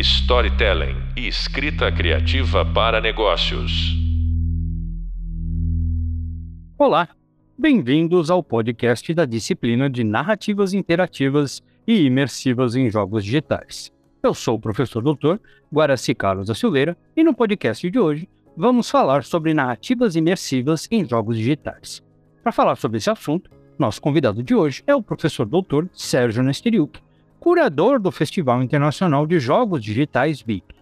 storytelling 0.00 0.96
e 1.14 1.28
escrita 1.28 1.92
criativa 1.92 2.64
para 2.64 3.02
negócios. 3.02 3.94
Olá, 6.78 7.08
bem-vindos 7.58 8.30
ao 8.30 8.42
podcast 8.42 9.12
da 9.12 9.26
disciplina 9.26 9.90
de 9.90 10.02
narrativas 10.02 10.72
interativas 10.72 11.62
e 11.86 12.06
imersivas 12.06 12.74
em 12.74 12.90
jogos 12.90 13.24
digitais. 13.24 13.92
Eu 14.22 14.32
sou 14.32 14.56
o 14.56 14.60
professor 14.60 15.02
doutor 15.02 15.38
Guaraci 15.70 16.14
Carlos 16.14 16.46
da 16.46 16.54
Silveira 16.54 16.96
e 17.14 17.22
no 17.22 17.34
podcast 17.34 17.90
de 17.90 17.98
hoje 17.98 18.26
vamos 18.56 18.88
falar 18.88 19.22
sobre 19.22 19.52
narrativas 19.52 20.16
imersivas 20.16 20.88
em 20.90 21.06
jogos 21.06 21.36
digitais. 21.36 22.02
Para 22.42 22.52
falar 22.52 22.76
sobre 22.76 22.96
esse 22.96 23.10
assunto, 23.10 23.50
nosso 23.78 24.00
convidado 24.00 24.42
de 24.42 24.54
hoje 24.54 24.82
é 24.86 24.94
o 24.94 25.02
professor 25.02 25.44
doutor 25.44 25.90
Sérgio 25.92 26.42
Nesteriuk, 26.42 26.98
curador 27.40 27.98
do 27.98 28.12
Festival 28.12 28.62
Internacional 28.62 29.26
de 29.26 29.40
Jogos 29.40 29.82
Digitais 29.82 30.42
BIP. 30.42 30.74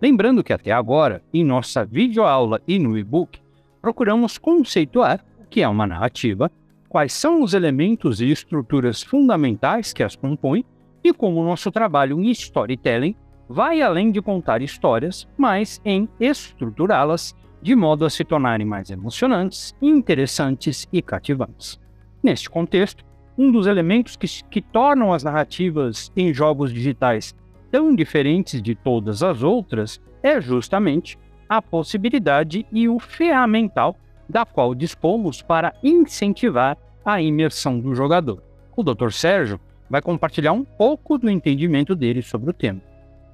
Lembrando 0.00 0.44
que 0.44 0.52
até 0.52 0.70
agora, 0.70 1.20
em 1.34 1.44
nossa 1.44 1.84
videoaula 1.84 2.60
e 2.66 2.78
no 2.78 2.96
e-book, 2.96 3.40
procuramos 3.82 4.38
conceituar 4.38 5.24
o 5.40 5.46
que 5.46 5.62
é 5.62 5.68
uma 5.68 5.84
narrativa, 5.84 6.48
quais 6.88 7.12
são 7.12 7.42
os 7.42 7.54
elementos 7.54 8.20
e 8.20 8.30
estruturas 8.30 9.02
fundamentais 9.02 9.92
que 9.92 10.04
as 10.04 10.14
compõem 10.14 10.64
e 11.02 11.12
como 11.12 11.40
o 11.40 11.44
nosso 11.44 11.72
trabalho 11.72 12.20
em 12.20 12.30
storytelling 12.30 13.16
vai 13.48 13.82
além 13.82 14.12
de 14.12 14.22
contar 14.22 14.62
histórias, 14.62 15.26
mas 15.36 15.80
em 15.84 16.08
estruturá-las 16.20 17.34
de 17.60 17.74
modo 17.74 18.04
a 18.04 18.10
se 18.10 18.22
tornarem 18.24 18.66
mais 18.66 18.90
emocionantes, 18.90 19.74
interessantes 19.82 20.86
e 20.92 21.02
cativantes. 21.02 21.80
Neste 22.22 22.48
contexto, 22.48 23.04
um 23.38 23.50
dos 23.50 23.66
elementos 23.66 24.16
que, 24.16 24.26
que 24.44 24.62
tornam 24.62 25.12
as 25.12 25.22
narrativas 25.22 26.10
em 26.16 26.32
jogos 26.32 26.72
digitais 26.72 27.34
tão 27.70 27.94
diferentes 27.94 28.62
de 28.62 28.74
todas 28.74 29.22
as 29.22 29.42
outras 29.42 30.00
é 30.22 30.40
justamente 30.40 31.18
a 31.48 31.60
possibilidade 31.60 32.66
e 32.72 32.88
o 32.88 32.98
ferramental 32.98 33.96
da 34.28 34.44
qual 34.44 34.74
dispomos 34.74 35.42
para 35.42 35.74
incentivar 35.82 36.76
a 37.04 37.20
imersão 37.20 37.78
do 37.78 37.94
jogador. 37.94 38.42
O 38.76 38.82
Dr. 38.82 39.10
Sérgio 39.10 39.60
vai 39.88 40.02
compartilhar 40.02 40.52
um 40.52 40.64
pouco 40.64 41.16
do 41.16 41.30
entendimento 41.30 41.94
dele 41.94 42.22
sobre 42.22 42.50
o 42.50 42.52
tema. 42.52 42.80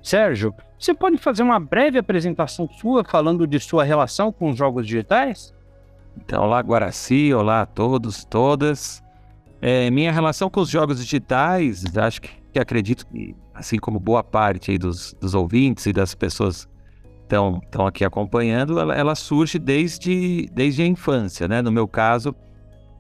Sérgio, 0.03 0.55
você 0.78 0.92
pode 0.92 1.16
fazer 1.16 1.42
uma 1.42 1.59
breve 1.59 1.98
apresentação 1.98 2.69
sua 2.69 3.05
falando 3.05 3.47
de 3.47 3.59
sua 3.61 3.84
relação 3.84 4.33
com 4.33 4.50
os 4.50 4.56
jogos 4.56 4.87
digitais? 4.87 5.55
Então, 6.16 6.42
olá 6.42 6.61
Guaraci, 6.61 7.33
olá 7.33 7.62
a 7.62 7.66
todos, 7.66 8.25
todas. 8.25 9.02
É, 9.65 9.89
minha 9.93 10.11
relação 10.11 10.51
com 10.51 10.61
os 10.61 10.69
jogos 10.69 10.99
digitais, 10.99 11.85
acho 11.97 12.21
que, 12.21 12.31
que 12.53 12.59
acredito 12.59 13.07
que, 13.07 13.33
assim 13.55 13.79
como 13.79 14.01
boa 14.01 14.25
parte 14.25 14.77
dos, 14.77 15.15
dos 15.21 15.35
ouvintes 15.35 15.87
e 15.87 15.93
das 15.93 16.17
pessoas 16.17 16.69
estão 17.23 17.61
estão 17.63 17.87
aqui 17.87 18.05
acompanhando, 18.05 18.81
ela, 18.81 18.93
ela, 18.93 19.15
surge 19.15 19.61
desde, 19.61 20.49
desde 20.53 20.83
a 20.83 20.87
infância, 20.87 21.47
né? 21.47 21.63
No 21.63 21.71
meu 21.71 21.87
caso, 21.87 22.35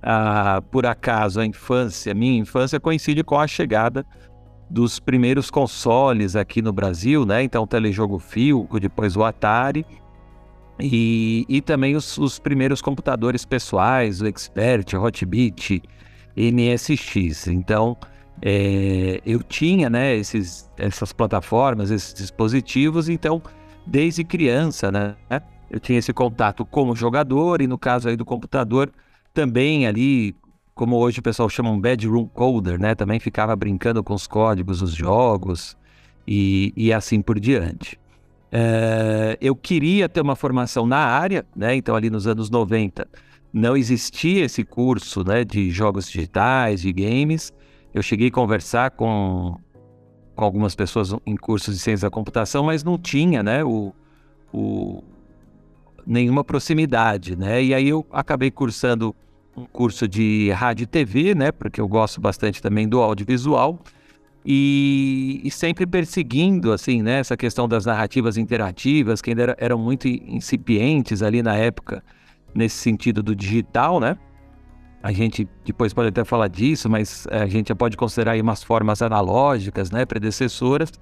a, 0.00 0.62
por 0.70 0.86
acaso 0.86 1.40
a 1.40 1.44
infância, 1.44 2.14
minha 2.14 2.38
infância 2.38 2.78
coincide 2.78 3.24
com 3.24 3.40
a 3.40 3.48
chegada 3.48 4.06
dos 4.70 5.00
primeiros 5.00 5.50
consoles 5.50 6.36
aqui 6.36 6.62
no 6.62 6.72
Brasil, 6.72 7.26
né? 7.26 7.42
Então, 7.42 7.64
o 7.64 7.66
telejogo 7.66 8.20
Filco, 8.20 8.78
depois 8.78 9.16
o 9.16 9.24
Atari 9.24 9.84
e, 10.78 11.44
e 11.48 11.60
também 11.60 11.96
os, 11.96 12.16
os 12.18 12.38
primeiros 12.38 12.80
computadores 12.80 13.44
pessoais, 13.44 14.22
o 14.22 14.28
Expert, 14.28 14.94
o 14.94 15.02
Hotbit, 15.02 15.82
MSX. 16.36 17.48
Então, 17.48 17.96
é, 18.40 19.20
eu 19.24 19.42
tinha 19.42 19.88
né, 19.88 20.16
esses, 20.16 20.68
essas 20.76 21.12
plataformas, 21.12 21.90
esses 21.90 22.12
dispositivos, 22.12 23.08
então, 23.08 23.40
desde 23.86 24.24
criança, 24.24 24.90
né, 24.90 25.14
eu 25.70 25.78
tinha 25.78 25.98
esse 25.98 26.12
contato 26.12 26.64
como 26.64 26.96
jogador 26.96 27.62
e 27.62 27.66
no 27.66 27.78
caso 27.78 28.08
aí 28.08 28.16
do 28.16 28.24
computador, 28.24 28.90
também 29.32 29.86
ali, 29.86 30.34
como 30.74 30.96
hoje 30.96 31.20
o 31.20 31.22
pessoal 31.22 31.48
chama 31.48 31.70
um 31.70 31.80
bedroom 31.80 32.26
coder, 32.26 32.80
né, 32.80 32.94
também 32.94 33.20
ficava 33.20 33.54
brincando 33.54 34.02
com 34.02 34.12
os 34.12 34.26
códigos, 34.26 34.82
os 34.82 34.92
jogos 34.92 35.76
e, 36.26 36.72
e 36.76 36.92
assim 36.92 37.22
por 37.22 37.38
diante. 37.38 37.98
É, 38.50 39.38
eu 39.40 39.56
queria 39.56 40.08
ter 40.08 40.20
uma 40.20 40.36
formação 40.36 40.84
na 40.84 40.98
área, 40.98 41.46
né, 41.54 41.76
então 41.76 41.94
ali 41.94 42.10
nos 42.10 42.26
anos 42.26 42.50
90, 42.50 43.08
não 43.52 43.76
existia 43.76 44.44
esse 44.46 44.64
curso 44.64 45.22
né, 45.22 45.44
de 45.44 45.70
jogos 45.70 46.10
digitais, 46.10 46.80
de 46.80 46.92
games. 46.92 47.52
Eu 47.92 48.02
cheguei 48.02 48.28
a 48.28 48.30
conversar 48.30 48.92
com, 48.92 49.56
com 50.34 50.44
algumas 50.44 50.74
pessoas 50.74 51.14
em 51.26 51.36
cursos 51.36 51.74
de 51.74 51.80
ciência 51.80 52.06
da 52.06 52.10
computação, 52.10 52.64
mas 52.64 52.82
não 52.82 52.96
tinha 52.96 53.42
né, 53.42 53.62
o, 53.62 53.92
o, 54.52 55.04
nenhuma 56.06 56.42
proximidade. 56.42 57.36
Né? 57.36 57.62
E 57.62 57.74
aí 57.74 57.88
eu 57.88 58.06
acabei 58.10 58.50
cursando 58.50 59.14
um 59.54 59.66
curso 59.66 60.08
de 60.08 60.50
rádio 60.52 60.84
e 60.84 60.86
TV, 60.86 61.34
né, 61.34 61.52
porque 61.52 61.78
eu 61.78 61.86
gosto 61.86 62.20
bastante 62.22 62.62
também 62.62 62.88
do 62.88 63.00
audiovisual. 63.02 63.78
E, 64.44 65.40
e, 65.44 65.50
sempre 65.52 65.86
perseguindo 65.86 66.72
assim 66.72 67.00
né, 67.00 67.20
essa 67.20 67.36
questão 67.36 67.68
das 67.68 67.86
narrativas 67.86 68.36
interativas 68.36 69.22
que 69.22 69.30
ainda 69.30 69.42
era, 69.42 69.56
eram 69.56 69.78
muito 69.78 70.08
incipientes 70.08 71.22
ali 71.22 71.44
na 71.44 71.54
época 71.54 72.02
nesse 72.54 72.76
sentido 72.76 73.22
do 73.22 73.34
digital, 73.34 74.00
né? 74.00 74.16
A 75.02 75.10
gente 75.10 75.48
depois 75.64 75.92
pode 75.92 76.08
até 76.08 76.24
falar 76.24 76.48
disso, 76.48 76.88
mas 76.88 77.26
a 77.28 77.46
gente 77.46 77.68
já 77.68 77.74
pode 77.74 77.96
considerar 77.96 78.32
aí 78.32 78.40
umas 78.40 78.62
formas 78.62 79.02
analógicas, 79.02 79.90
né, 79.90 80.06
predecessoras. 80.06 80.92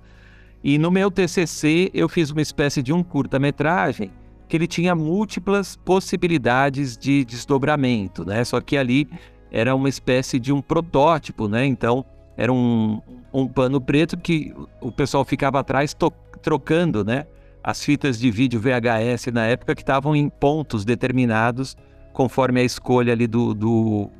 E 0.64 0.78
no 0.78 0.90
meu 0.90 1.10
TCC 1.10 1.90
eu 1.92 2.08
fiz 2.08 2.30
uma 2.30 2.40
espécie 2.40 2.82
de 2.82 2.92
um 2.92 3.02
curta-metragem 3.02 4.10
que 4.48 4.56
ele 4.56 4.66
tinha 4.66 4.94
múltiplas 4.94 5.76
possibilidades 5.76 6.96
de 6.96 7.24
desdobramento, 7.24 8.24
né? 8.24 8.42
Só 8.42 8.60
que 8.60 8.76
ali 8.76 9.08
era 9.50 9.74
uma 9.74 9.88
espécie 9.88 10.40
de 10.40 10.52
um 10.52 10.60
protótipo, 10.60 11.46
né? 11.46 11.64
Então 11.66 12.04
era 12.36 12.52
um, 12.52 13.00
um 13.32 13.46
pano 13.46 13.80
preto 13.80 14.16
que 14.16 14.52
o 14.80 14.90
pessoal 14.90 15.24
ficava 15.24 15.60
atrás 15.60 15.94
trocando, 16.42 17.04
né? 17.04 17.26
As 17.62 17.84
fitas 17.84 18.18
de 18.18 18.30
vídeo 18.30 18.60
VHS 18.60 19.26
na 19.32 19.46
época 19.46 19.74
que 19.74 19.82
estavam 19.82 20.16
em 20.16 20.28
pontos 20.28 20.84
determinados 20.84 21.76
conforme 22.12 22.60
a 22.60 22.64
escolha 22.64 23.12
ali 23.12 23.26
do, 23.26 23.54
do, 23.54 24.10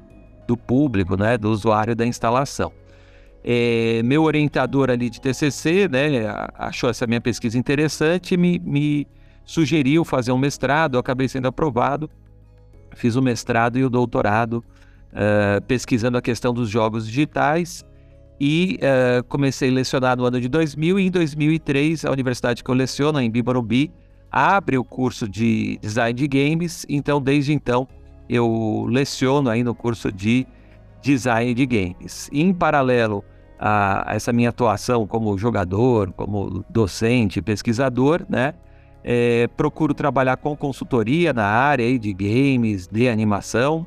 do 0.46 0.56
público, 0.56 1.16
né, 1.16 1.36
do 1.36 1.50
usuário 1.50 1.94
da 1.96 2.06
instalação. 2.06 2.72
É, 3.42 4.02
meu 4.04 4.22
orientador 4.24 4.90
ali 4.90 5.08
de 5.08 5.20
TCC, 5.20 5.88
né, 5.88 6.26
achou 6.54 6.90
essa 6.90 7.06
minha 7.06 7.20
pesquisa 7.20 7.58
interessante 7.58 8.34
e 8.34 8.36
me, 8.36 8.58
me 8.58 9.06
sugeriu 9.44 10.04
fazer 10.04 10.32
um 10.32 10.38
mestrado, 10.38 10.94
eu 10.94 11.00
acabei 11.00 11.26
sendo 11.26 11.48
aprovado, 11.48 12.10
fiz 12.94 13.16
o 13.16 13.22
mestrado 13.22 13.78
e 13.78 13.84
o 13.84 13.88
doutorado 13.88 14.62
uh, 15.12 15.62
pesquisando 15.66 16.18
a 16.18 16.22
questão 16.22 16.52
dos 16.52 16.68
jogos 16.68 17.06
digitais 17.06 17.84
e 18.40 18.78
uh, 18.80 19.22
comecei 19.24 19.68
a 19.68 19.72
lecionar 19.72 20.16
no 20.16 20.24
ano 20.24 20.40
de 20.40 20.48
2000 20.48 20.98
e 20.98 21.06
em 21.06 21.10
2003 21.10 22.06
a 22.06 22.10
universidade 22.10 22.64
que 22.64 22.70
eu 22.70 22.74
leciono, 22.74 23.20
em 23.20 23.30
Bibarubi, 23.30 23.92
abre 24.32 24.78
o 24.78 24.84
curso 24.84 25.28
de 25.28 25.78
Design 25.82 26.14
de 26.14 26.26
Games, 26.26 26.86
então 26.88 27.20
desde 27.20 27.52
então 27.52 27.86
eu 28.28 28.86
leciono 28.88 29.50
aí 29.50 29.62
no 29.62 29.74
curso 29.74 30.10
de 30.10 30.46
Design 31.02 31.52
de 31.52 31.66
Games. 31.66 32.30
Em 32.32 32.54
paralelo 32.54 33.22
a 33.58 34.06
essa 34.08 34.32
minha 34.32 34.48
atuação 34.48 35.06
como 35.06 35.36
jogador, 35.36 36.10
como 36.12 36.64
docente, 36.70 37.42
pesquisador, 37.42 38.24
né, 38.26 38.54
é, 39.04 39.48
procuro 39.48 39.92
trabalhar 39.92 40.38
com 40.38 40.56
consultoria 40.56 41.34
na 41.34 41.44
área 41.44 41.84
aí 41.84 41.98
de 41.98 42.12
games, 42.14 42.86
de 42.86 43.06
animação, 43.06 43.86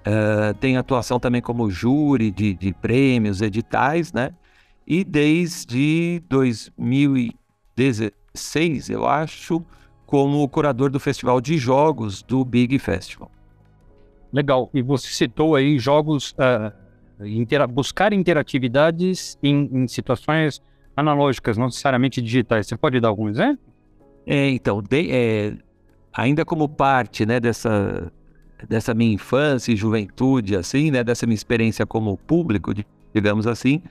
Uh, 0.00 0.54
tem 0.54 0.78
atuação 0.78 1.20
também 1.20 1.42
como 1.42 1.70
júri 1.70 2.30
de, 2.30 2.54
de, 2.54 2.72
prêmios, 2.72 3.42
editais, 3.42 4.14
né? 4.14 4.30
E 4.86 5.04
desde 5.04 6.22
2016, 6.28 8.88
eu 8.88 9.06
acho, 9.06 9.62
como 10.06 10.48
curador 10.48 10.90
do 10.90 10.98
Festival 10.98 11.38
de 11.40 11.58
Jogos 11.58 12.22
do 12.22 12.42
Big 12.44 12.78
Festival. 12.78 13.30
Legal. 14.32 14.70
E 14.72 14.80
você 14.80 15.08
citou 15.08 15.54
aí 15.54 15.78
jogos, 15.78 16.32
uh, 16.32 16.72
intera 17.26 17.66
buscar 17.66 18.12
interatividades 18.12 19.38
em, 19.42 19.68
em, 19.72 19.86
situações 19.86 20.62
analógicas, 20.96 21.58
não 21.58 21.66
necessariamente 21.66 22.22
digitais. 22.22 22.66
Você 22.66 22.76
pode 22.76 22.98
dar 23.00 23.08
algum 23.08 23.28
exemplo? 23.28 23.60
É, 24.26 24.48
então, 24.48 24.82
de, 24.82 25.10
é, 25.10 25.54
ainda 26.12 26.44
como 26.44 26.68
parte 26.68 27.26
né, 27.26 27.38
dessa 27.38 28.10
dessa 28.68 28.94
minha 28.94 29.12
infância 29.14 29.72
e 29.72 29.76
juventude, 29.76 30.56
assim, 30.56 30.90
né, 30.90 31.02
dessa 31.02 31.26
minha 31.26 31.34
experiência 31.34 31.86
como 31.86 32.16
público, 32.16 32.72
digamos 33.14 33.46
assim, 33.46 33.82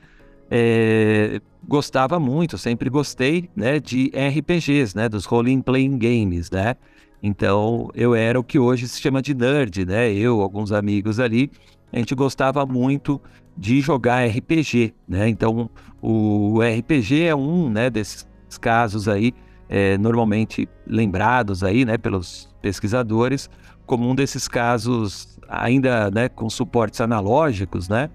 é, 0.50 1.42
gostava 1.68 2.20
muito, 2.20 2.58
sempre 2.58 2.90
gostei, 2.90 3.50
né, 3.56 3.80
de 3.80 4.12
RPGs, 4.14 4.96
né, 4.96 5.08
dos 5.08 5.26
role 5.26 5.62
playing 5.62 5.98
games, 5.98 6.50
né. 6.50 6.76
Então 7.22 7.90
eu 7.94 8.16
era 8.16 8.40
o 8.40 8.44
que 8.44 8.58
hoje 8.58 8.88
se 8.88 9.00
chama 9.02 9.22
de 9.22 9.34
nerd, 9.34 9.86
né. 9.86 10.12
Eu, 10.12 10.42
alguns 10.42 10.72
amigos 10.72 11.20
ali, 11.20 11.52
a 11.92 11.98
gente 11.98 12.16
gostava 12.16 12.66
muito 12.66 13.22
de 13.58 13.82
jogar 13.82 14.26
RPG, 14.26 14.94
né. 15.08 15.28
Então 15.28 15.70
o 16.02 16.60
RPG 16.62 17.24
é 17.24 17.36
um, 17.36 17.70
né, 17.70 17.90
desses 17.90 18.26
casos 18.60 19.08
aí, 19.08 19.34
é, 19.70 19.98
normalmente 19.98 20.68
lembrados 20.86 21.64
aí, 21.64 21.86
né, 21.86 21.98
pelos 21.98 22.50
pesquisadores, 22.62 23.50
como 23.86 24.10
um 24.10 24.16
desses 24.16 24.48
casos 24.48 25.40
ainda, 25.48 26.10
né, 26.12 26.28
com 26.28 26.50
suportes 26.50 27.00
analógicos, 27.00 27.88
né, 27.88 28.10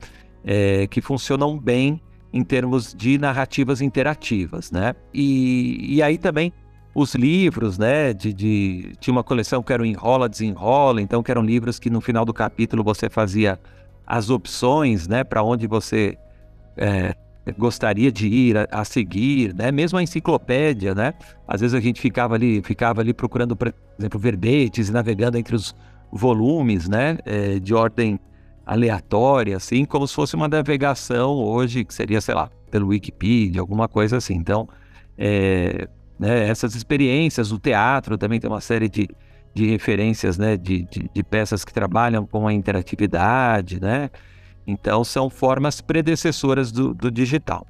é, 0.44 0.86
que 0.88 1.00
funcionam 1.00 1.58
bem 1.58 2.00
em 2.32 2.42
termos 2.42 2.92
de 2.92 3.16
narrativas 3.16 3.80
interativas, 3.80 4.72
né? 4.72 4.96
E, 5.14 5.94
e 5.94 6.02
aí 6.02 6.18
também 6.18 6.52
os 6.92 7.14
livros, 7.14 7.78
né? 7.78 8.12
De, 8.12 8.32
de, 8.32 8.92
tinha 8.98 9.12
uma 9.12 9.22
coleção 9.22 9.62
que 9.62 9.72
era 9.72 9.80
o 9.80 9.86
Enrola, 9.86 10.28
Desenrola, 10.28 11.00
então 11.00 11.22
que 11.22 11.30
eram 11.30 11.42
livros 11.42 11.78
que 11.78 11.88
no 11.88 12.00
final 12.00 12.24
do 12.24 12.34
capítulo 12.34 12.82
você 12.82 13.08
fazia 13.08 13.58
as 14.04 14.30
opções, 14.30 15.06
né? 15.06 15.22
Para 15.22 15.44
onde 15.44 15.68
você 15.68 16.18
é, 16.76 17.14
gostaria 17.52 18.10
de 18.10 18.26
ir 18.26 18.56
a, 18.56 18.66
a, 18.70 18.84
seguir, 18.84 19.54
né? 19.54 19.70
Mesmo 19.70 19.98
a 19.98 20.02
enciclopédia, 20.02 20.94
né? 20.94 21.14
Às 21.46 21.60
vezes 21.60 21.74
a 21.74 21.80
gente 21.80 22.00
ficava 22.00 22.34
ali, 22.34 22.62
ficava 22.62 23.00
ali 23.00 23.12
procurando, 23.12 23.54
por 23.54 23.72
exemplo, 23.98 24.18
verbetes 24.18 24.88
e 24.88 24.92
navegando 24.92 25.36
entre 25.36 25.54
os 25.54 25.74
volumes, 26.10 26.88
né? 26.88 27.18
É, 27.24 27.58
de 27.58 27.74
ordem 27.74 28.18
aleatória, 28.66 29.56
assim, 29.56 29.84
como 29.84 30.06
se 30.08 30.14
fosse 30.14 30.34
uma 30.34 30.48
navegação 30.48 31.34
hoje, 31.34 31.84
que 31.84 31.92
seria, 31.92 32.20
sei 32.20 32.34
lá, 32.34 32.50
pelo 32.70 32.88
Wikipedia, 32.88 33.60
alguma 33.60 33.88
coisa 33.88 34.16
assim. 34.16 34.34
Então, 34.34 34.68
é, 35.18 35.86
né, 36.18 36.48
essas 36.48 36.74
experiências, 36.74 37.52
o 37.52 37.58
teatro 37.58 38.16
também 38.16 38.40
tem 38.40 38.48
uma 38.48 38.60
série 38.60 38.88
de, 38.88 39.08
de 39.52 39.66
referências, 39.66 40.38
né, 40.38 40.56
de, 40.56 40.82
de, 40.84 41.10
de, 41.12 41.22
peças 41.22 41.64
que 41.64 41.72
trabalham 41.72 42.26
com 42.26 42.48
a 42.48 42.52
interatividade, 42.52 43.80
né? 43.80 44.10
Então, 44.66 45.04
são 45.04 45.28
formas 45.28 45.80
predecessoras 45.80 46.72
do, 46.72 46.94
do 46.94 47.10
digital. 47.10 47.66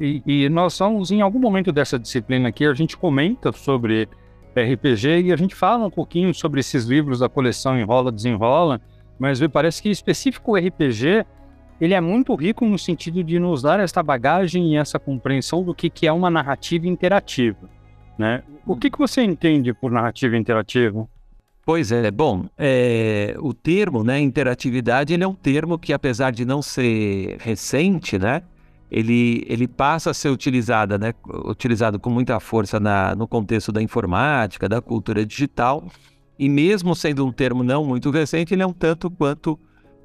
E, 0.00 0.22
e, 0.26 0.48
nós 0.48 0.74
somos, 0.74 1.10
em 1.10 1.20
algum 1.20 1.38
momento 1.38 1.72
dessa 1.72 1.98
disciplina 1.98 2.48
aqui, 2.48 2.64
a 2.64 2.74
gente 2.74 2.96
comenta 2.96 3.52
sobre 3.52 4.08
RPG 4.56 5.22
e 5.22 5.32
a 5.32 5.36
gente 5.36 5.54
fala 5.54 5.86
um 5.86 5.90
pouquinho 5.90 6.34
sobre 6.34 6.60
esses 6.60 6.84
livros 6.84 7.20
da 7.20 7.28
coleção 7.28 7.78
Enrola, 7.78 8.10
Desenrola, 8.10 8.80
mas 9.18 9.40
me 9.40 9.48
parece 9.48 9.82
que 9.82 9.88
específico 9.88 10.52
o 10.52 10.56
RPG 10.56 11.24
ele 11.80 11.94
é 11.94 12.00
muito 12.00 12.34
rico 12.34 12.64
no 12.64 12.78
sentido 12.78 13.22
de 13.22 13.38
nos 13.38 13.62
dar 13.62 13.78
essa 13.78 14.02
bagagem 14.02 14.72
e 14.72 14.76
essa 14.76 14.98
compreensão 14.98 15.62
do 15.62 15.74
que, 15.74 15.88
que 15.88 16.06
é 16.06 16.12
uma 16.12 16.28
narrativa 16.28 16.88
interativa. 16.88 17.68
Né? 18.18 18.42
O 18.66 18.76
que, 18.76 18.90
que 18.90 18.98
você 18.98 19.22
entende 19.22 19.72
por 19.72 19.90
narrativa 19.92 20.36
interativa? 20.36 21.08
Pois 21.68 21.92
é, 21.92 22.10
bom, 22.10 22.46
é, 22.56 23.36
o 23.40 23.52
termo, 23.52 24.02
né, 24.02 24.18
interatividade, 24.18 25.12
ele 25.12 25.22
é 25.22 25.28
um 25.28 25.34
termo 25.34 25.78
que, 25.78 25.92
apesar 25.92 26.30
de 26.30 26.46
não 26.46 26.62
ser 26.62 27.36
recente, 27.40 28.18
né, 28.18 28.40
ele, 28.90 29.44
ele 29.46 29.68
passa 29.68 30.12
a 30.12 30.14
ser 30.14 30.30
utilizada, 30.30 30.96
né, 30.96 31.12
utilizado 31.44 32.00
com 32.00 32.08
muita 32.08 32.40
força 32.40 32.80
na, 32.80 33.14
no 33.14 33.28
contexto 33.28 33.70
da 33.70 33.82
informática, 33.82 34.66
da 34.66 34.80
cultura 34.80 35.26
digital, 35.26 35.86
e 36.38 36.48
mesmo 36.48 36.96
sendo 36.96 37.26
um 37.26 37.30
termo 37.30 37.62
não 37.62 37.84
muito 37.84 38.10
recente, 38.10 38.54
ele 38.54 38.62
é 38.62 38.66
um 38.66 38.72
tanto 38.72 39.10
quanto 39.10 39.60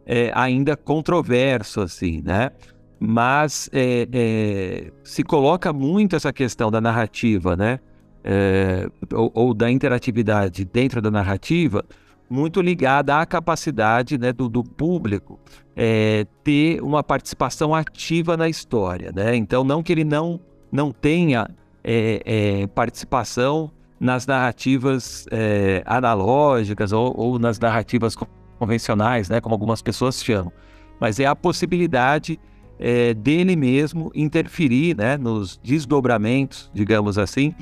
é, 0.06 0.34
ainda 0.36 0.76
controverso, 0.76 1.80
assim, 1.80 2.22
né? 2.22 2.52
Mas 3.00 3.70
é, 3.72 4.06
é, 4.12 4.92
se 5.02 5.24
coloca 5.24 5.72
muito 5.72 6.14
essa 6.14 6.34
questão 6.34 6.70
da 6.70 6.82
narrativa, 6.82 7.56
né? 7.56 7.80
É, 8.24 8.88
ou, 9.14 9.32
ou, 9.34 9.54
da 9.54 9.70
interatividade 9.70 10.64
dentro 10.64 11.02
da 11.02 11.12
narrativa, 11.12 11.84
muito 12.30 12.62
ligada 12.62 13.20
à 13.20 13.26
capacidade 13.26 14.18
né, 14.18 14.32
do, 14.32 14.48
do 14.48 14.64
público 14.64 15.38
é, 15.76 16.26
ter 16.44 16.82
uma 16.82 17.04
participação 17.04 17.76
ativa 17.76 18.38
na 18.38 18.48
história, 18.48 19.12
né? 19.14 19.36
Então, 19.36 19.64
não 19.64 19.84
que 19.84 19.92
ele 19.92 20.06
não, 20.06 20.40
não 20.72 20.92
tenha 20.92 21.50
é, 21.84 22.66
participação 22.68 23.70
nas 24.00 24.28
narrativas 24.28 25.26
é, 25.32 25.82
analógicas 25.86 26.92
ou, 26.92 27.14
ou, 27.18 27.40
nas 27.40 27.58
narrativas 27.58 28.16
convencionais, 28.60 29.30
né, 29.30 29.40
como 29.40 29.56
algumas 29.56 29.82
pessoas 29.82 30.22
chamam. 30.22 30.52
Mas 31.00 31.20
é 31.20 31.26
a 31.26 31.36
possibilidade 31.36 32.40
é, 32.78 33.14
dele 33.14 33.56
mesmo 33.56 34.12
interferir 34.14 34.96
né, 34.98 35.18
nos 35.18 35.58
desdobramentos, 35.64 36.70
digamos 36.74 37.18
assim, 37.18 37.56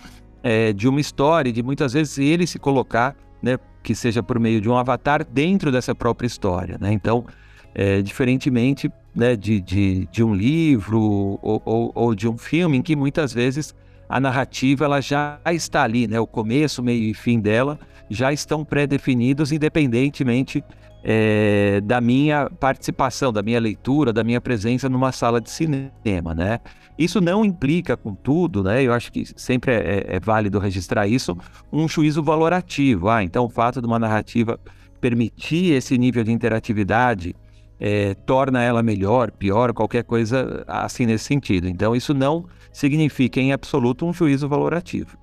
é, 0.43 0.73
de 0.73 0.87
uma 0.87 0.99
história, 0.99 1.51
de 1.51 1.61
muitas 1.61 1.93
vezes 1.93 2.17
ele 2.17 2.45
se 2.47 2.59
colocar, 2.59 3.15
né, 3.41 3.57
que 3.83 3.95
seja 3.95 4.21
por 4.21 4.39
meio 4.39 4.61
de 4.61 4.69
um 4.69 4.77
avatar, 4.77 5.25
dentro 5.25 5.71
dessa 5.71 5.93
própria 5.95 6.27
história. 6.27 6.77
Né? 6.79 6.91
Então, 6.93 7.25
é, 7.73 8.01
diferentemente 8.01 8.91
né, 9.15 9.35
de, 9.35 9.59
de, 9.59 10.07
de, 10.11 10.23
um 10.23 10.33
livro 10.33 10.99
ou, 10.99 11.61
ou, 11.65 11.91
ou 11.93 12.15
de 12.15 12.27
um 12.27 12.37
filme, 12.37 12.77
em 12.77 12.81
que 12.81 12.95
muitas 12.95 13.33
vezes 13.33 13.75
a 14.07 14.19
narrativa 14.19 14.85
ela 14.85 15.01
já 15.01 15.39
está 15.47 15.83
ali, 15.83 16.05
né? 16.05 16.19
O 16.19 16.27
começo, 16.27 16.83
meio 16.83 17.03
e 17.03 17.13
fim 17.13 17.39
dela 17.39 17.79
já 18.11 18.33
estão 18.33 18.65
pré-definidos, 18.65 19.53
independentemente 19.53 20.61
é, 21.01 21.79
da 21.81 22.01
minha 22.01 22.49
participação, 22.49 23.31
da 23.31 23.41
minha 23.41 23.59
leitura, 23.59 24.11
da 24.11 24.23
minha 24.23 24.41
presença 24.41 24.89
numa 24.89 25.13
sala 25.13 25.39
de 25.39 25.49
cinema, 25.49 26.35
né? 26.35 26.59
Isso 26.97 27.21
não 27.21 27.45
implica, 27.45 27.95
contudo, 27.95 28.61
né? 28.61 28.83
Eu 28.83 28.93
acho 28.93 29.11
que 29.11 29.25
sempre 29.35 29.71
é, 29.71 29.77
é, 29.77 30.15
é 30.15 30.19
válido 30.19 30.59
registrar 30.59 31.07
isso, 31.07 31.37
um 31.71 31.87
juízo 31.87 32.21
valorativo. 32.21 33.09
Ah, 33.09 33.23
então 33.23 33.45
o 33.45 33.49
fato 33.49 33.79
de 33.81 33.87
uma 33.87 33.97
narrativa 33.97 34.59
permitir 34.99 35.73
esse 35.73 35.97
nível 35.97 36.23
de 36.23 36.31
interatividade 36.31 37.33
é, 37.79 38.13
torna 38.13 38.61
ela 38.61 38.83
melhor, 38.83 39.31
pior, 39.31 39.73
qualquer 39.73 40.03
coisa 40.03 40.63
assim 40.67 41.05
nesse 41.05 41.23
sentido. 41.23 41.67
Então 41.67 41.95
isso 41.95 42.13
não 42.13 42.45
significa 42.73 43.39
em 43.39 43.53
absoluto 43.53 44.05
um 44.05 44.13
juízo 44.13 44.47
valorativo. 44.49 45.20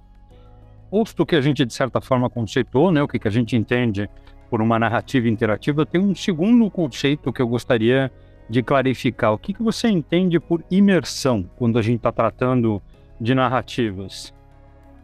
Posto 0.90 1.26
que 1.26 1.36
a 1.36 1.40
gente, 1.40 1.64
de 1.64 1.72
certa 1.72 2.00
forma, 2.00 2.30
conceitou, 2.30 2.90
né, 2.90 3.02
o 3.02 3.08
que, 3.08 3.18
que 3.18 3.28
a 3.28 3.30
gente 3.30 3.54
entende 3.56 4.08
por 4.48 4.62
uma 4.62 4.78
narrativa 4.78 5.28
interativa, 5.28 5.84
tem 5.84 6.00
um 6.00 6.14
segundo 6.14 6.70
conceito 6.70 7.32
que 7.32 7.42
eu 7.42 7.48
gostaria 7.48 8.10
de 8.48 8.62
clarificar. 8.62 9.32
O 9.32 9.38
que, 9.38 9.52
que 9.52 9.62
você 9.62 9.88
entende 9.88 10.40
por 10.40 10.64
imersão 10.70 11.48
quando 11.56 11.78
a 11.78 11.82
gente 11.82 11.96
está 11.96 12.10
tratando 12.10 12.80
de 13.20 13.34
narrativas? 13.34 14.32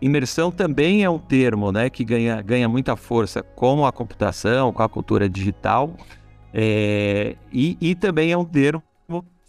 Imersão 0.00 0.50
também 0.50 1.04
é 1.04 1.10
um 1.10 1.18
termo 1.18 1.70
né, 1.70 1.90
que 1.90 2.04
ganha, 2.04 2.40
ganha 2.40 2.68
muita 2.68 2.96
força 2.96 3.42
com 3.42 3.86
a 3.86 3.92
computação, 3.92 4.72
com 4.72 4.82
a 4.82 4.88
cultura 4.88 5.28
digital, 5.28 5.94
é, 6.52 7.36
e, 7.52 7.76
e, 7.80 7.94
também 7.94 8.30
é 8.30 8.38
um 8.38 8.44
termo, 8.44 8.82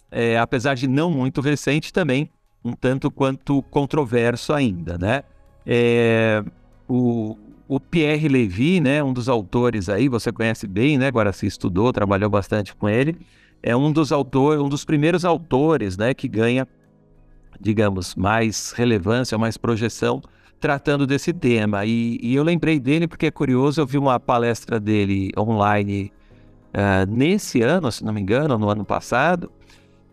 é, 0.09 0.39
apesar 0.39 0.73
de 0.73 0.87
não 0.87 1.11
muito 1.11 1.39
recente, 1.39 1.93
também 1.93 2.29
um 2.63 2.73
tanto 2.73 3.11
quanto 3.11 3.61
controverso 3.63 4.51
ainda, 4.53 4.97
né? 4.97 5.23
É, 5.65 6.43
o, 6.87 7.37
o 7.67 7.79
Pierre 7.79 8.27
Levy, 8.27 8.79
né, 8.79 9.03
um 9.03 9.11
dos 9.11 9.27
autores 9.27 9.89
aí, 9.89 10.07
você 10.07 10.31
conhece 10.31 10.67
bem, 10.67 10.97
né? 10.97 11.07
Agora 11.07 11.33
se 11.33 11.47
estudou, 11.47 11.91
trabalhou 11.91 12.29
bastante 12.29 12.75
com 12.75 12.87
ele. 12.87 13.17
É 13.63 13.75
um 13.75 13.91
dos 13.91 14.11
autores, 14.11 14.61
um 14.61 14.69
dos 14.69 14.85
primeiros 14.85 15.25
autores, 15.25 15.97
né, 15.97 16.13
que 16.13 16.27
ganha, 16.27 16.67
digamos, 17.59 18.15
mais 18.15 18.71
relevância, 18.73 19.37
mais 19.37 19.57
projeção 19.57 20.21
tratando 20.59 21.05
desse 21.05 21.33
tema. 21.33 21.85
E, 21.85 22.19
e 22.21 22.35
eu 22.35 22.43
lembrei 22.43 22.79
dele 22.79 23.07
porque 23.07 23.27
é 23.27 23.31
curioso, 23.31 23.81
eu 23.81 23.85
vi 23.85 23.97
uma 23.97 24.19
palestra 24.19 24.79
dele 24.79 25.31
online 25.37 26.11
uh, 26.73 27.11
nesse 27.11 27.61
ano, 27.61 27.91
se 27.91 28.03
não 28.03 28.13
me 28.13 28.21
engano, 28.21 28.57
no 28.57 28.69
ano 28.69 28.85
passado, 28.85 29.51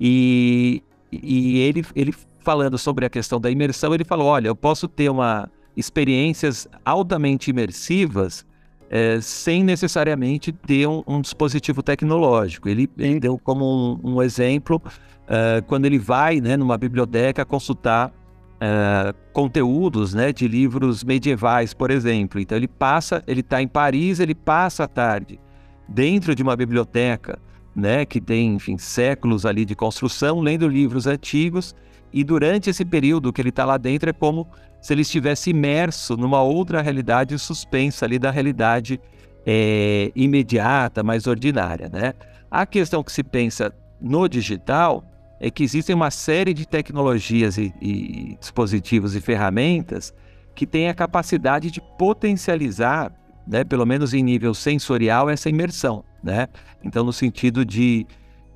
e, 0.00 0.82
e 1.10 1.58
ele, 1.60 1.84
ele 1.94 2.14
falando 2.42 2.76
sobre 2.76 3.06
a 3.06 3.10
questão 3.10 3.40
da 3.40 3.50
imersão, 3.50 3.94
ele 3.94 4.04
falou: 4.04 4.26
olha, 4.26 4.48
eu 4.48 4.56
posso 4.56 4.88
ter 4.88 5.08
uma 5.08 5.48
experiências 5.76 6.68
altamente 6.84 7.50
imersivas 7.50 8.44
é, 8.90 9.18
sem 9.22 9.64
necessariamente 9.64 10.52
ter 10.52 10.86
um, 10.86 11.02
um, 11.06 11.20
dispositivo 11.20 11.82
tecnológico. 11.82 12.68
Ele, 12.68 12.88
ele 12.98 13.18
deu 13.18 13.38
como 13.38 13.98
um, 14.04 14.16
um 14.16 14.22
exemplo 14.22 14.76
uh, 14.76 15.62
quando 15.66 15.86
ele 15.86 15.98
vai 15.98 16.42
né, 16.42 16.58
numa 16.58 16.76
biblioteca 16.76 17.42
consultar 17.42 18.10
uh, 18.10 19.16
conteúdos 19.32 20.12
né, 20.12 20.30
de 20.30 20.46
livros 20.46 21.02
medievais, 21.02 21.72
por 21.72 21.90
exemplo. 21.90 22.38
Então 22.38 22.58
ele 22.58 22.68
passa, 22.68 23.24
ele 23.26 23.40
está 23.40 23.62
em 23.62 23.68
Paris, 23.68 24.20
ele 24.20 24.34
passa 24.34 24.84
a 24.84 24.88
tarde 24.88 25.40
dentro 25.88 26.34
de 26.34 26.42
uma 26.42 26.54
biblioteca 26.54 27.38
né, 27.74 28.04
que 28.04 28.20
tem, 28.20 28.56
enfim, 28.56 28.76
séculos 28.76 29.46
ali 29.46 29.64
de 29.64 29.74
construção, 29.74 30.40
lendo 30.40 30.68
livros 30.68 31.06
antigos 31.06 31.74
e 32.12 32.22
durante 32.22 32.70
esse 32.70 32.84
período 32.84 33.32
que 33.32 33.40
ele 33.40 33.48
está 33.48 33.64
lá 33.64 33.76
dentro 33.76 34.10
é 34.10 34.12
como 34.12 34.46
se 34.80 34.92
ele 34.92 35.02
estivesse 35.02 35.50
imerso 35.50 36.16
numa 36.16 36.42
outra 36.42 36.82
realidade 36.82 37.38
suspensa 37.38 38.04
ali 38.04 38.18
da 38.18 38.30
realidade 38.30 39.00
é, 39.46 40.10
imediata, 40.14 41.02
mais 41.02 41.26
ordinária, 41.26 41.88
né? 41.88 42.14
A 42.50 42.66
questão 42.66 43.02
que 43.02 43.10
se 43.10 43.22
pensa 43.22 43.72
no 44.00 44.28
digital 44.28 45.04
é 45.40 45.50
que 45.50 45.62
existem 45.64 45.94
uma 45.94 46.10
série 46.10 46.52
de 46.52 46.66
tecnologias 46.66 47.56
e, 47.56 47.72
e 47.80 48.36
dispositivos 48.38 49.16
e 49.16 49.20
ferramentas 49.20 50.14
que 50.54 50.66
têm 50.66 50.88
a 50.88 50.94
capacidade 50.94 51.70
de 51.70 51.80
potencializar, 51.98 53.12
né, 53.46 53.64
pelo 53.64 53.86
menos 53.86 54.12
em 54.12 54.22
nível 54.22 54.54
sensorial, 54.54 55.30
essa 55.30 55.48
imersão, 55.48 56.04
né? 56.22 56.46
Então, 56.84 57.04
no 57.04 57.12
sentido 57.12 57.64
de 57.64 58.06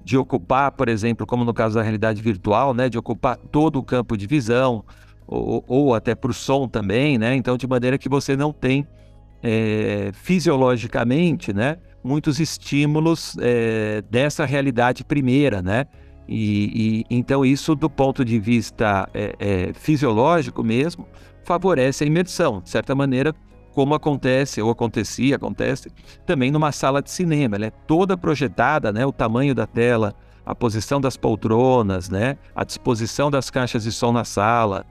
de 0.07 0.17
ocupar, 0.17 0.71
por 0.71 0.89
exemplo, 0.89 1.27
como 1.27 1.45
no 1.45 1.53
caso 1.53 1.75
da 1.75 1.83
realidade 1.83 2.23
virtual, 2.23 2.73
né, 2.73 2.89
de 2.89 2.97
ocupar 2.97 3.37
todo 3.37 3.81
o 3.81 3.83
campo 3.83 4.17
de 4.17 4.25
visão, 4.25 4.85
ou, 5.27 5.65
ou 5.67 5.95
até 5.97 6.15
por 6.15 6.33
som 6.33 6.69
também, 6.69 7.19
né? 7.19 7.35
Então, 7.35 7.57
de 7.57 7.67
maneira 7.67 7.99
que 7.99 8.09
você 8.09 8.37
não 8.37 8.53
tem 8.53 8.87
é, 9.43 10.13
fisiologicamente, 10.15 11.53
né, 11.53 11.79
muitos 12.05 12.39
estímulos 12.39 13.37
é, 13.41 14.01
dessa 14.09 14.45
realidade 14.45 15.03
primeira, 15.03 15.61
né? 15.61 15.87
E, 16.29 17.03
e, 17.11 17.17
então 17.17 17.45
isso, 17.45 17.75
do 17.75 17.91
ponto 17.91 18.25
de 18.25 18.39
vista 18.39 19.09
é, 19.13 19.73
fisiológico 19.75 20.63
mesmo, 20.63 21.05
favorece 21.43 22.05
a 22.05 22.07
imersão, 22.07 22.61
de 22.61 22.71
certa 22.71 22.95
maneira, 22.95 23.35
como 23.77 23.95
acontece 23.95 24.63
ou 24.63 24.71
acontecia, 24.71 25.37
acontece 25.37 25.91
também 26.25 26.51
numa 26.51 26.73
sala 26.73 27.03
de 27.03 27.11
cinema. 27.11 27.57
Ela 27.57 27.67
é 27.67 27.71
toda 27.71 28.17
projetada, 28.17 28.91
né? 28.91 29.05
O 29.05 29.13
tamanho 29.13 29.55
da 29.55 29.67
tela, 29.67 30.15
a 30.47 30.55
posição 30.55 30.99
das 30.99 31.15
poltronas, 31.15 32.09
né? 32.09 32.39
A 32.55 32.65
disposição 32.65 33.31
das 33.31 33.51
caixas 33.51 33.83
de 33.83 33.93
som 33.93 34.13
na 34.13 34.25
sala, 34.25 34.87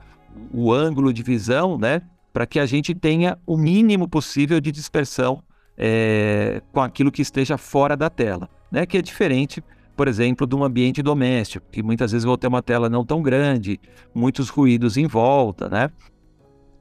o 0.54 0.72
ângulo 0.72 1.12
de 1.12 1.24
visão, 1.24 1.80
né? 1.80 2.04
Para 2.32 2.46
que 2.46 2.60
a 2.60 2.66
gente 2.68 2.94
tenha 2.94 3.40
o 3.44 3.58
mínimo 3.58 4.08
possível 4.08 4.62
de 4.62 4.72
dispersão 4.72 5.42
é, 5.76 6.62
com 6.72 6.80
aquilo 6.80 7.12
que 7.12 7.24
esteja 7.24 7.58
fora 7.58 7.98
da 7.98 8.08
tela, 8.08 8.48
né? 8.72 8.86
Que 8.86 9.00
é 9.00 9.02
diferente 9.02 9.64
por 9.96 10.10
exemplo, 10.10 10.46
de 10.46 10.54
um 10.54 10.62
ambiente 10.62 11.02
doméstico, 11.02 11.66
que 11.72 11.82
muitas 11.82 12.12
vezes 12.12 12.26
vou 12.26 12.38
ter 12.38 12.48
uma 12.48 12.62
tela 12.62 12.90
não 12.90 13.06
tão 13.06 13.22
grande, 13.22 13.80
muitos 14.14 14.50
ruídos 14.50 14.98
em 14.98 15.08
volta, 15.08 15.70
né? 15.70 15.90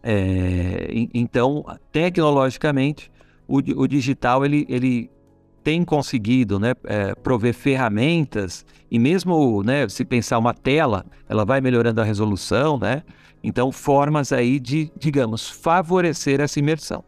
É, 0.07 0.87
então, 1.15 1.65
tecnologicamente, 1.91 3.11
o, 3.49 3.57
o, 3.57 3.89
digital 3.89 4.45
ele, 4.45 4.67
ele 4.69 5.11
tem 5.63 5.83
conseguido 5.83 6.61
né, 6.61 6.75
é, 6.85 7.15
prover 7.15 7.55
ferramentas 7.55 8.67
e 8.91 8.99
mesmo 8.99 9.63
né, 9.63 9.89
se 9.89 10.05
pensar 10.05 10.39
uma 10.39 10.53
tela, 10.53 11.07
ela 11.27 11.47
vai 11.47 11.63
melhorando 11.63 12.03
a 12.03 12.05
resolução, 12.05 12.79
né? 12.79 13.03
Então, 13.43 13.73
formas 13.73 14.31
aí 14.31 14.61
de, 14.61 14.91
digamos, 14.99 15.49
favorecer 15.49 16.39
essa 16.41 16.59
imersão. 16.59 17.03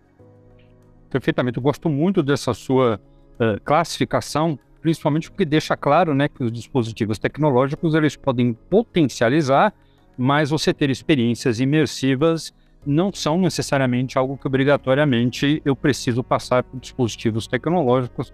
Perfeitamente. 1.10 1.58
Eu 1.58 1.62
gosto 1.62 1.88
muito 1.88 2.22
dessa 2.22 2.52
sua 2.54 3.00
uh, 3.38 3.60
classificação 3.62 4.58
principalmente 4.86 5.28
porque 5.28 5.44
deixa 5.44 5.76
claro 5.76 6.14
né, 6.14 6.28
que 6.28 6.44
os 6.44 6.52
dispositivos 6.52 7.18
tecnológicos 7.18 7.92
eles 7.96 8.14
podem 8.14 8.52
potencializar, 8.52 9.74
mas 10.16 10.50
você 10.50 10.72
ter 10.72 10.90
experiências 10.90 11.58
imersivas 11.58 12.54
não 12.86 13.12
são 13.12 13.38
necessariamente 13.38 14.16
algo 14.16 14.38
que 14.38 14.46
obrigatoriamente 14.46 15.60
eu 15.64 15.74
preciso 15.74 16.22
passar 16.22 16.62
por 16.62 16.78
dispositivos 16.80 17.46
tecnológicos. 17.46 18.32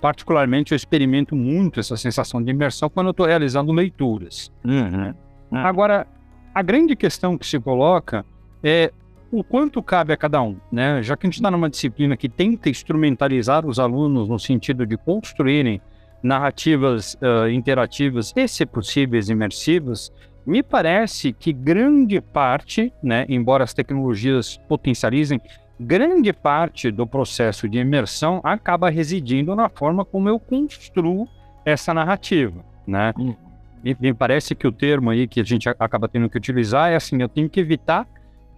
Particularmente, 0.00 0.72
eu 0.72 0.76
experimento 0.76 1.34
muito 1.34 1.80
essa 1.80 1.96
sensação 1.96 2.42
de 2.42 2.50
imersão 2.50 2.90
quando 2.90 3.06
eu 3.06 3.12
estou 3.12 3.26
realizando 3.26 3.72
leituras. 3.72 4.52
Uhum. 4.64 5.14
Uhum. 5.50 5.58
Agora, 5.58 6.06
a 6.54 6.62
grande 6.62 6.94
questão 6.94 7.38
que 7.38 7.46
se 7.46 7.58
coloca 7.58 8.24
é 8.62 8.92
o 9.30 9.42
quanto 9.42 9.82
cabe 9.82 10.12
a 10.12 10.16
cada 10.16 10.40
um, 10.42 10.56
né? 10.70 11.02
Já 11.02 11.16
que 11.16 11.26
a 11.26 11.28
gente 11.28 11.36
está 11.36 11.50
numa 11.50 11.68
disciplina 11.68 12.16
que 12.16 12.28
tenta 12.28 12.68
instrumentalizar 12.68 13.66
os 13.66 13.78
alunos 13.78 14.28
no 14.28 14.38
sentido 14.38 14.86
de 14.86 14.96
construírem 14.96 15.80
narrativas 16.22 17.14
uh, 17.14 17.48
interativas 17.48 18.32
e, 18.36 18.46
se 18.46 18.64
possíveis, 18.64 19.28
imersivas, 19.28 20.12
me 20.46 20.62
parece 20.62 21.32
que 21.32 21.52
grande 21.52 22.20
parte, 22.20 22.92
né, 23.02 23.24
embora 23.28 23.64
as 23.64 23.72
tecnologias 23.72 24.58
potencializem, 24.68 25.40
grande 25.78 26.32
parte 26.32 26.90
do 26.90 27.06
processo 27.06 27.68
de 27.68 27.78
imersão 27.78 28.40
acaba 28.44 28.90
residindo 28.90 29.54
na 29.54 29.68
forma 29.68 30.04
como 30.04 30.28
eu 30.28 30.38
construo 30.38 31.26
essa 31.64 31.92
narrativa, 31.94 32.64
né? 32.86 33.12
Hum. 33.18 33.34
Me, 33.82 33.96
me 34.00 34.14
parece 34.14 34.54
que 34.54 34.66
o 34.66 34.72
termo 34.72 35.10
aí 35.10 35.26
que 35.26 35.40
a 35.40 35.44
gente 35.44 35.68
acaba 35.68 36.08
tendo 36.08 36.28
que 36.28 36.38
utilizar 36.38 36.90
é 36.90 36.96
assim, 36.96 37.20
eu 37.20 37.28
tenho 37.28 37.50
que 37.50 37.60
evitar 37.60 38.06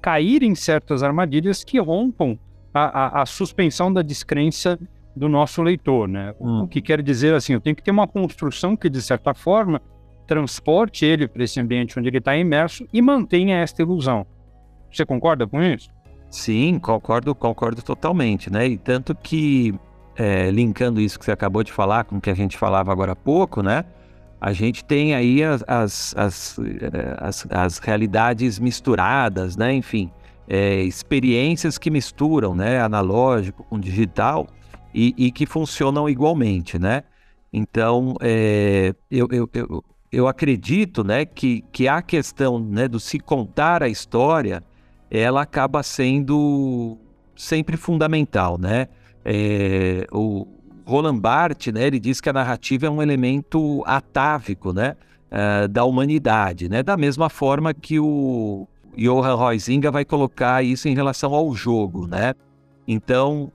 cair 0.01 0.43
em 0.43 0.55
certas 0.55 1.03
armadilhas 1.03 1.65
que 1.65 1.81
rompam 1.81 2.39
a, 2.73 3.21
a, 3.21 3.23
a 3.23 3.27
suspensão 3.27 3.93
da 3.93 4.03
descrença 4.03 4.79
do 5.17 5.29
nosso 5.29 5.63
leitor, 5.63 6.07
né? 6.07 6.35
O 6.39 6.69
que 6.69 6.83
quer 6.83 7.01
dizer 7.01 7.35
assim, 7.35 7.55
eu 7.55 7.61
tenho 7.61 7.75
que 7.75 7.83
ter 7.83 7.91
uma 7.91 8.07
construção 8.07 8.77
que 8.77 8.89
de 8.89 9.01
certa 9.01 9.33
forma 9.33 9.81
transporte 10.27 11.05
ele 11.05 11.29
para 11.29 11.45
esse 11.45 11.61
ambiente 11.61 11.99
onde 11.99 12.09
ele 12.09 12.19
está 12.19 12.37
imerso 12.37 12.87
e 12.93 13.01
mantenha 13.01 13.59
esta 13.59 13.83
ilusão. 13.83 14.27
Você 14.91 15.05
concorda 15.05 15.47
com 15.47 15.63
isso? 15.63 15.89
Sim, 16.31 16.79
concordo, 16.79 17.35
concordo 17.35 17.83
totalmente, 17.83 18.51
né? 18.51 18.67
E 18.67 18.77
tanto 18.77 19.15
que 19.15 19.75
é, 20.17 20.51
linkando 20.51 21.01
isso 21.01 21.19
que 21.19 21.25
você 21.25 21.33
acabou 21.33 21.63
de 21.63 21.73
falar 21.73 22.05
com 22.05 22.17
o 22.17 22.21
que 22.21 22.31
a 22.31 22.35
gente 22.35 22.57
falava 22.57 22.91
agora 22.93 23.13
há 23.13 23.17
pouco, 23.17 23.63
né? 23.63 23.85
A 24.41 24.53
gente 24.53 24.85
tem 24.85 25.15
aí 25.15 25.43
as, 25.43 25.65
as, 25.67 26.15
as, 26.17 26.59
é, 26.59 27.17
as, 27.19 27.47
as 27.51 27.79
realidades 27.79 28.59
misturadas, 28.59 29.57
né? 29.57 29.73
Enfim, 29.73 30.11
é, 30.49 30.83
experiências 30.83 31.79
que 31.79 31.91
misturam, 31.91 32.55
né? 32.55 32.81
Analógico 32.81 33.65
com 33.65 33.79
digital 33.79 34.47
e, 34.95 35.15
e 35.17 35.31
que 35.31 35.47
funcionam 35.47 36.09
igualmente, 36.09 36.79
né? 36.79 37.03
Então, 37.53 38.15
é, 38.21 38.95
eu, 39.11 39.29
eu, 39.31 39.49
eu, 39.55 39.85
eu, 40.17 40.29
acredito 40.29 41.05
né, 41.05 41.25
que, 41.25 41.63
que 41.71 41.87
a 41.87 42.01
questão 42.01 42.59
né, 42.59 42.89
do 42.89 42.99
se 42.99 43.19
contar 43.19 43.83
a 43.83 43.89
história, 43.89 44.63
ela 45.11 45.43
acaba 45.43 45.83
sendo 45.83 46.97
sempre 47.35 47.77
fundamental, 47.77 48.57
né? 48.59 48.89
É, 49.25 50.07
o 50.11 50.47
Roland 50.87 51.19
Barthes, 51.19 51.75
né, 51.75 51.87
ele 51.87 52.01
diz 52.01 52.21
que 52.21 52.31
a 52.31 52.33
narrativa 52.33 52.87
é 52.87 52.91
um 52.91 53.03
elemento 53.03 53.83
atávico, 53.85 54.73
né, 54.73 54.97
é, 55.31 55.69
da 55.69 55.85
humanidade, 55.85 56.69
né? 56.69 56.83
Da 56.83 56.97
mesma 56.97 57.29
forma 57.29 57.75
que 57.75 58.01
o 58.01 58.67
Johann 58.97 59.37
Huizinga 59.37 59.91
vai 59.91 60.05
colocar 60.05 60.65
isso 60.65 60.89
em 60.89 60.95
relação 60.95 61.35
ao 61.35 61.55
jogo, 61.55 62.07
né? 62.07 62.35
Então, 62.89 63.53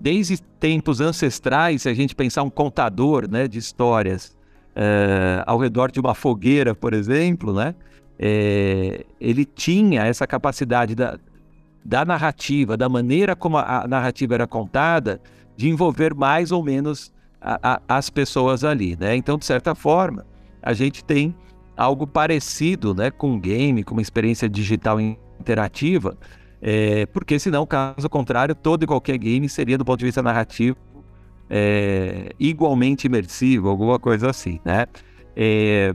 desde 0.00 0.40
tempos 0.58 1.00
ancestrais, 1.00 1.82
se 1.82 1.88
a 1.88 1.94
gente 1.94 2.14
pensar 2.14 2.42
um 2.42 2.50
contador 2.50 3.30
né, 3.30 3.46
de 3.46 3.58
histórias 3.58 4.39
é, 4.82 5.44
ao 5.46 5.58
redor 5.58 5.90
de 5.92 6.00
uma 6.00 6.14
fogueira, 6.14 6.74
por 6.74 6.94
exemplo, 6.94 7.52
né, 7.52 7.74
é, 8.18 9.04
ele 9.20 9.44
tinha 9.44 10.04
essa 10.04 10.26
capacidade 10.26 10.94
da, 10.94 11.18
da 11.84 12.02
narrativa, 12.02 12.78
da 12.78 12.88
maneira 12.88 13.36
como 13.36 13.58
a, 13.58 13.86
narrativa 13.86 14.32
era 14.32 14.46
contada, 14.46 15.20
de 15.54 15.68
envolver 15.68 16.14
mais 16.14 16.50
ou 16.50 16.64
menos 16.64 17.12
a, 17.38 17.74
a, 17.74 17.98
as 17.98 18.08
pessoas 18.08 18.64
ali. 18.64 18.96
Né? 18.98 19.16
Então, 19.16 19.36
de 19.36 19.44
certa 19.44 19.74
forma, 19.74 20.24
a 20.62 20.72
gente 20.72 21.04
tem 21.04 21.34
algo 21.76 22.06
parecido 22.06 22.94
né, 22.94 23.10
com 23.10 23.38
game, 23.38 23.84
com 23.84 23.94
uma 23.94 24.02
experiência 24.02 24.48
digital 24.48 24.98
interativa, 24.98 26.16
é, 26.62 27.04
porque 27.06 27.38
senão, 27.38 27.66
caso 27.66 28.08
contrário, 28.08 28.54
todo 28.54 28.82
e 28.82 28.86
qualquer 28.86 29.18
game 29.18 29.46
seria, 29.46 29.76
do 29.76 29.84
ponto 29.84 29.98
de 29.98 30.06
vista 30.06 30.22
narrativo, 30.22 30.78
é, 31.50 32.30
igualmente 32.38 33.06
imersivo, 33.06 33.68
alguma 33.68 33.98
coisa 33.98 34.30
assim, 34.30 34.60
né? 34.64 34.86
É, 35.36 35.94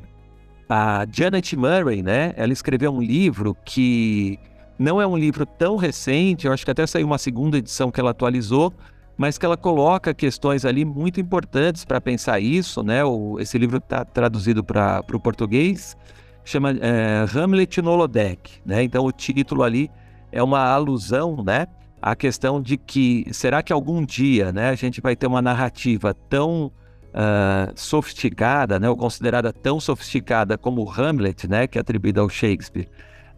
a 0.67 1.05
Janet 1.09 1.55
Murray, 1.55 2.01
né? 2.01 2.33
Ela 2.35 2.51
escreveu 2.51 2.91
um 2.91 3.01
livro 3.01 3.55
que 3.65 4.37
não 4.77 5.01
é 5.01 5.07
um 5.07 5.15
livro 5.15 5.45
tão 5.45 5.77
recente, 5.77 6.45
eu 6.45 6.51
acho 6.51 6.65
que 6.65 6.71
até 6.71 6.85
saiu 6.85 7.07
uma 7.07 7.17
segunda 7.17 7.57
edição 7.57 7.89
que 7.89 7.99
ela 7.99 8.11
atualizou, 8.11 8.73
mas 9.17 9.37
que 9.37 9.45
ela 9.45 9.55
coloca 9.55 10.13
questões 10.13 10.65
ali 10.65 10.83
muito 10.83 11.21
importantes 11.21 11.85
para 11.85 12.01
pensar 12.01 12.39
isso, 12.41 12.83
né? 12.83 13.03
O, 13.05 13.39
esse 13.39 13.57
livro 13.57 13.77
está 13.77 14.03
traduzido 14.03 14.61
para 14.63 15.01
o 15.13 15.19
português, 15.19 15.95
chama 16.43 16.71
é, 16.71 17.25
Hamlet 17.33 17.81
no 17.81 17.91
Holodeck, 17.91 18.61
né? 18.65 18.83
Então 18.83 19.05
o 19.05 19.11
título 19.11 19.63
ali 19.63 19.89
é 20.31 20.43
uma 20.43 20.59
alusão, 20.59 21.41
né? 21.45 21.67
À 22.05 22.15
questão 22.15 22.61
de 22.61 22.77
que 22.77 23.25
será 23.31 23.63
que 23.63 23.73
algum 23.73 24.05
dia, 24.05 24.51
né, 24.51 24.69
a 24.69 24.75
gente 24.75 25.01
vai 25.01 25.15
ter 25.15 25.25
uma 25.25 25.41
narrativa 25.41 26.13
tão 26.13 26.67
uh, 26.67 27.73
sofisticada, 27.73 28.79
né, 28.79 28.87
ou 28.87 28.95
considerada 28.95 29.51
tão 29.51 29.79
sofisticada 29.79 30.55
como 30.55 30.87
Hamlet, 30.87 31.47
né, 31.47 31.65
que 31.65 31.79
é 31.79 31.81
atribuída 31.81 32.21
ao 32.21 32.29
Shakespeare, 32.29 32.87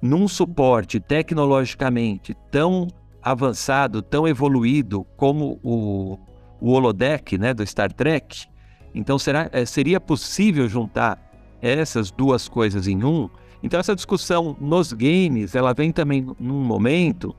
num 0.02 0.28
suporte 0.28 1.00
tecnologicamente 1.00 2.36
tão 2.52 2.90
avançado, 3.24 4.02
tão 4.02 4.28
evoluído 4.28 5.06
como 5.16 5.62
o, 5.64 6.20
o 6.60 6.72
holodeck, 6.74 7.38
né, 7.38 7.54
do 7.54 7.66
Star 7.66 7.94
Trek. 7.94 8.48
Então, 8.94 9.18
será, 9.18 9.50
eh, 9.54 9.66
seria 9.66 10.02
possível 10.02 10.68
juntar 10.68 11.18
essas 11.62 12.12
duas 12.12 12.50
coisas 12.50 12.86
em 12.86 13.02
um? 13.02 13.30
Então 13.64 13.80
essa 13.80 13.96
discussão 13.96 14.58
nos 14.60 14.92
games, 14.92 15.56
ela 15.56 15.74
vem 15.74 15.94
também 15.94 16.28
num 16.38 16.64
momento, 16.64 17.34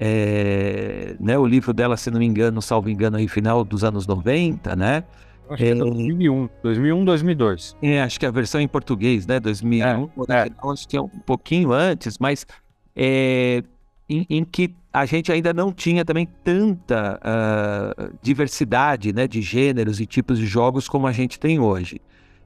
é, 0.00 1.16
né, 1.18 1.36
o 1.38 1.46
livro 1.46 1.72
dela, 1.72 1.96
se 1.96 2.10
não 2.10 2.20
me 2.20 2.26
engano, 2.26 2.62
salvo 2.62 2.88
engano, 2.88 3.16
aí 3.16 3.26
final 3.26 3.64
dos 3.64 3.82
anos 3.82 4.06
90, 4.06 4.76
né? 4.76 5.04
Acho 5.50 5.62
que 5.62 5.70
é 5.70 5.74
2001, 5.74 6.48
2001, 6.62 7.04
2002. 7.04 7.76
É, 7.82 8.02
acho 8.02 8.20
que 8.20 8.26
a 8.26 8.30
versão 8.30 8.60
em 8.60 8.68
português, 8.68 9.26
né, 9.26 9.40
2001, 9.40 10.10
é, 10.28 10.34
é. 10.34 10.50
acho 10.70 10.86
que 10.86 10.96
é 10.96 11.00
um 11.00 11.08
pouquinho 11.08 11.72
antes, 11.72 12.18
mas 12.18 12.46
é, 12.94 13.62
em, 14.08 14.26
em, 14.28 14.44
que 14.44 14.74
a 14.92 15.06
gente 15.06 15.32
ainda 15.32 15.52
não 15.52 15.72
tinha 15.72 16.04
também 16.04 16.28
tanta 16.44 17.18
uh, 17.18 18.18
diversidade, 18.22 19.12
né, 19.12 19.26
de 19.26 19.40
gêneros 19.40 20.00
e 20.00 20.06
tipos 20.06 20.38
de 20.38 20.46
jogos 20.46 20.88
como 20.88 21.06
a 21.06 21.12
gente 21.12 21.40
tem 21.40 21.58
hoje. 21.58 22.00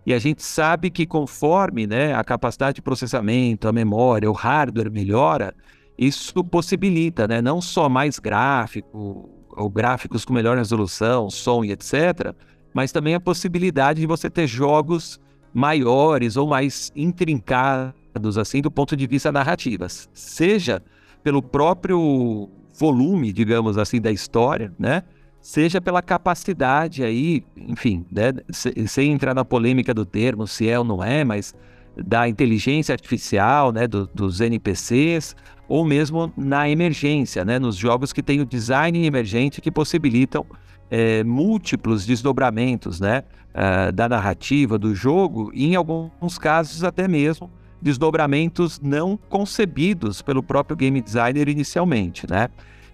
E 0.05 0.13
a 0.13 0.19
gente 0.19 0.43
sabe 0.43 0.91
que 0.91 1.07
conforme 1.07 1.87
né, 1.87 2.15
a 2.15 2.25
capacidade 2.25 2.77
de 2.77 2.83
processamento, 2.83 3.69
a 3.69 3.73
memória, 3.73 4.29
o 4.31 4.35
hardware 4.35 4.91
melhora, 4.91 5.55
isso 5.97 6.43
possibilita 6.45 7.29
né, 7.29 7.41
não 7.41 7.61
só 7.61 7.89
mais 7.89 8.19
gráfico, 8.19 9.29
ou 9.57 9.69
gráficos 9.69 10.25
com 10.25 10.33
melhor 10.33 10.57
resolução, 10.57 11.29
som 11.31 11.65
e 11.65 11.73
etc., 11.73 12.35
mas 12.75 12.91
também 12.91 13.15
a 13.15 13.21
possibilidade 13.21 14.01
de 14.01 14.07
você 14.07 14.31
ter 14.31 14.47
jogos 14.47 15.21
maiores 15.53 16.37
ou 16.37 16.49
mais 16.49 16.91
intrincados, 16.97 18.39
assim, 18.39 18.63
do 18.63 18.71
ponto 18.71 18.97
de 18.97 19.07
vista 19.07 19.31
narrativas. 19.31 20.09
Seja 20.15 20.83
pelo 21.23 21.43
próprio 21.43 22.49
volume, 22.79 23.33
digamos 23.33 23.77
assim, 23.77 24.01
da 24.01 24.11
história, 24.11 24.73
né? 24.79 25.03
Seja 25.41 25.81
pela 25.81 26.01
capacidade 26.01 27.03
aí, 27.03 27.45
enfim, 27.57 28.07
né? 28.11 28.33
sem 28.87 29.11
entrar 29.13 29.35
na 29.35 29.45
polêmica 29.45 29.93
do 29.93 30.07
termo, 30.07 30.47
se 30.47 30.69
é 30.69 30.79
ou 30.79 30.85
não 30.85 31.03
é, 31.03 31.25
mas 31.25 31.53
da 31.97 32.29
inteligência 32.29 32.93
artificial, 32.93 33.73
né? 33.73 33.87
Do, 33.87 34.09
dos 34.15 34.41
NPCs, 34.41 35.37
ou 35.69 35.85
mesmo 35.85 36.33
na 36.37 36.69
emergência, 36.69 37.45
né? 37.45 37.59
Nos 37.59 37.77
jogos 37.77 38.13
que 38.13 38.23
têm 38.23 38.41
o 38.41 38.47
design 38.47 39.05
emergente 39.07 39.61
que 39.61 39.71
possibilitam 39.71 40.45
é, 40.91 41.25
múltiplos 41.25 42.07
desdobramentos, 42.07 43.01
né? 43.01 43.25
Uh, 43.53 43.93
da 43.93 44.09
narrativa 44.09 44.79
do 44.79 44.95
jogo, 44.95 45.51
e 45.53 45.67
em 45.67 45.77
alguns 45.77 46.39
casos 46.39 46.83
até 46.85 47.07
mesmo 47.07 47.51
desdobramentos 47.83 48.81
não 48.81 49.19
concebidos 49.29 50.23
pelo 50.23 50.43
próprio 50.43 50.75
game 50.75 51.03
designer 51.03 51.49
inicialmente, 51.49 52.27
né? 52.31 52.49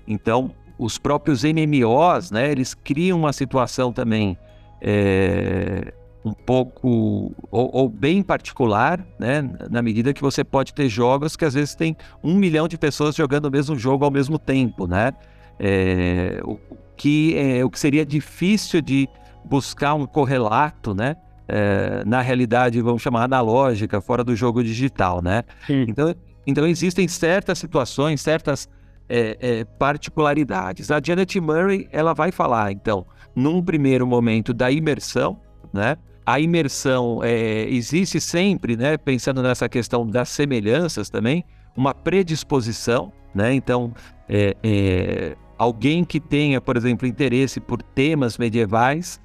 Então, 0.07 0.51
os 0.79 0.97
próprios 0.97 1.45
MMOs, 1.45 2.31
né, 2.31 2.51
eles 2.51 2.73
criam 2.73 3.19
uma 3.19 3.33
situação 3.33 3.93
também 3.93 4.39
é, 4.81 5.93
um 6.29 6.33
pouco 6.33 7.35
ou, 7.51 7.71
ou, 7.73 7.89
bem 7.89 8.23
particular, 8.23 9.05
né, 9.19 9.49
na 9.71 9.83
medida 9.83 10.13
que 10.13 10.21
você 10.21 10.45
pode 10.45 10.75
ter 10.75 10.89
jogos 10.89 11.37
que 11.37 11.45
às 11.45 11.55
vezes 11.55 11.75
tem 11.75 11.97
um 12.23 12.35
milhão 12.35 12.69
de 12.69 12.79
pessoas 12.79 13.15
jogando 13.15 13.47
o 13.47 13.51
mesmo 13.51 13.77
jogo 13.77 14.05
ao 14.05 14.11
mesmo 14.11 14.39
tempo, 14.39 14.87
né? 14.87 15.13
É, 15.59 16.41
o 16.45 16.59
que 16.97 17.37
é 17.37 17.65
o 17.65 17.71
que 17.71 17.79
seria 17.79 18.05
difícil 18.07 18.81
de 18.81 19.09
buscar 19.45 19.95
um 19.95 20.07
correlato, 20.07 20.95
né? 20.95 21.17
é, 21.49 22.03
na 22.05 22.21
realidade, 22.21 22.81
vamos 22.83 23.01
chamar 23.01 23.25
analógica, 23.25 24.01
fora 24.01 24.23
do 24.23 24.37
jogo 24.37 24.63
digital, 24.63 25.23
né? 25.23 25.43
Então, 25.89 26.15
então 26.47 26.67
existem 26.67 27.09
certas 27.09 27.59
situações, 27.59 28.21
certas 28.21 28.69
é, 29.09 29.39
é, 29.41 29.65
particularidades. 29.65 30.91
A 30.91 31.01
Janet 31.03 31.41
Murray, 31.41 31.89
ela 31.91 32.13
vai 32.13 32.31
falar, 32.31 32.71
então, 32.71 33.07
num 33.35 33.63
primeiro 33.63 34.07
momento 34.07 34.53
da 34.53 34.71
imersão, 34.71 35.41
né? 35.73 35.97
A 36.29 36.39
imersão 36.39 37.21
é, 37.25 37.63
existe 37.71 38.21
sempre, 38.21 38.77
né? 38.77 38.99
Pensando 38.99 39.43
nessa 39.43 39.67
questão 39.67 40.07
das 40.07 40.29
semelhanças 40.29 41.09
também, 41.09 41.43
uma 41.75 41.95
predisposição, 41.95 43.11
né? 43.35 43.55
Então, 43.55 43.95
é, 44.29 44.55
é, 44.63 45.37
alguém 45.57 46.05
que 46.05 46.21
tenha, 46.21 46.61
por 46.61 46.77
exemplo, 46.77 47.09
interesse 47.09 47.61
por 47.61 47.81
temas 47.83 48.37
medievais, 48.37 49.19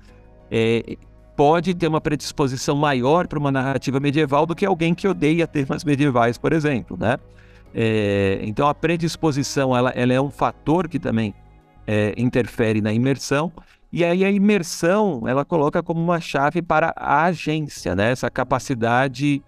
é, 0.49 0.95
pode 1.35 1.73
ter 1.73 1.89
uma 1.89 1.99
predisposição 1.99 2.73
maior 2.77 3.27
para 3.27 3.37
uma 3.37 3.51
narrativa 3.51 3.99
medieval 3.99 4.45
do 4.45 4.55
que 4.55 4.65
alguém 4.65 4.95
que 4.95 5.05
odeia 5.05 5.45
temas 5.45 5.83
medievais, 5.83 6.37
por 6.37 6.53
exemplo, 6.53 6.95
né? 6.97 7.17
É, 7.75 8.39
então 8.43 8.65
a 8.65 8.73
predisposição 8.73 9.75
ela, 9.75 9.89
ela, 9.89 10.13
é 10.13 10.21
um 10.21 10.31
fator 10.31 10.87
que 10.87 10.99
também 10.99 11.35
é, 11.85 12.13
interfere 12.15 12.79
na 12.79 12.93
imersão 12.93 13.51
e 13.93 14.03
aí 14.03 14.25
a 14.25 14.31
imersão 14.31 15.21
ela 15.27 15.45
coloca 15.45 15.83
como 15.83 16.01
uma 16.01 16.19
chave 16.19 16.63
para 16.63 16.91
a 16.97 17.25
agência, 17.25 17.95
né? 17.95 18.09
Essa 18.09 18.27
capacidade 18.27 19.39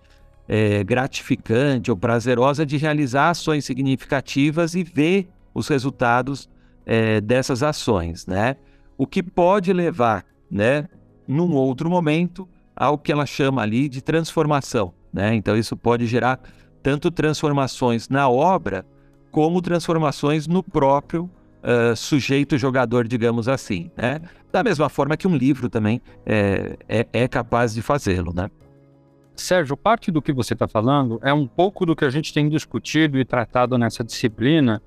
é, 0.48 0.84
gratificante 0.84 1.90
ou 1.90 1.98
prazerosa 1.98 2.64
de 2.64 2.78
realizar 2.78 3.32
ações 3.32 3.66
significativas 3.66 4.76
e 4.76 4.84
ver 4.84 5.28
os 5.52 5.68
resultados 5.68 6.48
é, 6.86 7.20
dessas 7.20 7.64
ações, 7.64 8.28
né? 8.28 8.56
O 8.96 9.08
que 9.08 9.24
pode 9.24 9.74
levar, 9.74 10.24
né, 10.50 10.88
num 11.28 11.54
outro 11.56 11.90
momento, 11.90 12.48
ao 12.76 13.00
que 13.00 13.12
ela 13.12 13.26
chama 13.26 13.64
ali 13.64 13.90
de 13.90 14.00
transformação. 14.00 14.94
Né? 15.12 15.34
Então, 15.34 15.58
isso 15.58 15.76
pode 15.76 16.06
gerar 16.06 16.40
tanto 16.84 17.10
transformações 17.10 18.10
na 18.10 18.30
obra, 18.30 18.86
como 19.32 19.62
transformações 19.62 20.48
no 20.48 20.62
próprio 20.62 21.30
uh, 21.66 21.96
sujeito 21.96 22.58
jogador, 22.58 23.08
digamos 23.08 23.50
assim. 23.50 23.92
Né? 23.98 24.22
Da 24.52 24.64
mesma 24.64 24.88
forma 24.88 25.18
que 25.18 25.28
um 25.28 25.36
livro 25.36 25.70
também 25.70 26.02
é, 26.26 26.78
é, 26.88 27.08
é 27.12 27.28
capaz 27.28 27.74
de 27.74 27.82
fazê-lo. 27.82 28.34
Né? 28.34 28.50
Sérgio, 29.36 29.76
parte 29.76 30.12
do 30.12 30.22
que 30.22 30.32
você 30.32 30.54
está 30.54 30.68
falando 30.68 31.20
é 31.22 31.34
um 31.34 31.48
pouco 31.48 31.86
do 31.86 31.96
que 31.96 32.06
a 32.06 32.10
gente 32.10 32.34
tem 32.34 32.48
discutido 32.48 33.20
e 33.20 33.26
tratado 33.26 33.78
nessa 33.78 34.04
disciplina 34.04 34.82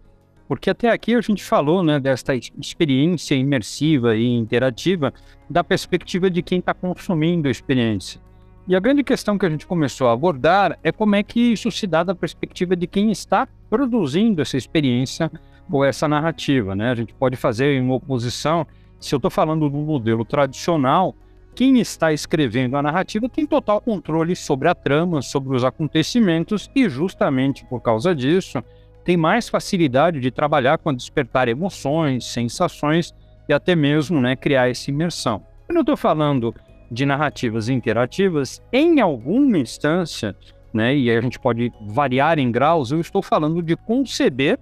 porque 0.48 0.70
até 0.70 0.88
aqui 0.88 1.14
a 1.14 1.20
gente 1.20 1.44
falou 1.44 1.84
né, 1.84 2.00
desta 2.00 2.34
experiência 2.34 3.34
imersiva 3.34 4.16
e 4.16 4.26
interativa 4.26 5.12
da 5.48 5.62
perspectiva 5.62 6.30
de 6.30 6.42
quem 6.42 6.58
está 6.58 6.72
consumindo 6.72 7.46
a 7.46 7.50
experiência. 7.50 8.18
E 8.66 8.74
a 8.74 8.80
grande 8.80 9.04
questão 9.04 9.38
que 9.38 9.44
a 9.44 9.50
gente 9.50 9.66
começou 9.66 10.08
a 10.08 10.12
abordar 10.12 10.78
é 10.82 10.90
como 10.90 11.14
é 11.14 11.22
que 11.22 11.52
isso 11.52 11.70
se 11.70 11.86
dá 11.86 12.02
da 12.02 12.14
perspectiva 12.14 12.74
de 12.74 12.86
quem 12.86 13.10
está 13.10 13.46
produzindo 13.68 14.40
essa 14.40 14.56
experiência 14.56 15.30
ou 15.70 15.84
essa 15.84 16.08
narrativa. 16.08 16.74
Né? 16.74 16.90
A 16.90 16.94
gente 16.94 17.14
pode 17.14 17.36
fazer 17.36 17.74
em 17.74 17.90
oposição, 17.90 18.66
se 19.00 19.14
eu 19.14 19.18
estou 19.18 19.30
falando 19.30 19.68
do 19.68 19.78
modelo 19.78 20.24
tradicional, 20.24 21.14
quem 21.54 21.80
está 21.80 22.12
escrevendo 22.12 22.76
a 22.76 22.82
narrativa 22.82 23.28
tem 23.28 23.44
total 23.46 23.80
controle 23.80 24.36
sobre 24.36 24.68
a 24.68 24.74
trama, 24.74 25.20
sobre 25.20 25.56
os 25.56 25.64
acontecimentos, 25.64 26.70
e 26.74 26.88
justamente 26.88 27.64
por 27.66 27.80
causa 27.80 28.14
disso, 28.14 28.62
tem 29.04 29.16
mais 29.16 29.48
facilidade 29.48 30.20
de 30.20 30.30
trabalhar 30.30 30.78
com 30.78 30.94
despertar 30.94 31.48
emoções, 31.48 32.26
sensações 32.26 33.14
e 33.48 33.52
até 33.52 33.74
mesmo 33.74 34.20
né, 34.20 34.36
criar 34.36 34.70
essa 34.70 34.90
imersão. 34.90 35.42
Quando 35.66 35.78
eu 35.78 35.80
estou 35.82 35.96
falando 35.96 36.54
de 36.90 37.04
narrativas 37.04 37.68
interativas, 37.68 38.62
em 38.72 39.00
alguma 39.00 39.58
instância, 39.58 40.36
né, 40.72 40.94
e 40.94 41.10
a 41.10 41.20
gente 41.20 41.38
pode 41.38 41.72
variar 41.88 42.38
em 42.38 42.52
graus, 42.52 42.90
eu 42.90 43.00
estou 43.00 43.22
falando 43.22 43.62
de 43.62 43.76
conceber 43.76 44.58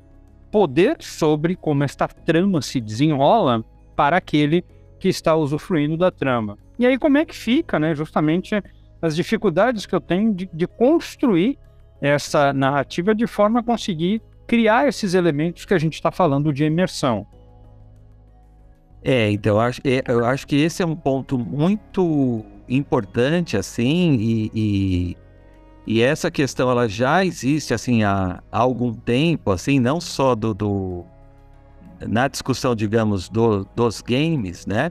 poder 0.50 0.96
sobre 1.00 1.56
como 1.56 1.84
esta 1.84 2.06
trama 2.08 2.62
se 2.62 2.80
desenrola 2.80 3.64
para 3.94 4.16
aquele 4.16 4.64
que 4.98 5.08
está 5.08 5.34
usufruindo 5.34 5.96
da 5.96 6.10
trama. 6.10 6.58
E 6.78 6.86
aí 6.86 6.98
como 6.98 7.18
é 7.18 7.24
que 7.24 7.34
fica, 7.34 7.78
né, 7.78 7.94
justamente 7.94 8.62
as 9.00 9.14
dificuldades 9.14 9.86
que 9.86 9.94
eu 9.94 10.00
tenho 10.00 10.34
de, 10.34 10.48
de 10.52 10.66
construir 10.66 11.58
essa 12.00 12.52
narrativa 12.52 13.14
de 13.14 13.26
forma 13.26 13.60
a 13.60 13.62
conseguir 13.62 14.22
criar 14.46 14.88
esses 14.88 15.14
elementos 15.14 15.64
que 15.64 15.74
a 15.74 15.78
gente 15.78 15.94
está 15.94 16.10
falando 16.10 16.52
de 16.52 16.64
imersão. 16.64 17.26
É, 19.02 19.30
então 19.30 19.54
eu 19.54 19.60
acho, 19.60 19.80
é, 19.84 20.02
eu 20.08 20.24
acho 20.24 20.46
que 20.46 20.56
esse 20.56 20.82
é 20.82 20.86
um 20.86 20.96
ponto 20.96 21.38
muito 21.38 22.44
importante, 22.68 23.56
assim, 23.56 24.16
e, 24.18 24.50
e, 24.54 25.16
e 25.86 26.02
essa 26.02 26.30
questão 26.30 26.68
ela 26.68 26.88
já 26.88 27.24
existe, 27.24 27.72
assim, 27.72 28.02
há, 28.02 28.42
algum 28.50 28.92
tempo, 28.92 29.52
assim, 29.52 29.78
não 29.78 30.00
só 30.00 30.34
do, 30.34 30.52
do 30.52 31.04
na 32.00 32.26
discussão, 32.26 32.74
digamos, 32.74 33.28
do, 33.28 33.64
dos 33.76 34.02
games, 34.02 34.66
né? 34.66 34.90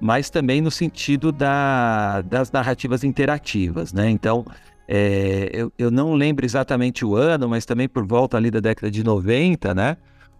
Mas 0.00 0.28
também 0.28 0.60
no 0.60 0.70
sentido 0.70 1.32
da, 1.32 2.20
das 2.22 2.52
narrativas 2.52 3.02
interativas, 3.04 3.92
né? 3.92 4.10
Então, 4.10 4.44
é, 4.86 5.48
eu, 5.52 5.72
eu 5.78 5.90
não 5.90 6.12
lembro 6.14 6.44
exatamente 6.44 7.04
o 7.04 7.16
ano, 7.16 7.48
mas 7.48 7.64
também 7.64 7.88
por 7.88 8.06
volta 8.06 8.36
ali 8.36 8.50
da 8.50 8.60
década 8.60 8.90
de 8.90 9.02
90, 9.02 9.74
né? 9.74 9.96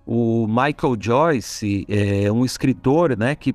O 0.07 0.47
Michael 0.47 0.97
Joyce 1.01 1.87
é 1.89 2.31
um 2.31 2.45
escritor 2.45 3.17
né, 3.17 3.35
que 3.35 3.55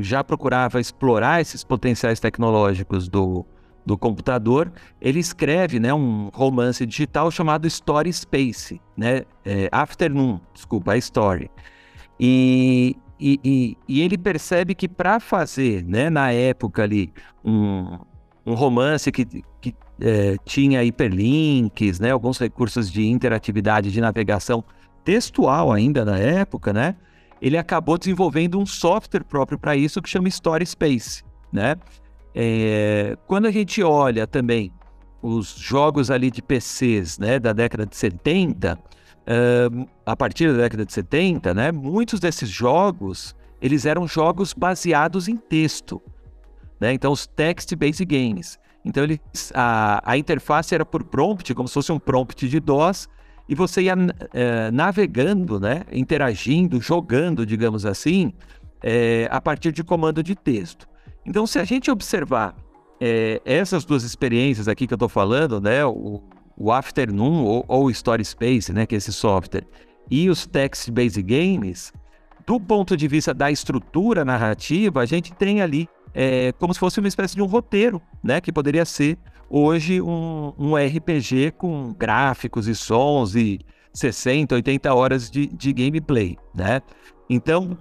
já 0.00 0.24
procurava 0.24 0.80
explorar 0.80 1.42
esses 1.42 1.62
potenciais 1.62 2.18
tecnológicos 2.18 3.08
do, 3.08 3.44
do 3.84 3.96
computador. 3.98 4.72
Ele 5.00 5.18
escreve 5.18 5.78
né, 5.78 5.92
um 5.92 6.30
romance 6.32 6.84
digital 6.86 7.30
chamado 7.30 7.66
Story 7.66 8.12
Space, 8.12 8.80
né, 8.96 9.22
é, 9.44 9.68
Afternoon, 9.72 10.40
desculpa, 10.54 10.92
a 10.92 10.96
Story. 10.98 11.50
E, 12.18 12.96
e, 13.18 13.40
e, 13.44 13.76
e 13.88 14.00
ele 14.00 14.16
percebe 14.16 14.74
que 14.74 14.88
para 14.88 15.18
fazer, 15.20 15.84
né, 15.84 16.08
na 16.10 16.30
época 16.30 16.82
ali, 16.82 17.12
um, 17.44 17.98
um 18.44 18.54
romance 18.54 19.10
que, 19.10 19.24
que 19.60 19.74
é, 20.00 20.36
tinha 20.44 20.82
hiperlinks, 20.84 22.00
né, 22.00 22.10
alguns 22.10 22.38
recursos 22.38 22.90
de 22.90 23.06
interatividade 23.06 23.90
de 23.90 24.00
navegação 24.00 24.64
textual 25.04 25.72
ainda 25.72 26.04
na 26.04 26.18
época, 26.18 26.72
né? 26.72 26.96
Ele 27.40 27.58
acabou 27.58 27.98
desenvolvendo 27.98 28.58
um 28.58 28.64
software 28.64 29.24
próprio 29.24 29.58
para 29.58 29.74
isso 29.74 30.00
que 30.00 30.08
chama 30.08 30.28
Story 30.28 30.64
Space, 30.64 31.24
né? 31.52 31.76
É, 32.34 33.16
quando 33.26 33.46
a 33.46 33.50
gente 33.50 33.82
olha 33.82 34.26
também 34.26 34.72
os 35.20 35.54
jogos 35.54 36.10
ali 36.10 36.30
de 36.30 36.42
PCs, 36.42 37.18
né, 37.18 37.38
da 37.38 37.52
década 37.52 37.86
de 37.86 37.96
70, 37.96 38.76
uh, 38.76 39.88
a 40.04 40.16
partir 40.16 40.50
da 40.50 40.62
década 40.62 40.84
de 40.84 40.92
70, 40.92 41.54
né, 41.54 41.70
muitos 41.70 42.18
desses 42.18 42.48
jogos 42.48 43.36
eles 43.62 43.86
eram 43.86 44.08
jogos 44.08 44.52
baseados 44.52 45.28
em 45.28 45.36
texto, 45.36 46.02
né? 46.80 46.92
Então 46.92 47.12
os 47.12 47.28
text-based 47.28 48.04
games 48.04 48.58
Então 48.84 49.04
ele, 49.04 49.20
a, 49.54 50.02
a 50.04 50.18
interface 50.18 50.74
era 50.74 50.84
por 50.84 51.04
prompt, 51.04 51.54
como 51.54 51.68
se 51.68 51.74
fosse 51.74 51.92
um 51.92 51.98
prompt 51.98 52.48
de 52.48 52.58
DOS, 52.58 53.08
e 53.48 53.54
você 53.54 53.82
ia 53.82 53.94
é, 54.34 54.70
navegando, 54.72 55.60
né, 55.60 55.82
interagindo, 55.92 56.80
jogando, 56.80 57.46
digamos 57.46 57.86
assim, 57.86 58.32
é, 58.82 59.28
a 59.30 59.40
partir 59.40 59.70
de 59.70 59.84
comando 59.84 60.22
de 60.24 60.34
texto. 60.34 60.88
Então, 61.24 61.46
se 61.46 61.58
a 61.58 61.64
gente 61.64 61.90
observar 61.90 62.54
é, 63.00 63.40
essas 63.44 63.84
duas 63.84 64.04
experiências 64.04 64.68
aqui 64.68 64.86
que 64.86 64.94
eu 64.94 64.96
estou 64.96 65.08
falando, 65.08 65.60
né, 65.60 65.84
o, 65.84 66.22
o 66.56 66.72
Afternoon 66.72 67.44
ou, 67.44 67.64
ou 67.68 67.90
Story 67.90 68.24
Space, 68.24 68.72
né, 68.72 68.86
que 68.86 68.94
é 68.94 68.98
esse 68.98 69.12
software, 69.12 69.66
e 70.10 70.28
os 70.28 70.46
text-based 70.46 71.22
games, 71.22 71.92
do 72.46 72.60
ponto 72.60 72.96
de 72.96 73.08
vista 73.08 73.32
da 73.32 73.50
estrutura 73.50 74.24
narrativa, 74.24 75.00
a 75.00 75.06
gente 75.06 75.32
tem 75.32 75.62
ali 75.62 75.88
é, 76.14 76.52
como 76.52 76.72
se 76.74 76.80
fosse 76.80 76.98
uma 76.98 77.08
espécie 77.08 77.34
de 77.34 77.42
um 77.42 77.46
roteiro, 77.46 78.00
né? 78.22 78.40
Que 78.40 78.52
poderia 78.52 78.84
ser 78.84 79.18
hoje 79.48 80.00
um, 80.00 80.52
um 80.58 80.76
RPG 80.76 81.52
com 81.56 81.94
gráficos 81.98 82.68
e 82.68 82.74
sons 82.74 83.34
e 83.34 83.60
60, 83.92 84.54
80 84.54 84.94
horas 84.94 85.30
de, 85.30 85.46
de 85.46 85.72
gameplay, 85.72 86.36
né? 86.54 86.80
Então, 87.28 87.78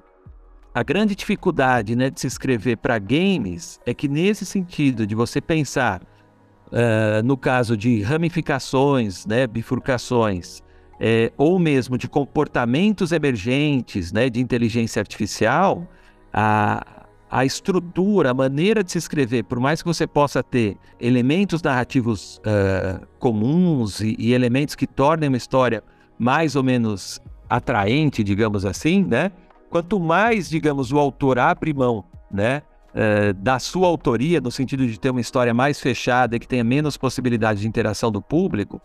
a 0.74 0.84
grande 0.84 1.16
dificuldade 1.16 1.96
né, 1.96 2.10
de 2.10 2.20
se 2.20 2.28
escrever 2.28 2.78
para 2.78 2.98
games 2.98 3.80
é 3.86 3.94
que, 3.94 4.08
nesse 4.08 4.46
sentido, 4.46 5.06
de 5.06 5.14
você 5.14 5.42
pensar 5.42 6.02
uh, 6.02 7.24
no 7.26 7.36
caso 7.36 7.76
de 7.76 8.02
ramificações, 8.02 9.26
né, 9.26 9.46
bifurcações, 9.48 10.62
é, 11.04 11.32
ou 11.36 11.58
mesmo 11.58 11.98
de 11.98 12.08
comportamentos 12.08 13.12
emergentes 13.12 14.12
né, 14.12 14.30
de 14.30 14.40
inteligência 14.40 15.00
artificial, 15.00 15.88
a, 16.32 17.08
a 17.30 17.44
estrutura, 17.44 18.30
a 18.30 18.34
maneira 18.36 18.84
de 18.84 18.92
se 18.92 19.00
escrever, 19.00 19.44
por 19.44 19.60
mais 19.60 19.82
que 19.82 19.88
você 19.88 20.06
possa 20.06 20.44
ter 20.44 20.78
elementos 21.00 21.62
narrativos 21.64 22.38
uh, 22.40 23.06
comuns 23.18 24.00
e, 24.00 24.16
e, 24.20 24.32
elementos 24.32 24.76
que 24.76 24.86
tornem 24.86 25.28
uma 25.28 25.38
história 25.38 25.84
mais 26.20 26.56
ou 26.56 26.62
menos 26.62 27.20
atraente, 27.50 28.24
digamos 28.24 28.64
assim, 28.64 29.04
né? 29.04 29.32
Quanto 29.72 29.98
mais, 30.02 30.50
digamos, 30.50 30.92
o 30.92 31.00
autor 31.00 31.40
abre 31.40 31.74
mão, 31.74 32.04
né? 32.30 32.62
Uh, 32.92 33.34
da 33.36 33.58
sua 33.58 33.88
autoria, 33.88 34.42
no 34.42 34.52
sentido 34.52 34.86
de 34.86 35.00
ter 35.00 35.10
uma 35.10 35.22
história 35.22 35.54
mais 35.54 35.80
fechada 35.80 36.36
e 36.36 36.40
que 36.40 36.48
tenha 36.48 36.64
menos 36.64 36.98
possibilidade 36.98 37.62
de 37.62 37.68
interação 37.70 38.12
do 38.12 38.22
público, 38.22 38.82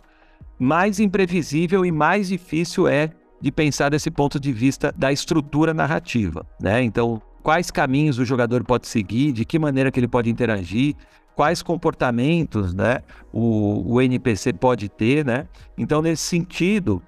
mais 0.57 1.01
imprevisível 1.01 1.85
e 1.85 1.91
mais 1.91 2.29
difícil 2.29 2.87
é 2.87 3.11
de 3.41 3.51
pensar 3.51 3.91
desse 3.91 4.13
ponto 4.13 4.39
de 4.39 4.53
vista 4.53 4.95
da 4.97 5.11
estrutura 5.11 5.75
narrativa, 5.75 6.47
né? 6.61 6.85
Então, 6.85 7.21
quais 7.43 7.69
caminhos 7.69 8.21
o 8.21 8.25
jogador 8.25 8.63
pode 8.63 8.87
seguir, 8.87 9.33
de 9.33 9.45
que 9.45 9.59
maneira 9.59 9.91
que 9.91 9.99
ele 9.99 10.07
pode 10.07 10.31
interagir, 10.31 10.95
quais 11.35 11.63
comportamentos 11.63 12.73
né, 12.73 13.01
o, 13.33 13.95
o 13.95 14.01
NPC 14.01 14.53
pode 14.53 14.89
ter, 14.89 15.25
né? 15.25 15.49
Então, 15.77 16.01
nesse 16.01 16.23
sentido, 16.23 17.03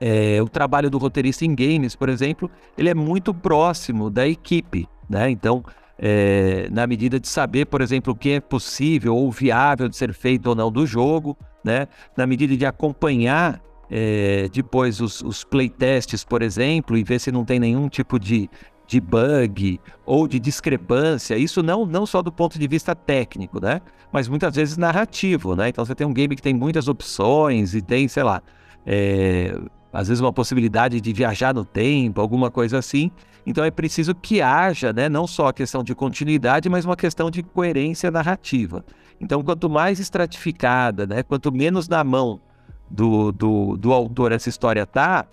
é, 0.00 0.40
o 0.42 0.48
trabalho 0.48 0.90
do 0.90 0.98
roteirista 0.98 1.44
em 1.44 1.54
games, 1.54 1.96
por 1.96 2.08
exemplo, 2.08 2.50
ele 2.76 2.88
é 2.88 2.94
muito 2.94 3.34
próximo 3.34 4.10
da 4.10 4.26
equipe, 4.26 4.88
né? 5.08 5.30
Então, 5.30 5.64
é, 5.98 6.68
na 6.70 6.86
medida 6.86 7.18
de 7.18 7.26
saber, 7.28 7.66
por 7.66 7.80
exemplo, 7.80 8.12
o 8.12 8.16
que 8.16 8.30
é 8.30 8.40
possível 8.40 9.16
ou 9.16 9.30
viável 9.30 9.88
de 9.88 9.96
ser 9.96 10.12
feito 10.12 10.46
ou 10.48 10.54
não 10.54 10.70
do 10.70 10.86
jogo, 10.86 11.36
né? 11.64 11.88
Na 12.16 12.26
medida 12.26 12.56
de 12.56 12.64
acompanhar 12.64 13.60
é, 13.90 14.48
depois 14.52 15.00
os, 15.00 15.20
os 15.22 15.42
playtests, 15.42 16.22
por 16.22 16.42
exemplo, 16.42 16.96
e 16.96 17.02
ver 17.02 17.18
se 17.18 17.32
não 17.32 17.44
tem 17.44 17.58
nenhum 17.58 17.88
tipo 17.88 18.18
de 18.18 18.48
de 18.88 19.00
bug 19.00 19.78
ou 20.06 20.26
de 20.26 20.40
discrepância, 20.40 21.36
isso 21.36 21.62
não, 21.62 21.84
não 21.84 22.06
só 22.06 22.22
do 22.22 22.32
ponto 22.32 22.58
de 22.58 22.66
vista 22.66 22.96
técnico, 22.96 23.60
né? 23.60 23.82
Mas 24.10 24.26
muitas 24.28 24.56
vezes 24.56 24.78
narrativo, 24.78 25.54
né? 25.54 25.68
Então 25.68 25.84
você 25.84 25.94
tem 25.94 26.06
um 26.06 26.12
game 26.12 26.34
que 26.34 26.40
tem 26.40 26.54
muitas 26.54 26.88
opções 26.88 27.74
e 27.74 27.82
tem, 27.82 28.08
sei 28.08 28.22
lá, 28.22 28.42
é, 28.86 29.54
às 29.98 30.06
vezes 30.06 30.20
uma 30.20 30.32
possibilidade 30.32 31.00
de 31.00 31.12
viajar 31.12 31.52
no 31.52 31.64
tempo, 31.64 32.20
alguma 32.20 32.52
coisa 32.52 32.78
assim. 32.78 33.10
Então 33.44 33.64
é 33.64 33.70
preciso 33.70 34.14
que 34.14 34.40
haja, 34.40 34.92
né? 34.92 35.08
Não 35.08 35.26
só 35.26 35.48
a 35.48 35.52
questão 35.52 35.82
de 35.82 35.92
continuidade, 35.92 36.68
mas 36.68 36.84
uma 36.84 36.94
questão 36.94 37.28
de 37.32 37.42
coerência 37.42 38.08
narrativa. 38.08 38.84
Então, 39.20 39.42
quanto 39.42 39.68
mais 39.68 39.98
estratificada, 39.98 41.04
né? 41.04 41.24
Quanto 41.24 41.50
menos 41.50 41.88
na 41.88 42.04
mão 42.04 42.40
do, 42.88 43.32
do, 43.32 43.76
do 43.76 43.92
autor 43.92 44.30
essa 44.30 44.48
história 44.48 44.86
tá, 44.86 45.26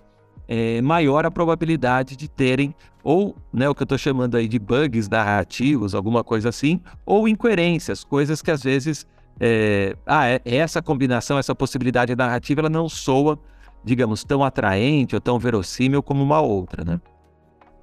é, 0.48 0.82
maior 0.82 1.24
a 1.24 1.30
probabilidade 1.30 2.16
de 2.16 2.26
terem 2.26 2.74
ou 3.04 3.36
né, 3.52 3.68
o 3.68 3.74
que 3.74 3.82
eu 3.82 3.84
estou 3.84 3.98
chamando 3.98 4.36
aí 4.36 4.48
de 4.48 4.58
bugs 4.58 5.08
narrativos, 5.08 5.94
alguma 5.94 6.24
coisa 6.24 6.48
assim, 6.48 6.80
ou 7.04 7.28
incoerências, 7.28 8.02
coisas 8.02 8.42
que 8.42 8.50
às 8.50 8.64
vezes 8.64 9.06
é, 9.38 9.96
ah, 10.04 10.26
é, 10.26 10.40
essa 10.44 10.82
combinação, 10.82 11.38
essa 11.38 11.54
possibilidade 11.54 12.16
narrativa, 12.16 12.62
ela 12.62 12.68
não 12.68 12.88
soa, 12.88 13.38
digamos, 13.86 14.24
tão 14.24 14.42
atraente 14.42 15.14
ou 15.14 15.20
tão 15.20 15.38
verossímil 15.38 16.02
como 16.02 16.20
uma 16.20 16.40
outra, 16.40 16.84
né? 16.84 17.00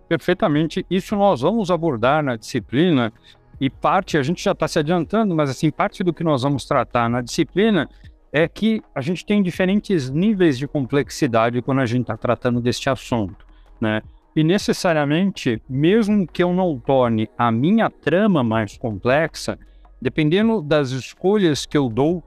Perfeitamente. 0.09 0.85
Isso 0.89 1.15
nós 1.15 1.39
vamos 1.39 1.71
abordar 1.71 2.21
na 2.21 2.35
disciplina 2.35 3.11
e 3.59 3.69
parte, 3.69 4.17
a 4.17 4.21
gente 4.21 4.43
já 4.43 4.51
está 4.51 4.67
se 4.67 4.77
adiantando, 4.77 5.33
mas 5.33 5.49
assim, 5.49 5.71
parte 5.71 6.03
do 6.03 6.13
que 6.13 6.21
nós 6.21 6.43
vamos 6.43 6.65
tratar 6.65 7.09
na 7.09 7.21
disciplina 7.21 7.89
é 8.33 8.49
que 8.49 8.81
a 8.93 8.99
gente 8.99 9.25
tem 9.25 9.41
diferentes 9.41 10.09
níveis 10.09 10.57
de 10.57 10.67
complexidade 10.67 11.61
quando 11.61 11.79
a 11.79 11.85
gente 11.85 12.01
está 12.01 12.17
tratando 12.17 12.59
deste 12.59 12.89
assunto, 12.89 13.45
né? 13.79 14.01
E 14.35 14.43
necessariamente, 14.43 15.61
mesmo 15.69 16.27
que 16.27 16.43
eu 16.43 16.51
não 16.51 16.77
torne 16.77 17.29
a 17.37 17.49
minha 17.49 17.89
trama 17.89 18.43
mais 18.43 18.77
complexa, 18.77 19.57
dependendo 20.01 20.61
das 20.61 20.89
escolhas 20.89 21.65
que 21.65 21.77
eu 21.77 21.87
dou 21.87 22.21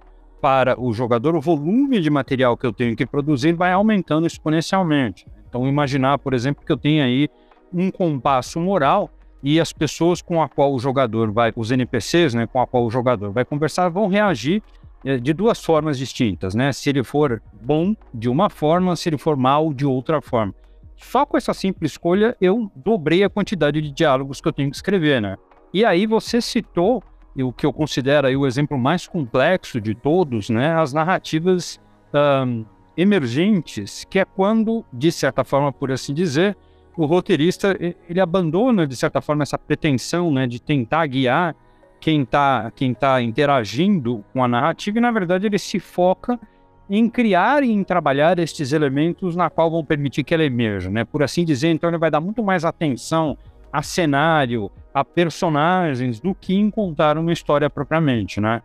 para 0.46 0.80
o 0.80 0.92
jogador, 0.92 1.35
o 1.35 1.40
volume 1.40 1.98
de 1.98 2.09
material 2.09 2.56
que 2.56 2.64
eu 2.64 2.72
tenho 2.72 2.94
que 2.94 3.04
produzir 3.04 3.52
vai 3.52 3.72
aumentando 3.72 4.28
exponencialmente. 4.28 5.26
Então, 5.48 5.66
imaginar, 5.66 6.18
por 6.18 6.32
exemplo, 6.32 6.64
que 6.64 6.70
eu 6.70 6.76
tenho 6.76 7.02
aí 7.02 7.28
um 7.74 7.90
compasso 7.90 8.61
moral 8.61 9.11
e 9.42 9.59
as 9.59 9.72
pessoas 9.72 10.22
com 10.22 10.40
a 10.40 10.48
qual 10.48 10.72
o 10.72 10.78
jogador 10.78 11.32
vai, 11.32 11.52
os 11.56 11.72
NPCs, 11.72 12.32
né, 12.32 12.46
com 12.46 12.61
a 12.61 12.66
qual 12.66 12.87
o 12.87 12.90
jogador 12.90 13.32
vai 13.32 13.44
conversar, 13.44 13.88
vão 13.88 14.06
reagir 14.06 14.62
é, 15.04 15.16
de 15.16 15.32
duas 15.32 15.61
formas 15.64 15.98
distintas, 15.98 16.54
né? 16.54 16.72
Se 16.72 16.90
ele 16.90 17.02
for 17.02 17.42
bom 17.61 17.96
de 18.14 18.28
uma 18.28 18.48
forma, 18.48 18.94
se 18.94 19.09
ele 19.09 19.18
for 19.18 19.37
mal 19.37 19.74
de 19.74 19.85
outra 19.85 20.20
forma. 20.20 20.54
Só 20.96 21.26
com 21.26 21.37
essa 21.37 21.52
simples 21.52 21.90
escolha 21.90 22.37
eu 22.40 22.70
dobrei 22.72 23.24
a 23.24 23.28
quantidade 23.28 23.82
de 23.82 23.90
diálogos 23.90 24.40
que 24.40 24.46
eu 24.46 24.52
tenho 24.52 24.70
que 24.70 24.76
escrever, 24.76 25.20
né? 25.20 25.37
E 25.74 25.85
aí 25.85 26.06
você 26.06 26.40
citou 26.40 27.02
o 27.42 27.53
que 27.53 27.66
eu 27.66 27.72
considero 27.72 28.27
aí 28.27 28.37
o 28.37 28.46
exemplo 28.46 28.79
mais 28.79 29.07
complexo 29.07 29.81
de 29.81 29.94
todos, 29.94 30.49
né? 30.49 30.75
As 30.75 30.92
narrativas 30.92 31.81
um, 32.14 32.64
emergentes, 32.96 34.05
que 34.05 34.18
é 34.18 34.25
quando, 34.25 34.85
de 34.92 35.12
certa 35.12 35.44
forma, 35.44 35.72
por 35.72 35.92
assim 35.92 36.14
dizer, 36.14 36.57
o 36.96 37.05
roteirista 37.05 37.77
ele 38.09 38.20
abandona 38.20 38.87
de 38.87 38.96
certa 38.96 39.20
forma 39.20 39.42
essa 39.42 39.59
pretensão, 39.59 40.33
né, 40.33 40.46
de 40.46 40.61
tentar 40.61 41.07
guiar 41.07 41.55
quem 42.01 42.22
está 42.22 42.70
quem 42.75 42.94
tá 42.94 43.20
interagindo 43.20 44.25
com 44.33 44.42
a 44.42 44.49
narrativa 44.49 44.99
e, 44.99 45.01
na 45.01 45.11
verdade, 45.11 45.46
ele 45.46 45.59
se 45.59 45.79
foca 45.79 46.40
em 46.88 47.09
criar 47.11 47.62
e 47.64 47.70
em 47.70 47.83
trabalhar 47.83 48.38
estes 48.38 48.72
elementos 48.72 49.35
na 49.35 49.51
qual 49.51 49.70
vão 49.70 49.85
permitir 49.85 50.22
que 50.25 50.33
ela 50.33 50.44
emerja, 50.44 50.88
né? 50.88 51.05
Por 51.05 51.22
assim 51.22 51.44
dizer, 51.44 51.68
então 51.68 51.90
ele 51.90 51.99
vai 51.99 52.11
dar 52.11 52.20
muito 52.20 52.42
mais 52.42 52.64
atenção 52.64 53.37
a 53.72 53.83
cenário, 53.83 54.70
a 54.96 55.04
personagens, 55.04 56.18
do 56.20 56.35
que 56.35 56.54
em 56.54 56.70
contar 56.70 57.18
uma 57.18 57.30
história 57.30 57.68
propriamente, 57.68 58.40
né? 58.40 58.62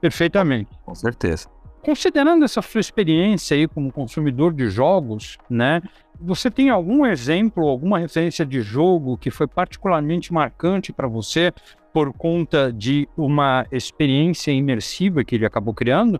Perfeitamente. 0.00 0.70
Com 0.82 0.94
certeza. 0.94 1.46
Considerando 1.82 2.42
essa 2.42 2.62
sua 2.62 2.80
experiência 2.80 3.54
aí 3.54 3.68
como 3.68 3.92
consumidor 3.92 4.54
de 4.54 4.70
jogos, 4.70 5.36
né? 5.50 5.82
Você 6.18 6.50
tem 6.50 6.70
algum 6.70 7.04
exemplo, 7.04 7.68
alguma 7.68 7.98
referência 7.98 8.46
de 8.46 8.62
jogo 8.62 9.18
que 9.18 9.30
foi 9.30 9.46
particularmente 9.46 10.32
marcante 10.32 10.90
para 10.90 11.06
você 11.06 11.52
por 11.92 12.14
conta 12.14 12.72
de 12.72 13.06
uma 13.14 13.66
experiência 13.70 14.50
imersiva 14.52 15.22
que 15.22 15.34
ele 15.34 15.44
acabou 15.44 15.74
criando? 15.74 16.18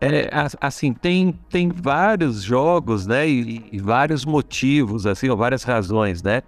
É, 0.00 0.30
assim, 0.60 0.92
tem, 0.92 1.32
tem 1.50 1.70
vários 1.70 2.40
jogos, 2.40 3.04
né, 3.04 3.28
e, 3.28 3.64
e 3.72 3.78
vários 3.80 4.24
motivos, 4.24 5.06
assim, 5.06 5.28
ou 5.28 5.36
várias 5.36 5.64
razões, 5.64 6.22
né, 6.22 6.42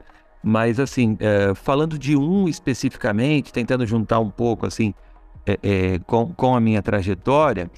mas, 0.44 0.78
assim, 0.78 1.16
é, 1.20 1.54
falando 1.54 1.98
de 1.98 2.14
um 2.14 2.46
especificamente, 2.46 3.50
tentando 3.50 3.87
juntar 3.87 4.20
um 4.20 4.28
pouco, 4.28 4.66
assim, 4.66 4.92
é, 5.46 5.59
é, 5.62 5.98
com, 6.00 6.33
com 6.35 6.54
a 6.54 6.61
minha 6.61 6.83
trajetória, 6.83 7.70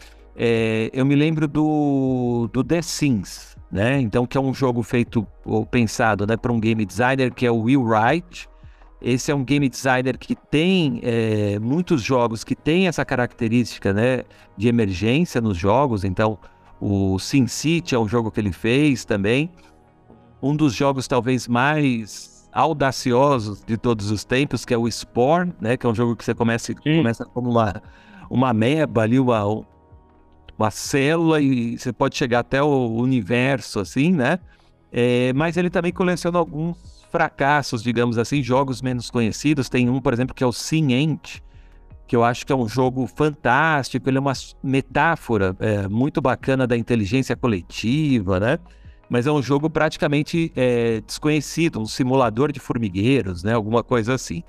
eu 0.93 1.07
me 1.07 1.15
lembro 1.15 1.49
do, 1.49 2.51
do 2.53 2.63
The 2.63 2.83
Sims, 2.83 3.57
né, 3.73 3.99
então, 4.01 4.27
que 4.27 4.37
é 4.37 4.41
um 4.41 4.53
jogo 4.53 4.83
feito 4.83 5.27
ou 5.45 5.65
pensado, 5.65 6.27
né, 6.27 6.37
para 6.37 6.53
um 6.53 6.61
game 6.61 6.85
designer 6.85 7.33
que 7.33 7.47
é 7.47 7.51
o 7.51 7.63
Will 7.63 7.83
Wright, 7.83 8.47
esse 9.01 9.31
é 9.31 9.35
um 9.35 9.43
game 9.43 9.67
designer 9.69 10.19
que 10.19 10.35
tem 10.35 11.01
muitos 11.61 12.03
jogos 12.03 12.45
que 12.45 12.55
tem 12.55 12.89
essa 12.89 13.05
característica 13.05 13.93
né, 13.93 14.25
de 14.57 14.69
emergência 14.69 15.41
nos 15.41 15.57
jogos. 15.57 16.03
Então, 16.03 16.39
o 16.81 17.19
Sin 17.19 17.47
City 17.47 17.95
é 17.95 17.99
um 17.99 18.09
jogo 18.09 18.31
que 18.31 18.41
ele 18.41 18.53
fez 18.53 19.05
também. 19.05 19.51
Um 20.43 20.57
dos 20.57 20.75
jogos 20.75 21.07
talvez 21.07 21.47
mais 21.47 22.36
audaciosos 22.57 23.63
de 23.63 23.77
todos 23.77 24.11
os 24.11 24.25
tempos, 24.25 24.65
que 24.65 24.73
é 24.73 24.79
o 24.79 24.91
Spawn, 24.91 25.53
né, 25.61 25.77
que 25.77 25.85
é 25.85 25.89
um 25.91 25.95
jogo 25.95 26.17
que 26.17 26.25
você 26.25 26.35
começa, 26.35 26.75
começa 26.75 27.27
como 27.27 27.51
uma, 27.51 27.83
uma 28.31 28.55
meba 28.55 29.03
ali, 29.03 29.21
uma, 29.21 29.45
uma 30.59 30.71
célula, 30.71 31.39
e 31.39 31.79
você 31.79 31.93
pode 31.93 32.17
chegar 32.17 32.39
até 32.39 32.63
o 32.63 32.95
universo, 32.95 33.79
assim, 33.79 34.11
né? 34.11 34.39
É, 34.91 35.35
mas 35.35 35.59
ele 35.59 35.69
também 35.69 35.93
coleciona 35.93 36.39
alguns 36.39 37.05
fracassos, 37.13 37.83
digamos 37.83 38.17
assim, 38.17 38.43
jogos 38.43 38.81
menos 38.81 39.11
conhecidos. 39.11 39.69
Tem 39.69 39.91
um, 39.91 40.01
por 40.01 40.15
exemplo, 40.15 40.35
que 40.35 40.43
é 40.43 40.47
o 40.47 40.53
Sim 40.53 40.95
Ent, 40.95 41.43
que 42.07 42.17
eu 42.17 42.25
acho 42.25 42.47
que 42.47 42.53
é 42.53 42.57
um 42.57 42.67
jogo 42.67 43.07
fantástico, 43.07 44.09
ele 44.09 44.17
é 44.17 44.21
uma 44.21 44.33
metáfora 44.63 45.55
é, 45.61 45.87
muito 45.89 46.23
bacana 46.23 46.67
da 46.67 46.77
inteligência 46.77 47.37
coletiva, 47.37 48.41
né? 48.41 48.59
Mas 49.09 49.27
é 49.27 49.33
um 49.33 49.43
jogo 49.43 49.71
praticamente 49.71 50.53
é, 50.57 51.01
desconhecido, 51.01 51.81
um 51.81 51.87
simulador 51.87 52.51
de 52.51 52.59
formigueiros, 52.59 53.43
né? 53.43 53.53
Alguma 53.53 53.83
coisa 53.83 54.15
assim. 54.15 54.43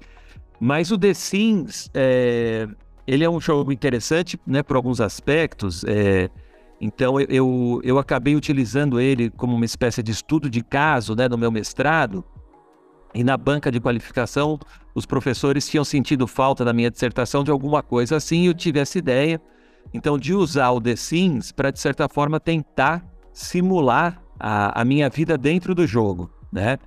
Mas 0.60 0.92
o 0.92 0.98
The 0.98 1.14
Sims, 1.14 1.90
é, 1.94 2.68
ele 3.06 3.24
é 3.24 3.30
um 3.30 3.40
jogo 3.40 3.72
interessante, 3.72 4.40
né? 4.48 4.64
Por 4.64 4.76
alguns 4.76 5.00
aspectos. 5.00 5.84
É, 5.84 6.30
então 6.82 7.20
eu, 7.20 7.28
eu, 7.30 7.82
eu 7.84 8.00
acabei 8.00 8.36
utilizando 8.36 9.00
ele 9.00 9.30
como 9.30 9.56
uma 9.56 9.66
espécie 9.66 10.02
de 10.02 10.12
estudo 10.12 10.50
de 10.50 10.64
caso, 10.64 11.16
né? 11.16 11.30
No 11.30 11.38
meu 11.38 11.52
mestrado. 11.52 12.24
E 13.14 13.24
na 13.24 13.38
banca 13.38 13.72
de 13.72 13.80
qualificação, 13.80 14.60
os 14.94 15.06
professores 15.06 15.68
tinham 15.68 15.84
sentido 15.84 16.28
falta 16.28 16.66
da 16.66 16.74
minha 16.74 16.92
dissertação 16.92 17.44
de 17.44 17.52
alguma 17.52 17.82
coisa 17.82 18.16
assim, 18.16 18.44
e 18.44 18.46
eu 18.48 18.54
tive 18.54 18.80
essa 18.80 18.98
ideia, 18.98 19.42
então, 19.94 20.18
de 20.18 20.34
usar 20.34 20.72
o 20.72 20.82
The 20.82 20.96
Sims 20.96 21.52
para, 21.52 21.72
de 21.72 21.80
certa 21.80 22.10
forma, 22.10 22.40
tentar 22.40 23.06
simular 23.32 24.22
a, 24.40 24.82
a, 24.82 24.86
minha 24.86 25.10
vida 25.10 25.38
dentro 25.38 25.74
do 25.74 25.86
jogo, 25.86 26.30
né? 26.52 26.78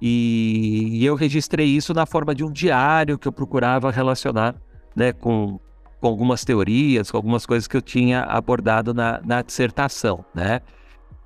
E, 0.00 0.90
e, 0.92 1.04
eu 1.04 1.14
registrei 1.14 1.66
isso 1.66 1.94
na 1.94 2.04
forma 2.04 2.34
de 2.34 2.44
um 2.44 2.50
diário 2.50 3.18
que 3.18 3.26
eu 3.26 3.32
procurava 3.32 3.90
relacionar, 3.90 4.54
né, 4.94 5.12
com, 5.12 5.58
com 6.00 6.06
algumas 6.06 6.44
teorias, 6.44 7.10
com 7.10 7.16
algumas 7.16 7.46
coisas 7.46 7.66
que 7.66 7.76
eu 7.76 7.80
tinha 7.80 8.22
abordado 8.22 8.92
na, 8.92 9.20
na 9.24 9.40
dissertação, 9.40 10.24
né? 10.34 10.60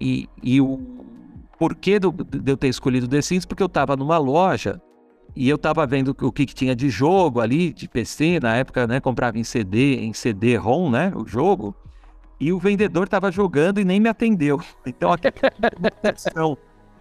E, 0.01 0.29
e 0.43 0.61
o, 0.61 0.79
porquê 1.59 1.99
do, 1.99 2.13
de 2.13 2.53
eu 2.53 2.57
ter 2.57 2.69
escolhido 2.69 3.09
The 3.09 3.21
Sims? 3.21 3.45
Porque 3.45 3.63
eu 3.63 3.67
estava 3.67 3.97
numa 3.97 4.19
loja 4.19 4.81
e 5.35 5.49
eu 5.49 5.57
estava 5.57 5.87
vendo 5.87 6.17
o 6.21 6.33
que, 6.33 6.47
que, 6.47 6.55
tinha 6.55 6.75
de 6.75 6.89
jogo 6.89 7.41
ali, 7.41 7.73
de 7.73 7.89
PC, 7.89 8.41
na 8.41 8.57
época, 8.57 8.87
né, 8.87 9.01
comprava 9.01 9.39
em 9.39 9.45
CD, 9.45 9.97
em 9.97 10.13
CD-ROM, 10.13 10.91
né, 10.91 11.13
o 11.15 11.27
jogo, 11.27 11.75
e 12.41 12.53
o 12.53 12.59
vendedor 12.59 13.05
estava 13.05 13.31
jogando 13.31 13.79
e 13.79 13.85
nem 13.85 14.01
me 14.01 14.09
atendeu. 14.09 14.61
Então, 14.87 15.13
aqui 15.13 15.29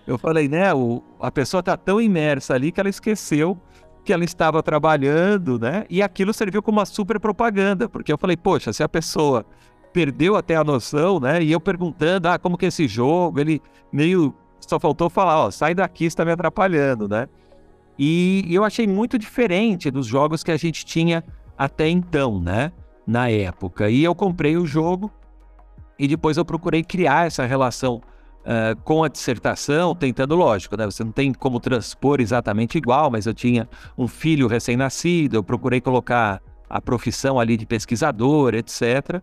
eu 0.06 0.18
falei, 0.18 0.48
né, 0.48 0.74
o, 0.74 1.02
a 1.20 1.32
pessoa 1.32 1.60
está 1.60 1.78
tão 1.78 2.02
imersa 2.02 2.54
ali 2.54 2.72
que 2.72 2.80
ela 2.80 2.90
esqueceu 2.90 3.58
que 4.04 4.14
ela 4.14 4.24
estava 4.24 4.64
trabalhando, 4.64 5.60
né, 5.60 5.86
e 5.90 6.02
aquilo 6.02 6.34
serviu 6.34 6.64
como 6.64 6.80
uma 6.80 6.86
super 6.86 7.20
propaganda, 7.20 7.88
porque 7.88 8.12
eu 8.12 8.18
falei, 8.18 8.36
poxa, 8.36 8.74
se 8.74 8.82
a 8.82 8.90
pessoa 8.90 9.46
perdeu 9.94 10.36
até 10.36 10.56
a 10.56 10.64
noção, 10.64 11.20
né, 11.20 11.44
e 11.44 11.52
eu 11.52 11.60
perguntando, 11.60 12.28
ah, 12.28 12.40
como 12.40 12.58
que 12.58 12.66
é 12.66 12.70
esse 12.70 12.88
jogo, 12.88 13.40
ele 13.40 13.62
meio 13.92 14.34
só 14.60 14.80
faltou 14.80 15.10
falar, 15.10 15.46
ó, 15.46 15.52
sai 15.52 15.74
daqui, 15.74 16.06
está 16.06 16.26
me 16.26 16.32
atrapalhando, 16.32 17.08
né? 17.08 17.28
E 17.98 18.46
eu 18.50 18.64
achei 18.64 18.88
muito 18.88 19.18
diferente 19.18 19.90
dos 19.90 20.06
jogos 20.06 20.44
que 20.44 20.52
a 20.52 20.58
gente 20.58 20.86
tinha 20.86 21.24
até 21.58 21.88
então, 21.90 22.40
né? 22.40 22.72
Na 23.06 23.30
época. 23.30 23.90
E 23.90 24.04
eu 24.04 24.14
comprei 24.14 24.58
o 24.58 24.66
jogo 24.66 25.12
e 26.00 26.08
depois 26.08 26.38
eu 26.38 26.46
procurei 26.46 26.82
criar 26.82 27.28
essa 27.28 27.46
relação 27.46 28.02
uh, 28.40 28.80
com 28.84 29.04
a 29.04 29.10
dissertação, 29.10 29.94
tentando, 29.94 30.34
lógico, 30.34 30.78
né? 30.78 30.86
Você 30.86 31.04
não 31.04 31.12
tem 31.12 31.34
como 31.34 31.60
transpor 31.60 32.22
exatamente 32.22 32.78
igual, 32.78 33.12
mas 33.12 33.26
eu 33.26 33.34
tinha 33.34 33.68
um 33.98 34.08
filho 34.08 34.48
recém-nascido, 34.48 35.36
eu 35.36 35.44
procurei 35.44 35.82
colocar 35.82 36.42
a 36.70 36.80
profissão 36.80 37.40
ali 37.40 37.58
de 37.58 37.66
pesquisador, 37.66 38.56
etc. 38.56 39.22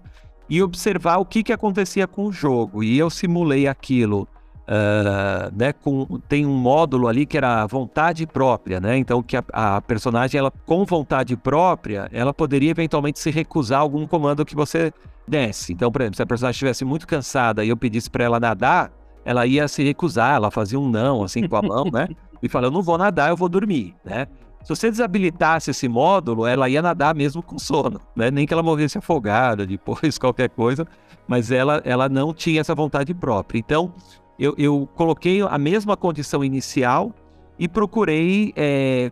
E 0.51 0.63
observar 0.63 1.17
o 1.17 1.25
que, 1.25 1.43
que 1.43 1.53
acontecia 1.53 2.07
com 2.07 2.27
o 2.27 2.33
jogo. 2.33 2.85
E 2.85 2.99
eu 2.99 3.09
simulei 3.09 3.67
aquilo 3.67 4.29
Uh, 4.67 5.55
né, 5.57 5.73
com, 5.73 6.19
tem 6.29 6.45
um 6.45 6.57
módulo 6.57 7.07
ali 7.07 7.25
que 7.25 7.37
era 7.37 7.65
vontade 7.69 8.27
própria, 8.27 8.81
né? 8.81 8.99
Então 8.99 9.23
que 9.23 9.37
a, 9.37 9.45
a, 9.53 9.81
personagem, 9.81 10.41
ela 10.41 10.51
com 10.51 10.85
vontade 10.85 11.37
própria, 11.37 12.09
ela 12.11 12.35
poderia 12.35 12.73
eventualmente 12.73 13.21
se 13.21 13.31
recusar 13.31 13.79
a 13.79 13.83
algum 13.83 14.09
comando 14.09 14.45
que 14.45 14.57
você 14.57 14.93
desse. 15.27 15.73
Então, 15.73 15.91
por 15.91 16.01
exemplo, 16.01 16.17
se 16.17 16.23
a 16.23 16.27
personagem 16.27 16.57
estivesse 16.57 16.85
muito 16.85 17.07
cansada 17.07 17.65
e 17.65 17.69
eu 17.69 17.77
pedisse 17.77 18.11
para 18.11 18.25
ela 18.25 18.41
nadar, 18.41 18.93
ela 19.25 19.47
ia 19.47 19.67
se 19.67 19.83
recusar, 19.83 20.37
ela 20.37 20.51
fazia 20.51 20.79
um 20.79 20.89
não 20.89 21.25
assim 21.25 21.49
com 21.49 21.57
a 21.57 21.63
mão, 21.63 21.87
né? 21.93 22.09
E 22.43 22.51
fala, 22.51 22.67
eu 22.67 22.71
não 22.71 22.83
vou 22.83 22.99
nadar, 22.99 23.31
eu 23.31 23.37
vou 23.37 23.49
dormir, 23.49 23.95
né? 24.05 24.27
Se 24.63 24.69
você 24.69 24.91
desabilitasse 24.91 25.71
esse 25.71 25.89
módulo, 25.89 26.47
ela 26.47 26.69
ia 26.69 26.83
nadar 26.83 27.15
mesmo 27.15 27.43
com 27.43 27.59
sono, 27.59 27.99
né? 28.15 28.31
Nem 28.31 28.47
que 28.47 28.53
ela 28.53 28.63
morresse 28.63 28.99
afogada 28.99 29.67
depois, 29.67 30.19
qualquer 30.21 30.51
coisa, 30.51 30.87
mas 31.27 31.51
ela, 31.51 31.81
ela 31.83 32.11
não 32.11 32.35
tinha 32.35 32.61
essa 32.61 32.75
vontade 32.75 33.15
própria. 33.15 33.59
Então, 33.59 33.95
eu, 34.39 34.55
eu 34.59 34.87
coloquei 34.95 35.41
a 35.41 35.57
mesma 35.57 35.97
condição 35.97 36.45
inicial 36.45 37.11
e 37.59 37.67
procurei 37.67 38.53
é, 38.55 39.11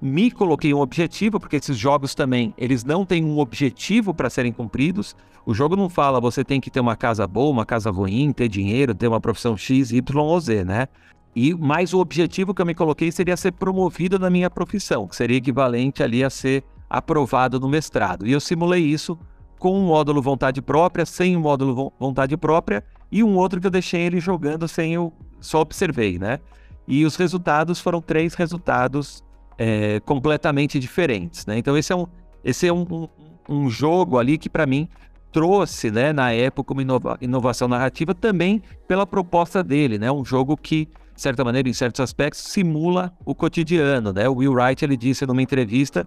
me 0.00 0.30
coloquei 0.30 0.72
um 0.72 0.80
objetivo, 0.80 1.38
porque 1.38 1.56
esses 1.56 1.76
jogos 1.76 2.14
também, 2.14 2.54
eles 2.56 2.84
não 2.84 3.04
têm 3.04 3.24
um 3.24 3.38
objetivo 3.38 4.14
para 4.14 4.30
serem 4.30 4.52
cumpridos. 4.52 5.14
O 5.44 5.52
jogo 5.52 5.76
não 5.76 5.88
fala 5.88 6.20
você 6.20 6.42
tem 6.42 6.60
que 6.60 6.70
ter 6.70 6.80
uma 6.80 6.96
casa 6.96 7.26
boa, 7.26 7.50
uma 7.50 7.66
casa 7.66 7.90
ruim, 7.90 8.32
ter 8.32 8.48
dinheiro, 8.48 8.94
ter 8.94 9.08
uma 9.08 9.20
profissão 9.20 9.56
X, 9.56 9.90
Y 9.92 10.24
ou 10.24 10.40
Z, 10.40 10.64
né? 10.64 10.88
E 11.36 11.54
mais 11.54 11.92
o 11.92 11.98
objetivo 11.98 12.54
que 12.54 12.62
eu 12.62 12.66
me 12.66 12.74
coloquei 12.74 13.12
seria 13.12 13.36
ser 13.36 13.52
promovido 13.52 14.18
na 14.18 14.30
minha 14.30 14.50
profissão, 14.50 15.06
que 15.06 15.14
seria 15.14 15.36
equivalente 15.36 16.02
ali 16.02 16.24
a 16.24 16.30
ser 16.30 16.64
aprovado 16.88 17.60
no 17.60 17.68
mestrado. 17.68 18.26
E 18.26 18.32
eu 18.32 18.40
simulei 18.40 18.82
isso 18.82 19.18
com 19.58 19.78
um 19.78 19.86
módulo 19.86 20.22
vontade 20.22 20.62
própria, 20.62 21.04
sem 21.04 21.36
um 21.36 21.40
módulo 21.40 21.92
vontade 22.00 22.36
própria 22.36 22.82
e 23.12 23.22
um 23.22 23.36
outro 23.36 23.60
que 23.60 23.66
eu 23.66 23.70
deixei 23.70 24.00
ele 24.00 24.18
jogando 24.18 24.66
sem 24.66 24.94
eu 24.94 25.12
só 25.40 25.60
observei, 25.60 26.18
né? 26.18 26.40
E 26.88 27.04
os 27.04 27.14
resultados 27.16 27.78
foram 27.78 28.00
três 28.00 28.34
resultados 28.34 29.22
é, 29.62 30.00
completamente 30.00 30.78
diferentes, 30.78 31.44
né? 31.44 31.58
Então 31.58 31.76
esse 31.76 31.92
é 31.92 31.96
um, 31.96 32.06
esse 32.42 32.66
é 32.66 32.72
um, 32.72 33.06
um, 33.46 33.68
jogo 33.68 34.18
ali 34.18 34.38
que 34.38 34.48
para 34.48 34.64
mim 34.64 34.88
trouxe, 35.30 35.90
né, 35.90 36.14
na 36.14 36.32
época 36.32 36.72
uma 36.72 36.80
inova 36.80 37.18
inovação 37.20 37.68
narrativa 37.68 38.14
também 38.14 38.62
pela 38.88 39.06
proposta 39.06 39.62
dele, 39.62 39.98
né? 39.98 40.10
Um 40.10 40.24
jogo 40.24 40.56
que 40.56 40.88
de 41.14 41.20
certa 41.20 41.44
maneira, 41.44 41.68
em 41.68 41.74
certos 41.74 42.00
aspectos, 42.00 42.40
simula 42.40 43.12
o 43.26 43.34
cotidiano, 43.34 44.14
né? 44.14 44.26
O 44.26 44.36
Will 44.36 44.54
Wright 44.54 44.82
ele 44.82 44.96
disse 44.96 45.26
numa 45.26 45.42
entrevista 45.42 46.06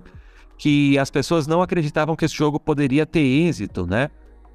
que 0.57 0.97
as 0.97 1.11
pessoas 1.11 1.45
não 1.45 1.61
acreditavam 1.61 2.15
que 2.15 2.25
esse 2.25 2.35
jogo 2.35 2.59
poderia 2.59 3.05
ter 3.05 3.19
êxito, 3.19 3.85
né? 3.85 4.09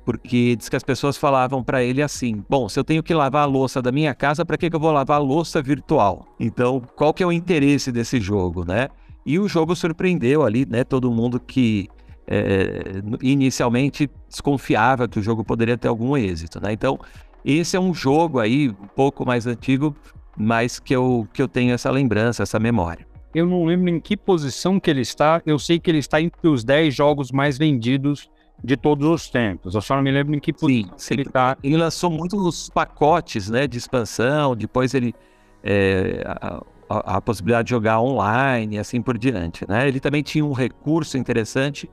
Porque 0.08 0.56
diz 0.56 0.70
que 0.70 0.76
as 0.76 0.82
pessoas 0.82 1.18
falavam 1.18 1.62
para 1.62 1.84
ele 1.84 2.00
assim: 2.00 2.42
bom, 2.48 2.66
se 2.66 2.80
eu 2.80 2.84
tenho 2.84 3.02
que 3.02 3.12
lavar 3.12 3.42
a 3.42 3.44
louça 3.44 3.82
da 3.82 3.92
minha 3.92 4.14
casa, 4.14 4.42
para 4.42 4.56
que, 4.56 4.70
que 4.70 4.74
eu 4.74 4.80
vou 4.80 4.90
lavar 4.90 5.18
a 5.18 5.22
louça 5.22 5.60
virtual? 5.60 6.26
Então, 6.40 6.80
qual 6.96 7.12
que 7.12 7.22
é 7.22 7.26
o 7.26 7.30
interesse 7.30 7.92
desse 7.92 8.18
jogo, 8.18 8.64
né? 8.64 8.88
E 9.26 9.38
o 9.38 9.46
jogo 9.46 9.76
surpreendeu 9.76 10.46
ali, 10.46 10.64
né? 10.64 10.82
Todo 10.82 11.10
mundo 11.10 11.38
que 11.38 11.88
é, 12.26 13.02
inicialmente 13.20 14.08
desconfiava 14.26 15.06
que 15.06 15.18
o 15.18 15.22
jogo 15.22 15.44
poderia 15.44 15.76
ter 15.76 15.88
algum 15.88 16.16
êxito, 16.16 16.58
né? 16.58 16.72
Então, 16.72 16.98
esse 17.44 17.76
é 17.76 17.80
um 17.80 17.92
jogo 17.92 18.38
aí 18.38 18.70
um 18.70 18.88
pouco 18.96 19.26
mais 19.26 19.46
antigo, 19.46 19.94
mas 20.34 20.80
que 20.80 20.96
eu, 20.96 21.28
que 21.34 21.42
eu 21.42 21.48
tenho 21.48 21.74
essa 21.74 21.90
lembrança, 21.90 22.42
essa 22.42 22.58
memória. 22.58 23.06
Eu 23.34 23.44
não 23.44 23.66
lembro 23.66 23.90
em 23.90 24.00
que 24.00 24.16
posição 24.16 24.80
que 24.80 24.88
ele 24.88 25.02
está. 25.02 25.42
Eu 25.44 25.58
sei 25.58 25.78
que 25.78 25.90
ele 25.90 25.98
está 25.98 26.18
entre 26.18 26.48
os 26.48 26.64
10 26.64 26.94
jogos 26.94 27.30
mais 27.30 27.58
vendidos 27.58 28.30
de 28.62 28.76
todos 28.76 29.08
os 29.08 29.28
tempos. 29.28 29.74
Eu 29.74 29.80
só 29.80 29.96
não 29.96 30.02
me 30.02 30.10
lembro 30.10 30.34
em 30.34 30.40
que 30.40 30.52
sim, 30.56 30.90
sim. 30.96 31.14
ele 31.14 31.22
está. 31.22 31.56
Ele 31.62 31.76
lançou 31.76 32.10
muitos 32.10 32.68
pacotes 32.70 33.48
né, 33.48 33.66
de 33.66 33.78
expansão, 33.78 34.56
depois 34.56 34.94
ele. 34.94 35.14
É, 35.62 36.22
a, 36.24 36.62
a, 36.88 37.16
a, 37.16 37.20
possibilidade 37.20 37.66
de 37.66 37.70
jogar 37.70 38.00
online 38.00 38.76
e 38.76 38.78
assim 38.78 39.02
por 39.02 39.18
diante. 39.18 39.68
Né? 39.68 39.88
Ele 39.88 40.00
também 40.00 40.22
tinha 40.22 40.44
um 40.44 40.52
recurso 40.52 41.18
interessante 41.18 41.90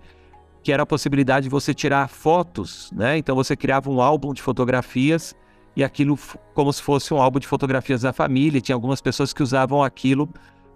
que 0.63 0.71
era 0.71 0.83
a 0.83 0.85
possibilidade 0.85 1.43
de 1.43 1.49
você 1.49 1.73
tirar 1.73 2.07
fotos, 2.09 2.91
né? 2.91 3.17
Então 3.17 3.35
você 3.35 3.55
criava 3.55 3.87
um 3.89 4.01
álbum 4.01 4.33
de 4.33 4.41
fotografias 4.41 5.35
e 5.75 5.83
aquilo 5.83 6.17
como 6.55 6.73
se 6.73 6.81
fosse 6.81 7.13
um 7.13 7.21
álbum 7.21 7.39
de 7.39 7.45
fotografias 7.45 8.01
da 8.01 8.11
família. 8.11 8.59
Tinha 8.59 8.75
algumas 8.75 8.99
pessoas 8.99 9.31
que 9.31 9.43
usavam 9.43 9.83
aquilo 9.83 10.27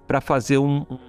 para 0.06 0.22
fazer 0.22 0.60
um, 0.60 0.86
um 0.90 1.09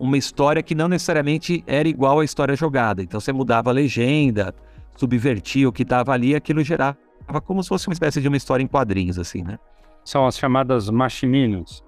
uma 0.00 0.16
história 0.16 0.62
que 0.62 0.74
não 0.74 0.88
necessariamente 0.88 1.62
era 1.66 1.86
igual 1.86 2.20
à 2.20 2.24
história 2.24 2.56
jogada. 2.56 3.02
Então 3.02 3.20
você 3.20 3.32
mudava 3.32 3.68
a 3.68 3.72
legenda, 3.72 4.54
subvertia 4.96 5.68
o 5.68 5.72
que 5.72 5.82
estava 5.82 6.12
ali, 6.12 6.34
aquilo 6.34 6.64
gerava 6.64 6.96
como 7.44 7.62
se 7.62 7.68
fosse 7.68 7.86
uma 7.86 7.92
espécie 7.92 8.20
de 8.20 8.26
uma 8.26 8.36
história 8.36 8.64
em 8.64 8.66
quadrinhos, 8.66 9.18
assim, 9.18 9.42
né? 9.42 9.58
São 10.02 10.26
as 10.26 10.38
chamadas 10.38 10.88
machininas. 10.88 11.84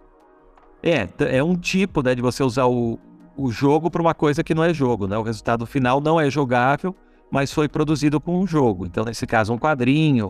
É, 0.82 1.08
é 1.36 1.42
um 1.42 1.56
tipo 1.56 2.02
né, 2.02 2.14
de 2.14 2.20
você 2.20 2.42
usar 2.42 2.66
o, 2.66 2.98
o 3.36 3.50
jogo 3.50 3.90
para 3.90 4.02
uma 4.02 4.14
coisa 4.14 4.44
que 4.44 4.54
não 4.54 4.62
é 4.62 4.74
jogo, 4.74 5.06
né? 5.06 5.16
O 5.16 5.22
resultado 5.22 5.64
final 5.64 6.00
não 6.00 6.20
é 6.20 6.30
jogável, 6.30 6.94
mas 7.30 7.50
foi 7.50 7.66
produzido 7.66 8.20
com 8.20 8.38
um 8.38 8.46
jogo. 8.46 8.84
Então, 8.84 9.04
nesse 9.04 9.26
caso, 9.26 9.54
um 9.54 9.58
quadrinho, 9.58 10.28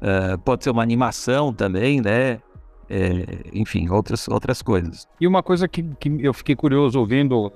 uh, 0.00 0.38
pode 0.44 0.62
ser 0.62 0.70
uma 0.70 0.82
animação 0.82 1.52
também, 1.52 2.00
né? 2.00 2.38
É, 2.88 3.50
enfim, 3.52 3.88
outras, 3.88 4.28
outras 4.28 4.62
coisas. 4.62 5.06
E 5.20 5.26
uma 5.26 5.42
coisa 5.42 5.66
que, 5.68 5.82
que 5.98 6.08
eu 6.20 6.32
fiquei 6.32 6.56
curioso 6.56 6.98
ouvindo 6.98 7.52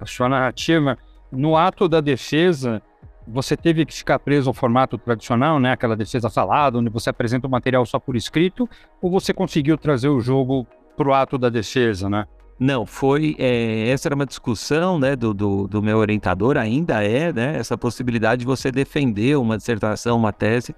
a 0.00 0.06
sua 0.06 0.28
narrativa, 0.28 0.98
no 1.30 1.56
ato 1.56 1.88
da 1.88 2.00
defesa, 2.00 2.82
você 3.26 3.56
teve 3.56 3.86
que 3.86 3.94
ficar 3.94 4.18
preso 4.18 4.50
ao 4.50 4.54
formato 4.54 4.98
tradicional, 4.98 5.58
né? 5.60 5.72
Aquela 5.72 5.96
defesa 5.96 6.28
falada, 6.28 6.78
onde 6.78 6.90
você 6.90 7.10
apresenta 7.10 7.46
o 7.46 7.50
material 7.50 7.86
só 7.86 7.98
por 7.98 8.16
escrito, 8.16 8.68
ou 9.00 9.10
você 9.10 9.32
conseguiu 9.32 9.78
trazer 9.78 10.08
o 10.08 10.20
jogo 10.20 10.66
para 10.96 11.08
o 11.08 11.14
ato 11.14 11.38
da 11.38 11.48
defesa, 11.48 12.08
né? 12.10 12.26
Não, 12.58 12.86
foi. 12.86 13.34
É, 13.38 13.88
essa 13.88 14.08
era 14.08 14.14
uma 14.14 14.26
discussão 14.26 14.98
né, 14.98 15.16
do, 15.16 15.34
do, 15.34 15.66
do, 15.66 15.82
meu 15.82 15.98
orientador, 15.98 16.56
ainda 16.56 17.02
é, 17.02 17.32
né? 17.32 17.56
Essa 17.56 17.76
possibilidade 17.76 18.40
de 18.40 18.46
você 18.46 18.70
defender 18.70 19.36
uma 19.36 19.56
dissertação, 19.56 20.16
uma 20.16 20.32
tese, 20.32 20.74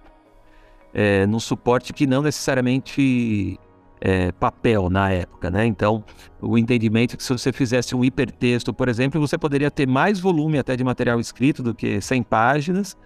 é, 0.94 1.26
num 1.26 1.40
suporte 1.40 1.92
que 1.92 2.06
não 2.06 2.22
necessariamente 2.22 3.58
é, 4.00 4.30
papel 4.32 4.88
na 4.88 5.10
época, 5.10 5.50
né? 5.50 5.66
Então, 5.66 6.04
o 6.40 6.56
entendimento 6.56 7.14
é 7.14 7.16
que 7.16 7.22
se 7.24 7.32
você 7.32 7.52
fizesse 7.52 7.96
um 7.96 8.04
hipertexto, 8.04 8.72
por 8.72 8.88
exemplo, 8.88 9.20
você 9.20 9.36
poderia 9.36 9.70
ter 9.70 9.88
mais 9.88 10.20
volume 10.20 10.58
até 10.58 10.76
de 10.76 10.84
material 10.84 11.18
escrito 11.18 11.62
do 11.62 11.74
que 11.74 12.00
100 12.00 12.22
páginas, 12.22 12.96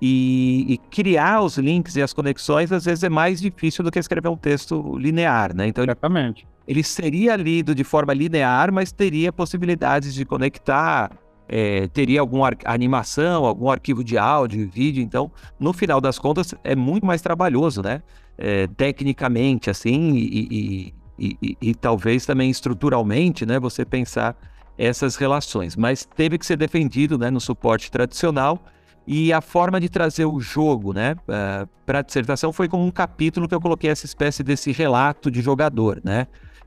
e, 0.00 0.64
e, 0.68 0.78
criar 0.78 1.42
os 1.42 1.58
links 1.58 1.96
e 1.96 2.02
as 2.02 2.12
conexões 2.12 2.70
às 2.70 2.84
vezes 2.84 3.02
é 3.02 3.08
mais 3.08 3.40
difícil 3.40 3.82
do 3.82 3.90
que 3.90 3.98
escrever 3.98 4.28
um 4.28 4.36
texto 4.36 4.96
linear, 4.96 5.54
né? 5.54 5.66
Então, 5.66 5.82
Exatamente. 5.82 6.46
Ele, 6.68 6.78
ele 6.78 6.82
seria 6.84 7.34
lido 7.34 7.74
de 7.74 7.82
forma 7.82 8.14
linear, 8.14 8.72
mas 8.72 8.92
teria 8.92 9.32
possibilidades 9.32 10.14
de 10.14 10.24
conectar, 10.24 11.10
é, 11.48 11.88
teria 11.88 12.20
alguma 12.20 12.50
animação, 12.64 13.44
algum 13.44 13.70
arquivo 13.70 14.04
de 14.04 14.18
áudio 14.18 14.68
vídeo. 14.68 15.02
Então, 15.02 15.30
no 15.58 15.72
final 15.72 16.00
das 16.00 16.18
contas, 16.18 16.54
é 16.62 16.76
muito 16.76 17.06
mais 17.06 17.22
trabalhoso, 17.22 17.82
né? 17.82 18.02
É, 18.36 18.66
tecnicamente, 18.68 19.68
assim, 19.70 20.14
e, 20.14 20.94
e, 21.18 21.36
e, 21.42 21.56
e, 21.60 21.74
talvez 21.74 22.24
também 22.24 22.50
estruturalmente, 22.50 23.44
né? 23.44 23.58
Você 23.58 23.84
pensar 23.84 24.36
essas 24.76 25.16
relações. 25.16 25.74
Mas 25.74 26.04
teve 26.04 26.38
que 26.38 26.46
ser 26.46 26.56
defendido 26.56 27.18
né, 27.18 27.30
no 27.30 27.40
suporte 27.40 27.90
tradicional 27.90 28.62
e 29.06 29.32
a 29.32 29.40
forma 29.40 29.80
de 29.80 29.88
trazer 29.88 30.26
o 30.26 30.38
jogo, 30.38 30.92
né, 30.92 31.16
eh, 31.26 31.66
para 31.84 32.00
a 32.00 32.02
dissertação 32.02 32.52
foi 32.52 32.68
com 32.68 32.84
um 32.86 32.90
capítulo 32.90 33.48
que 33.48 33.54
eu 33.54 33.60
coloquei 33.60 33.90
essa 33.90 34.04
espécie 34.04 34.42
desse 34.42 34.70
relato 34.70 35.30
de 35.30 35.40
jogador, 35.40 36.00
né? 36.04 36.26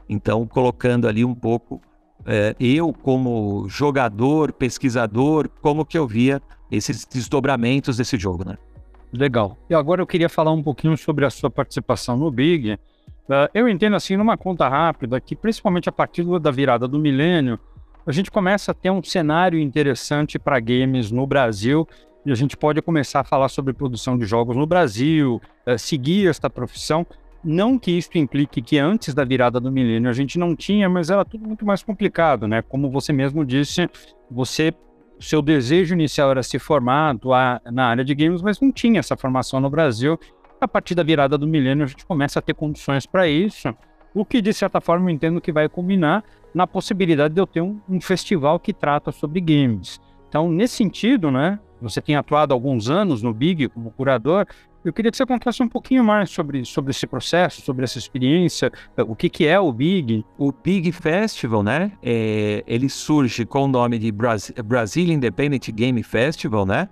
Então, 0.10 0.46
colocando 0.48 1.08
ali 1.08 1.24
um 1.24 1.36
pouco 1.36 1.80
uh, 2.22 2.56
eu 2.60 2.94
como 2.94 3.68
jogador, 3.68 4.52
pesquisador, 4.54 5.50
como 5.62 5.86
que 5.86 5.98
eu 5.98 6.08
via 6.08 6.42
esses 6.72 7.06
desdobramentos 7.06 7.98
desse 7.98 8.18
jogo, 8.18 8.46
né? 8.46 8.58
Legal. 9.14 9.58
E 9.70 9.76
agora 9.76 10.02
eu 10.02 10.08
queria 10.08 10.30
falar 10.30 10.52
um 10.52 10.64
pouquinho 10.64 10.98
sobre 10.98 11.26
a 11.26 11.30
sua 11.30 11.50
participação 11.50 12.16
no 12.16 12.32
Big. 12.32 12.74
Uh, 12.74 13.50
eu 13.54 13.68
entendo 13.68 13.96
assim, 13.96 14.16
numa 14.16 14.38
conta 14.38 14.68
rápida, 14.70 15.20
que 15.20 15.36
principalmente 15.36 15.90
a 15.90 15.92
partir 15.92 16.24
da 16.40 16.52
virada 16.52 16.88
do 16.88 16.98
milênio, 16.98 17.60
a 18.06 18.12
gente 18.12 18.32
começa 18.32 18.72
a 18.72 18.74
ter 18.74 18.90
um 18.90 19.04
cenário 19.04 19.60
interessante 19.60 20.40
para 20.40 20.60
games 20.60 21.12
no 21.12 21.28
Brasil 21.28 21.88
e 22.26 22.32
a 22.32 22.36
gente 22.36 22.56
pode 22.56 22.82
começar 22.82 23.20
a 23.20 23.24
falar 23.24 23.50
sobre 23.50 23.74
produção 23.74 24.18
de 24.18 24.26
jogos 24.26 24.56
no 24.56 24.66
Brasil, 24.66 25.42
uh, 25.68 25.78
seguir 25.78 26.30
esta 26.30 26.50
profissão. 26.50 27.06
Não 27.44 27.80
que 27.80 27.92
isso 27.92 28.16
implique 28.16 28.62
que 28.62 28.78
antes 28.78 29.14
da 29.14 29.24
virada 29.24 29.60
do 29.60 29.72
milênio 29.72 30.10
a 30.10 30.14
gente 30.14 30.38
não 30.38 30.56
tinha, 30.56 30.88
mas 30.88 31.10
era 31.10 31.26
tudo 31.26 31.48
muito 31.48 31.66
mais 31.66 31.82
complicado, 31.82 32.48
né? 32.48 32.62
Como 32.62 32.90
você 32.90 33.12
mesmo 33.12 33.44
disse, 33.44 33.90
você 34.30 34.74
seu 35.20 35.42
desejo 35.42 35.94
inicial 35.94 36.32
era 36.32 36.42
se 36.42 36.58
formar, 36.58 37.12
atuar 37.12 37.62
na 37.66 37.86
área 37.86 38.04
de 38.04 38.14
games, 38.16 38.42
mas 38.42 38.60
não 38.60 38.72
tinha 38.72 39.00
essa 39.00 39.16
formação 39.16 39.60
no 39.60 39.70
Brasil. 39.70 40.20
A 40.60 40.68
partir 40.68 40.96
da 40.96 41.04
virada 41.04 41.38
do 41.38 41.48
milênio 41.48 41.84
a 41.84 41.88
gente 41.88 42.06
começa 42.06 42.40
a 42.40 42.42
ter 42.42 42.54
condições 42.54 43.06
para 43.06 43.28
isso, 43.28 43.74
o 44.14 44.26
que 44.26 44.42
de 44.42 44.54
certa 44.54 44.82
forma 44.82 45.10
eu 45.10 45.14
entendo 45.14 45.42
que 45.42 45.52
vai 45.52 45.70
combinar 45.70 46.24
na 46.54 46.68
possibilidade 46.68 47.34
de 47.34 47.40
eu 47.40 47.48
ter 47.48 47.62
um, 47.62 47.80
um 47.88 48.02
festival 48.02 48.60
que 48.60 48.74
trata 48.74 49.12
sobre 49.12 49.40
games. 49.40 50.00
Então, 50.28 50.50
nesse 50.50 50.76
sentido, 50.76 51.32
né, 51.32 51.60
você 51.82 52.02
tem 52.02 52.16
atuado 52.16 52.54
alguns 52.54 52.90
anos 52.90 53.22
no 53.22 53.34
Big 53.34 53.68
como 53.70 53.92
curador. 53.92 54.46
Eu 54.84 54.92
queria 54.92 55.12
que 55.12 55.18
você 55.18 55.26
contasse 55.26 55.62
um 55.62 55.68
pouquinho 55.68 56.04
mais 56.04 56.30
sobre, 56.32 56.66
sobre 56.66 56.92
esse 56.92 57.06
processo, 57.06 57.62
sobre 57.62 57.84
essa 57.84 58.00
experiência, 58.00 58.72
o 58.98 59.16
que, 59.16 59.30
que 59.30 59.46
é 59.46 59.60
o 59.60 59.72
Big. 59.72 60.26
O 60.38 60.52
Big 60.52 60.92
Festival, 60.92 61.62
né? 61.62 61.92
É, 62.02 62.64
ele 62.66 62.90
surge 62.90 63.46
com 63.46 63.66
o 63.66 63.68
nome 63.68 64.00
de 64.00 64.12
Bras 64.12 64.52
Brazil 64.66 65.12
Independent 65.12 65.70
Game 65.72 66.02
Festival, 66.02 66.66
né? 66.66 66.90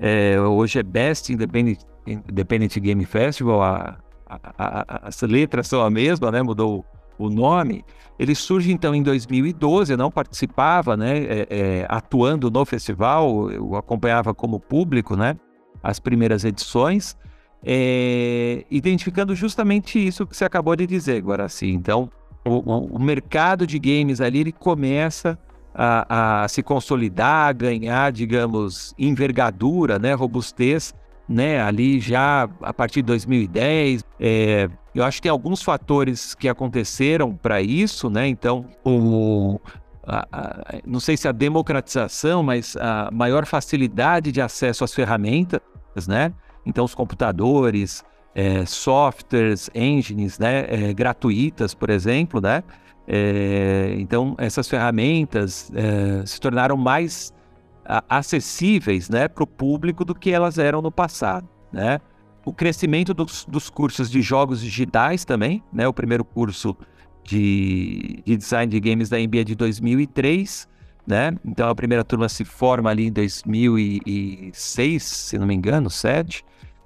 É, 0.00 0.40
hoje 0.40 0.78
é 0.78 0.82
Best 0.82 1.30
Independent, 1.30 1.80
Independent 2.06 2.78
Game 2.78 3.04
Festival. 3.04 3.62
A, 3.62 3.98
a, 4.26 4.40
a, 4.58 5.08
as 5.08 5.20
letras 5.20 5.68
são 5.68 5.82
a 5.82 5.90
mesma, 5.90 6.30
né? 6.30 6.42
Mudou 6.42 6.86
o 7.18 7.28
nome. 7.28 7.84
Ele 8.18 8.34
surge 8.34 8.72
então 8.72 8.94
em 8.94 9.02
2012, 9.02 9.92
eu 9.92 9.98
não 9.98 10.10
participava, 10.10 10.96
né, 10.96 11.18
é, 11.18 11.46
é, 11.50 11.86
atuando 11.88 12.50
no 12.50 12.64
festival, 12.64 13.50
eu 13.50 13.74
acompanhava 13.76 14.34
como 14.34 14.58
público, 14.58 15.16
né, 15.16 15.36
as 15.82 15.98
primeiras 15.98 16.44
edições, 16.44 17.16
é, 17.68 18.64
identificando 18.70 19.34
justamente 19.34 19.98
isso 19.98 20.24
que 20.24 20.36
você 20.36 20.44
acabou 20.44 20.76
de 20.76 20.86
dizer, 20.86 21.20
Guaraci. 21.20 21.68
Então, 21.68 22.08
o, 22.44 22.60
o 22.96 22.98
mercado 23.00 23.66
de 23.66 23.76
games 23.76 24.20
ali 24.20 24.38
ele 24.38 24.52
começa 24.52 25.36
a, 25.74 26.44
a, 26.44 26.48
se 26.48 26.62
consolidar, 26.62 27.48
a 27.48 27.52
ganhar, 27.52 28.12
digamos, 28.12 28.94
envergadura, 28.96 29.98
né, 29.98 30.14
robustez, 30.14 30.94
né, 31.28 31.60
ali 31.60 31.98
já 31.98 32.48
a 32.62 32.72
partir 32.72 33.02
de 33.02 33.06
2010. 33.08 34.04
É, 34.20 34.70
eu 34.94 35.02
acho 35.02 35.18
que 35.18 35.22
tem 35.22 35.30
alguns 35.30 35.60
fatores 35.60 36.36
que 36.36 36.48
aconteceram 36.48 37.34
para 37.34 37.60
isso, 37.60 38.08
né? 38.08 38.28
Então, 38.28 38.64
o, 38.84 39.60
a, 40.06 40.26
a, 40.32 40.80
não 40.86 41.00
sei 41.00 41.16
se 41.16 41.26
a 41.26 41.32
democratização, 41.32 42.44
mas 42.44 42.76
a 42.76 43.10
maior 43.12 43.44
facilidade 43.44 44.30
de 44.30 44.40
acesso 44.40 44.84
às 44.84 44.94
ferramentas, 44.94 45.60
né? 46.06 46.32
Então, 46.66 46.84
os 46.84 46.94
computadores, 46.94 48.04
é, 48.34 48.66
softwares, 48.66 49.70
engines, 49.74 50.38
né? 50.38 50.66
É, 50.68 50.92
gratuitas, 50.92 51.72
por 51.72 51.88
exemplo, 51.88 52.40
né? 52.40 52.62
É, 53.08 53.94
então, 53.98 54.34
essas 54.36 54.68
ferramentas 54.68 55.70
é, 55.74 56.26
se 56.26 56.40
tornaram 56.40 56.76
mais 56.76 57.32
acessíveis 58.08 59.08
né, 59.08 59.28
para 59.28 59.44
o 59.44 59.46
público 59.46 60.04
do 60.04 60.12
que 60.12 60.32
elas 60.32 60.58
eram 60.58 60.82
no 60.82 60.90
passado. 60.90 61.48
Né? 61.72 62.00
o 62.46 62.52
crescimento 62.52 63.12
dos, 63.12 63.44
dos 63.44 63.68
cursos 63.68 64.08
de 64.08 64.22
jogos 64.22 64.60
digitais 64.60 65.24
também, 65.24 65.64
né? 65.72 65.86
O 65.88 65.92
primeiro 65.92 66.24
curso 66.24 66.76
de, 67.24 68.22
de 68.24 68.36
design 68.36 68.70
de 68.70 68.78
games 68.78 69.08
da 69.08 69.18
MBA 69.18 69.44
de 69.44 69.56
2003, 69.56 70.68
né? 71.06 71.36
Então 71.44 71.68
a 71.68 71.74
primeira 71.74 72.04
turma 72.04 72.28
se 72.28 72.44
forma 72.44 72.90
ali 72.90 73.06
em 73.06 73.12
2006, 73.12 75.02
se 75.02 75.38
não 75.38 75.46
me 75.46 75.54
engano, 75.54 75.88
7. 75.88 76.44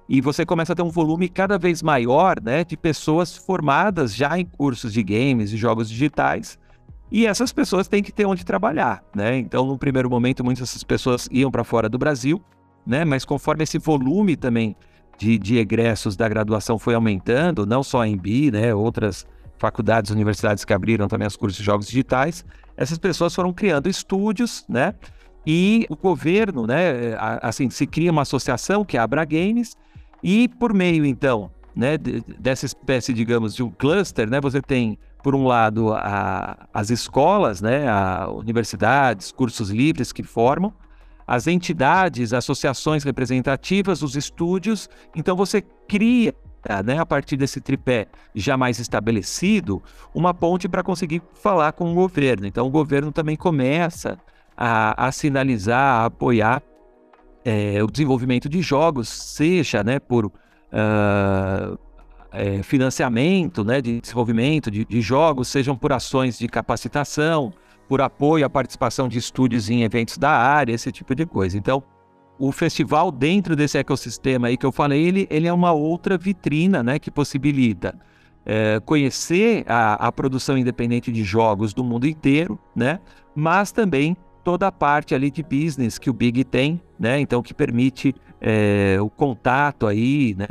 E 0.08 0.20
você 0.20 0.44
começa 0.44 0.72
a 0.72 0.76
ter 0.76 0.82
um 0.82 0.90
volume 0.90 1.28
cada 1.28 1.56
vez 1.56 1.82
maior, 1.82 2.40
né, 2.42 2.64
de 2.64 2.76
pessoas 2.76 3.36
formadas 3.36 4.14
já 4.14 4.36
em 4.36 4.44
cursos 4.44 4.92
de 4.92 5.02
games 5.04 5.52
e 5.52 5.56
jogos 5.56 5.88
digitais. 5.88 6.58
E 7.12 7.26
essas 7.26 7.52
pessoas 7.52 7.88
têm 7.88 8.02
que 8.02 8.12
ter 8.12 8.24
onde 8.24 8.44
trabalhar, 8.44 9.02
né? 9.14 9.36
Então, 9.38 9.66
no 9.66 9.76
primeiro 9.76 10.08
momento, 10.08 10.44
muitas 10.44 10.62
dessas 10.62 10.84
pessoas 10.84 11.28
iam 11.30 11.50
para 11.50 11.64
fora 11.64 11.88
do 11.88 11.98
Brasil, 11.98 12.40
né? 12.86 13.04
Mas 13.04 13.24
conforme 13.24 13.64
esse 13.64 13.78
volume 13.78 14.36
também 14.36 14.76
de, 15.18 15.38
de 15.38 15.58
egressos 15.58 16.16
da 16.16 16.28
graduação 16.28 16.78
foi 16.78 16.94
aumentando, 16.94 17.66
não 17.66 17.82
só 17.82 18.02
a 18.02 18.08
EMB, 18.08 18.52
né, 18.52 18.74
outras 18.74 19.26
faculdades, 19.58 20.10
universidades 20.10 20.64
que 20.64 20.72
abriram 20.72 21.06
também 21.06 21.28
os 21.28 21.36
cursos 21.36 21.58
de 21.58 21.64
jogos 21.64 21.86
digitais, 21.86 22.44
essas 22.80 22.98
pessoas 22.98 23.34
foram 23.34 23.52
criando 23.52 23.88
estúdios, 23.88 24.64
né, 24.68 24.94
e 25.46 25.86
o 25.90 25.96
governo, 25.96 26.66
né, 26.66 27.14
assim, 27.42 27.68
se 27.70 27.86
cria 27.86 28.10
uma 28.10 28.22
associação 28.22 28.84
que 28.84 28.96
é 28.96 29.00
a 29.00 29.04
Abra 29.04 29.24
Games, 29.24 29.76
e 30.22 30.48
por 30.48 30.72
meio, 30.72 31.04
então, 31.04 31.50
né, 31.76 31.96
dessa 31.96 32.66
espécie, 32.66 33.12
digamos, 33.12 33.54
de 33.54 33.62
um 33.62 33.70
cluster, 33.70 34.28
né, 34.28 34.40
você 34.40 34.62
tem, 34.62 34.98
por 35.22 35.34
um 35.34 35.46
lado, 35.46 35.92
a, 35.92 36.66
as 36.72 36.88
escolas, 36.90 37.60
né, 37.60 37.86
a 37.86 38.28
universidades, 38.30 39.30
cursos 39.30 39.68
livres 39.68 40.10
que 40.10 40.22
formam, 40.22 40.72
as 41.26 41.46
entidades, 41.46 42.32
associações 42.32 43.04
representativas, 43.04 44.02
os 44.02 44.16
estúdios. 44.16 44.88
Então 45.14 45.36
você 45.36 45.62
cria, 45.86 46.34
né, 46.84 46.98
a 46.98 47.06
partir 47.06 47.36
desse 47.36 47.60
tripé 47.60 48.06
já 48.34 48.56
mais 48.56 48.78
estabelecido, 48.78 49.82
uma 50.14 50.34
ponte 50.34 50.68
para 50.68 50.82
conseguir 50.82 51.22
falar 51.34 51.72
com 51.72 51.90
o 51.90 51.94
governo. 51.94 52.46
Então 52.46 52.66
o 52.66 52.70
governo 52.70 53.10
também 53.10 53.36
começa 53.36 54.18
a, 54.56 55.06
a 55.06 55.12
sinalizar, 55.12 56.02
a 56.02 56.04
apoiar 56.06 56.62
é, 57.44 57.82
o 57.82 57.86
desenvolvimento 57.86 58.48
de 58.48 58.60
jogos, 58.60 59.08
seja 59.08 59.82
né, 59.82 59.98
por 59.98 60.26
uh, 60.26 61.78
é, 62.30 62.62
financiamento 62.62 63.64
né, 63.64 63.80
de 63.80 64.00
desenvolvimento 64.00 64.70
de, 64.70 64.84
de 64.84 65.00
jogos, 65.00 65.48
sejam 65.48 65.76
por 65.76 65.92
ações 65.92 66.38
de 66.38 66.46
capacitação, 66.46 67.52
por 67.88 68.00
apoio 68.00 68.44
à 68.44 68.50
participação 68.50 69.08
de 69.08 69.18
estúdios 69.18 69.68
em 69.70 69.82
eventos 69.82 70.18
da 70.18 70.30
área, 70.30 70.72
esse 70.72 70.92
tipo 70.92 71.14
de 71.14 71.26
coisa. 71.26 71.56
Então, 71.56 71.82
o 72.40 72.50
festival 72.50 73.12
dentro 73.12 73.54
desse 73.54 73.76
ecossistema 73.76 74.48
aí 74.48 74.56
que 74.56 74.64
eu 74.64 74.72
falei, 74.72 75.04
ele, 75.06 75.28
ele 75.30 75.46
é 75.46 75.52
uma 75.52 75.72
outra 75.72 76.16
vitrina, 76.16 76.82
né, 76.82 76.98
que 76.98 77.10
possibilita 77.10 77.94
é, 78.46 78.80
conhecer 78.80 79.62
a, 79.68 80.06
a, 80.06 80.10
produção 80.10 80.56
independente 80.56 81.12
de 81.12 81.22
jogos 81.22 81.74
do 81.74 81.84
mundo 81.84 82.06
inteiro, 82.06 82.58
né, 82.74 82.98
mas 83.36 83.70
também 83.70 84.16
toda 84.42 84.66
a 84.66 84.72
parte 84.72 85.14
ali 85.14 85.30
de 85.30 85.42
business 85.42 85.98
que 85.98 86.08
o 86.08 86.14
Big 86.14 86.44
tem, 86.44 86.80
né? 86.98 87.20
Então 87.20 87.42
que 87.42 87.52
permite 87.52 88.14
é, 88.40 88.96
o 89.00 89.10
contato 89.10 89.86
aí, 89.86 90.34
né? 90.36 90.46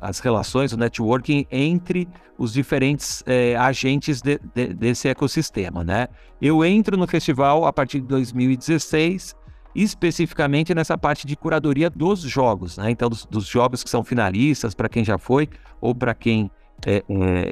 As 0.00 0.20
relações, 0.20 0.72
o 0.72 0.76
networking 0.76 1.44
entre 1.50 2.08
os 2.38 2.52
diferentes 2.52 3.22
é, 3.26 3.56
agentes 3.56 4.22
de, 4.22 4.40
de, 4.54 4.68
desse 4.74 5.08
ecossistema, 5.08 5.82
né? 5.82 6.08
Eu 6.40 6.64
entro 6.64 6.96
no 6.96 7.06
festival 7.06 7.66
a 7.66 7.72
partir 7.72 8.00
de 8.00 8.06
2016, 8.06 9.34
especificamente 9.74 10.74
nessa 10.74 10.96
parte 10.98 11.26
de 11.26 11.36
curadoria 11.36 11.88
dos 11.88 12.20
jogos, 12.20 12.76
né? 12.76 12.90
Então 12.90 13.08
dos, 13.08 13.24
dos 13.26 13.46
jogos 13.46 13.82
que 13.82 13.90
são 13.90 14.04
finalistas 14.04 14.74
para 14.74 14.88
quem 14.88 15.04
já 15.04 15.18
foi 15.18 15.48
ou 15.80 15.94
para 15.94 16.14
quem 16.14 16.50
é, 16.86 17.02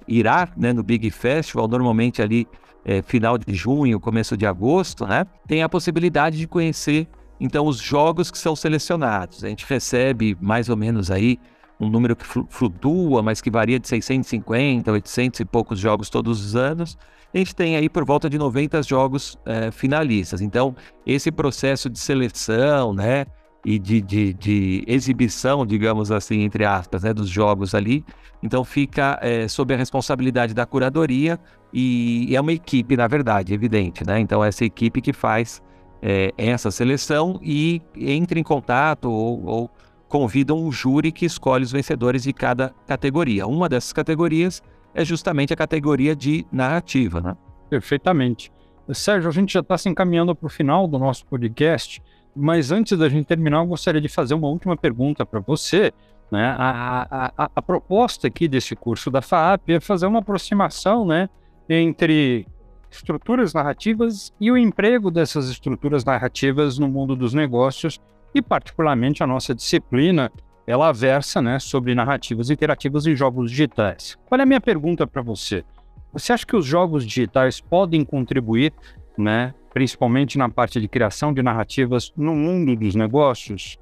irá, 0.06 0.48
né? 0.56 0.72
No 0.72 0.82
Big 0.82 1.10
Festival, 1.10 1.66
normalmente 1.68 2.20
ali 2.20 2.46
é, 2.84 3.02
final 3.02 3.38
de 3.38 3.54
junho, 3.54 4.00
começo 4.00 4.36
de 4.36 4.46
agosto, 4.46 5.06
né? 5.06 5.26
Tem 5.46 5.62
a 5.62 5.68
possibilidade 5.68 6.38
de 6.38 6.46
conhecer 6.46 7.08
então 7.40 7.66
os 7.66 7.78
jogos 7.78 8.30
que 8.30 8.38
são 8.38 8.54
selecionados. 8.54 9.42
A 9.42 9.48
gente 9.48 9.64
recebe 9.66 10.36
mais 10.40 10.68
ou 10.68 10.76
menos 10.76 11.10
aí 11.10 11.38
um 11.80 11.88
número 11.88 12.14
que 12.14 12.26
flutua, 12.26 13.22
mas 13.22 13.40
que 13.40 13.50
varia 13.50 13.80
de 13.80 13.88
650, 13.88 14.92
800 14.92 15.40
e 15.40 15.44
poucos 15.46 15.78
jogos 15.78 16.10
todos 16.10 16.44
os 16.44 16.54
anos. 16.54 16.98
A 17.32 17.38
gente 17.38 17.54
tem 17.54 17.76
aí 17.76 17.88
por 17.88 18.04
volta 18.04 18.28
de 18.28 18.36
90 18.36 18.82
jogos 18.82 19.38
é, 19.46 19.70
finalistas. 19.70 20.40
Então, 20.40 20.74
esse 21.06 21.30
processo 21.30 21.88
de 21.88 21.98
seleção, 21.98 22.92
né, 22.92 23.26
e 23.64 23.78
de, 23.78 24.00
de, 24.00 24.32
de, 24.34 24.84
exibição, 24.86 25.66
digamos 25.66 26.10
assim, 26.10 26.40
entre 26.40 26.64
aspas, 26.64 27.02
né, 27.02 27.12
dos 27.12 27.28
jogos 27.28 27.74
ali. 27.74 28.04
Então 28.42 28.64
fica 28.64 29.18
é, 29.22 29.46
sob 29.48 29.74
a 29.74 29.76
responsabilidade 29.76 30.54
da 30.54 30.64
curadoria 30.64 31.38
e, 31.72 32.26
e, 32.30 32.36
é 32.36 32.40
uma 32.40 32.52
equipe, 32.52 32.96
na 32.96 33.06
verdade, 33.06 33.52
evidente, 33.52 34.04
né? 34.06 34.18
Então 34.18 34.42
essa 34.42 34.64
equipe 34.64 35.00
que 35.02 35.12
faz 35.12 35.62
é, 36.00 36.32
essa 36.38 36.70
seleção 36.70 37.38
e 37.42 37.82
entra 37.94 38.38
em 38.38 38.42
contato 38.42 39.10
ou, 39.10 39.44
ou 39.44 39.70
convida 40.08 40.54
um 40.54 40.72
júri 40.72 41.12
que 41.12 41.26
escolhe 41.26 41.64
os 41.64 41.72
vencedores 41.72 42.22
de 42.22 42.32
cada 42.32 42.74
categoria. 42.86 43.46
Uma 43.46 43.68
dessas 43.68 43.92
categorias 43.92 44.62
é 44.94 45.04
justamente 45.04 45.52
a 45.52 45.56
categoria 45.56 46.14
de 46.14 46.46
narrativa, 46.50 47.20
né? 47.20 47.36
Perfeitamente. 47.68 48.52
Sérgio, 48.92 49.28
a 49.28 49.32
gente 49.32 49.52
já 49.52 49.60
está 49.60 49.78
se 49.78 49.88
encaminhando 49.88 50.34
para 50.34 50.46
o 50.46 50.50
final 50.50 50.86
do 50.88 50.98
nosso 50.98 51.24
podcast. 51.26 52.02
Mas 52.34 52.70
antes 52.70 52.96
da 52.96 53.08
gente 53.08 53.26
terminar, 53.26 53.58
eu 53.58 53.66
gostaria 53.66 54.00
de 54.00 54.08
fazer 54.08 54.34
uma 54.34 54.48
última 54.48 54.76
pergunta 54.76 55.26
para 55.26 55.40
você. 55.40 55.92
Né? 56.30 56.54
A, 56.56 57.32
a, 57.36 57.50
a, 57.56 57.62
proposta 57.62 58.28
aqui 58.28 58.46
desse 58.46 58.76
curso 58.76 59.10
da 59.10 59.20
FAAP 59.20 59.70
é 59.70 59.80
fazer 59.80 60.06
uma 60.06 60.20
aproximação 60.20 61.04
né, 61.04 61.28
entre 61.68 62.46
estruturas 62.88 63.52
narrativas 63.52 64.32
e 64.40 64.50
o 64.50 64.56
emprego 64.56 65.10
dessas 65.10 65.48
estruturas 65.48 66.04
narrativas 66.04 66.78
no 66.78 66.88
mundo 66.88 67.16
dos 67.16 67.34
negócios 67.34 68.00
e, 68.32 68.40
particularmente, 68.40 69.22
a 69.22 69.26
nossa 69.26 69.54
disciplina, 69.54 70.30
ela 70.70 70.92
versa 70.92 71.42
né, 71.42 71.58
sobre 71.58 71.94
narrativas 71.94 72.50
interativas 72.50 73.06
em 73.06 73.16
jogos 73.16 73.50
digitais. 73.50 74.16
Qual 74.26 74.38
é 74.38 74.42
a 74.42 74.46
minha 74.46 74.60
pergunta 74.60 75.06
para 75.06 75.20
você? 75.20 75.64
Você 76.12 76.32
acha 76.32 76.46
que 76.46 76.56
os 76.56 76.64
jogos 76.64 77.04
digitais 77.04 77.60
podem 77.60 78.04
contribuir 78.04 78.72
né, 79.18 79.54
principalmente 79.72 80.38
na 80.38 80.48
parte 80.48 80.80
de 80.80 80.88
criação 80.88 81.32
de 81.32 81.42
narrativas 81.42 82.12
no 82.16 82.34
mundo 82.34 82.76
dos 82.76 82.94
negócios? 82.94 83.78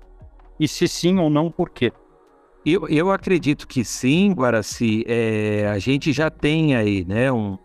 E 0.59 0.67
se 0.67 0.89
sim 0.89 1.19
ou 1.19 1.31
não, 1.31 1.51
por 1.51 1.71
quê? 1.71 1.93
Eu, 2.65 2.89
eu 2.89 3.11
acredito 3.11 3.69
que 3.69 3.85
sim, 3.85 4.33
Guaraci. 4.33 5.05
É, 5.07 5.69
a 5.69 5.79
gente 5.79 6.13
já 6.13 6.31
tem 6.31 6.75
aí 6.75 7.05
né, 7.05 7.31
um, 7.31 7.57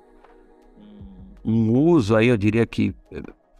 um 1.43 1.71
uso 1.71 2.15
aí, 2.15 2.28
eu 2.28 2.38
diria 2.38 2.65
que 2.65 2.93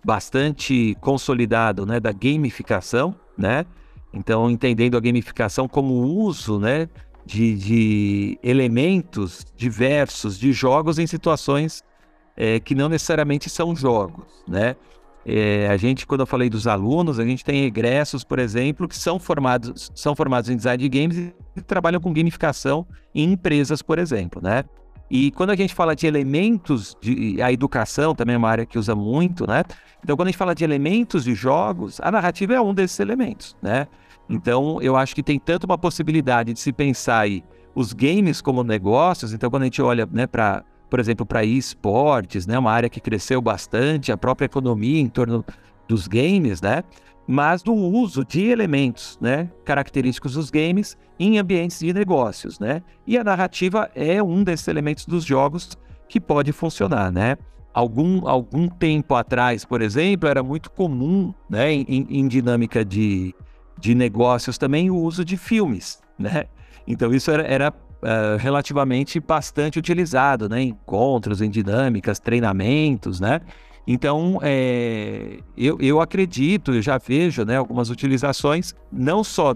bastante 0.06 0.96
consolidado 1.02 1.86
né, 1.86 2.00
da 2.00 2.12
gamificação, 2.12 3.16
né? 3.38 3.66
Então, 4.14 4.50
entendendo 4.50 4.96
a 4.96 5.00
gamificação 5.00 5.68
como 5.68 5.94
uso 5.94 6.60
né, 6.60 6.88
de, 7.26 7.56
de 7.56 8.40
elementos 8.44 9.46
diversos 9.56 10.38
de 10.38 10.54
jogos 10.54 11.00
em 11.00 11.08
situações 11.08 11.84
é, 12.38 12.60
que 12.60 12.76
não 12.76 12.90
necessariamente 12.90 13.50
são 13.50 13.76
jogos, 13.76 14.26
né? 14.48 14.76
É, 15.26 15.70
a 15.70 15.78
gente, 15.78 16.06
quando 16.06 16.20
eu 16.20 16.26
falei 16.28 16.50
dos 16.50 16.68
alunos, 16.68 17.18
a 17.18 17.26
gente 17.26 17.46
tem 17.46 17.64
egressos, 17.64 18.26
por 18.26 18.40
exemplo, 18.40 18.90
que 18.90 18.98
são 18.98 19.18
formados, 19.18 19.90
são 19.96 20.14
formados 20.16 20.50
em 20.50 20.58
design 20.58 20.84
de 20.84 20.90
games 20.90 21.34
e 21.56 21.62
trabalham 21.62 22.02
com 22.02 22.12
gamificação 22.12 22.86
em 23.16 23.32
empresas, 23.32 23.82
por 23.82 23.98
exemplo, 23.98 24.42
né? 24.44 24.66
E 25.10 25.32
quando 25.32 25.52
a 25.52 25.56
gente 25.56 25.74
fala 25.74 25.96
de 25.96 26.08
elementos, 26.08 26.98
de, 27.00 27.42
a 27.42 27.52
educação 27.54 28.14
também 28.14 28.36
é 28.36 28.38
uma 28.38 28.50
área 28.50 28.66
que 28.66 28.78
usa 28.78 28.96
muito, 28.96 29.48
né? 29.48 29.64
Então, 30.04 30.18
quando 30.18 30.28
a 30.28 30.32
gente 30.32 30.38
fala 30.38 30.54
de 30.54 30.64
elementos 30.64 31.24
de 31.24 31.34
jogos, 31.34 32.00
a 32.02 32.12
narrativa 32.12 32.54
é 32.56 32.60
um 32.60 32.74
desses 32.74 33.00
elementos, 33.00 33.56
né? 33.62 33.88
Então, 34.30 34.82
eu 34.82 34.96
acho 34.96 35.14
que 35.14 35.24
tem 35.24 35.40
tanto 35.40 35.66
uma 35.66 35.78
possibilidade 35.78 36.54
de 36.54 36.60
se 36.60 36.72
pensar 36.72 37.20
aí 37.20 37.44
os 37.76 37.94
games 37.94 38.42
como 38.42 38.64
negócios. 38.64 39.34
Então, 39.34 39.50
quando 39.50 39.64
a 39.64 39.66
gente 39.66 39.82
olha 39.82 40.08
né, 40.12 40.28
para 40.28 40.64
por 40.94 41.00
exemplo, 41.00 41.26
para 41.26 41.44
esportes, 41.44 42.46
né? 42.46 42.56
Uma 42.60 42.72
área 42.72 42.88
que 42.88 43.02
cresceu 43.02 43.42
bastante, 43.42 44.12
a 44.12 44.18
própria 44.18 44.46
economia 44.46 45.02
em 45.02 45.10
torno 45.10 45.44
dos 45.88 46.08
games, 46.08 46.62
né? 46.62 46.84
Mas 47.26 47.64
do 47.64 47.74
uso 47.74 48.24
de 48.24 48.44
elementos, 48.44 49.18
né? 49.20 49.50
Característicos 49.66 50.36
dos 50.36 50.52
games 50.52 50.96
em 51.20 51.40
ambientes 51.40 51.80
de 51.80 51.92
negócios, 51.92 52.60
né? 52.60 52.84
E 53.08 53.18
a 53.18 53.24
narrativa 53.24 53.90
é 53.96 54.22
um 54.22 54.44
desses 54.44 54.68
elementos 54.68 55.08
dos 55.08 55.26
jogos 55.26 55.76
que 56.08 56.22
pode 56.22 56.52
funcionar, 56.52 57.12
né? 57.12 57.38
Algum, 57.74 58.28
algum 58.28 58.68
tempo 58.68 59.16
atrás, 59.16 59.66
por 59.66 59.82
exemplo, 59.82 60.30
era 60.30 60.44
muito 60.44 60.70
comum, 60.70 61.34
né? 61.50 61.74
Em, 61.74 61.86
em 62.08 62.28
dinâmica 62.28 62.86
de, 62.86 63.34
de 63.80 63.96
negócios 63.96 64.58
também 64.58 64.90
o 64.90 64.96
uso 64.96 65.24
de 65.26 65.38
filmes, 65.38 66.02
né? 66.18 66.46
Então 66.88 67.14
isso 67.14 67.32
era, 67.32 67.44
era 67.44 67.70
uh, 67.70 68.38
relativamente 68.38 69.20
bastante 69.20 69.80
utilizado, 69.80 70.50
né? 70.50 70.62
Encontros, 70.62 71.42
em 71.42 71.50
dinâmicas, 71.50 72.20
treinamentos, 72.20 73.20
né? 73.20 73.42
Então, 73.86 74.40
é, 74.42 75.40
eu, 75.58 75.78
eu 75.82 76.00
acredito, 76.00 76.74
eu 76.74 76.82
já 76.82 76.98
vejo 76.98 77.44
né, 77.44 77.58
algumas 77.58 77.90
utilizações, 77.90 78.74
não 78.90 79.26
só 79.26 79.54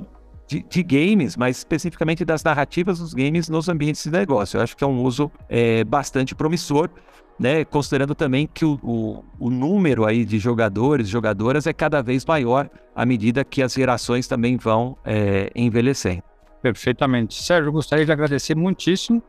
de, 0.47 0.63
de, 0.63 0.83
games, 0.83 1.35
mas 1.35 1.57
especificamente 1.57 2.23
das 2.23 2.43
narrativas 2.43 2.99
dos 2.99 3.13
games 3.13 3.49
nos 3.49 3.67
ambientes 3.67 4.03
de 4.03 4.09
negócio. 4.09 4.57
Eu 4.57 4.63
acho 4.63 4.75
que 4.75 4.83
é 4.83 4.87
um 4.87 5.03
uso 5.03 5.31
é, 5.49 5.83
bastante 5.83 6.33
promissor, 6.33 6.89
né, 7.37 7.65
considerando 7.65 8.15
também 8.15 8.49
que 8.51 8.65
o, 8.65 8.79
o, 8.81 9.23
o, 9.37 9.49
número 9.49 10.05
aí 10.05 10.25
de 10.25 10.39
jogadores, 10.39 11.07
jogadoras 11.07 11.67
é 11.67 11.73
cada 11.73 12.01
vez 12.01 12.25
maior 12.25 12.69
à 12.95 13.05
medida 13.05 13.43
que 13.43 13.61
as 13.61 13.73
gerações 13.73 14.27
também 14.27 14.57
vão 14.57 14.97
é, 15.05 15.51
envelhecendo. 15.53 16.23
Perfeitamente. 16.61 17.43
Sérgio, 17.43 17.71
gostaria 17.71 18.05
de 18.05 18.11
agradecer 18.11 18.55
muitíssimo 18.55 19.21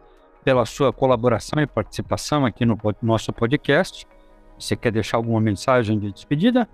pela 0.42 0.64
sua 0.64 0.92
colaboração 0.92 1.60
e 1.60 1.66
participação 1.66 2.46
aqui 2.46 2.64
no 2.64 2.78
nosso 3.02 3.32
podcast. 3.32 4.06
Você 4.58 4.74
quer 4.74 4.90
deixar 4.90 5.18
alguma 5.18 5.40
mensagem 5.40 5.98
de 5.98 6.10
despedida? 6.10 6.66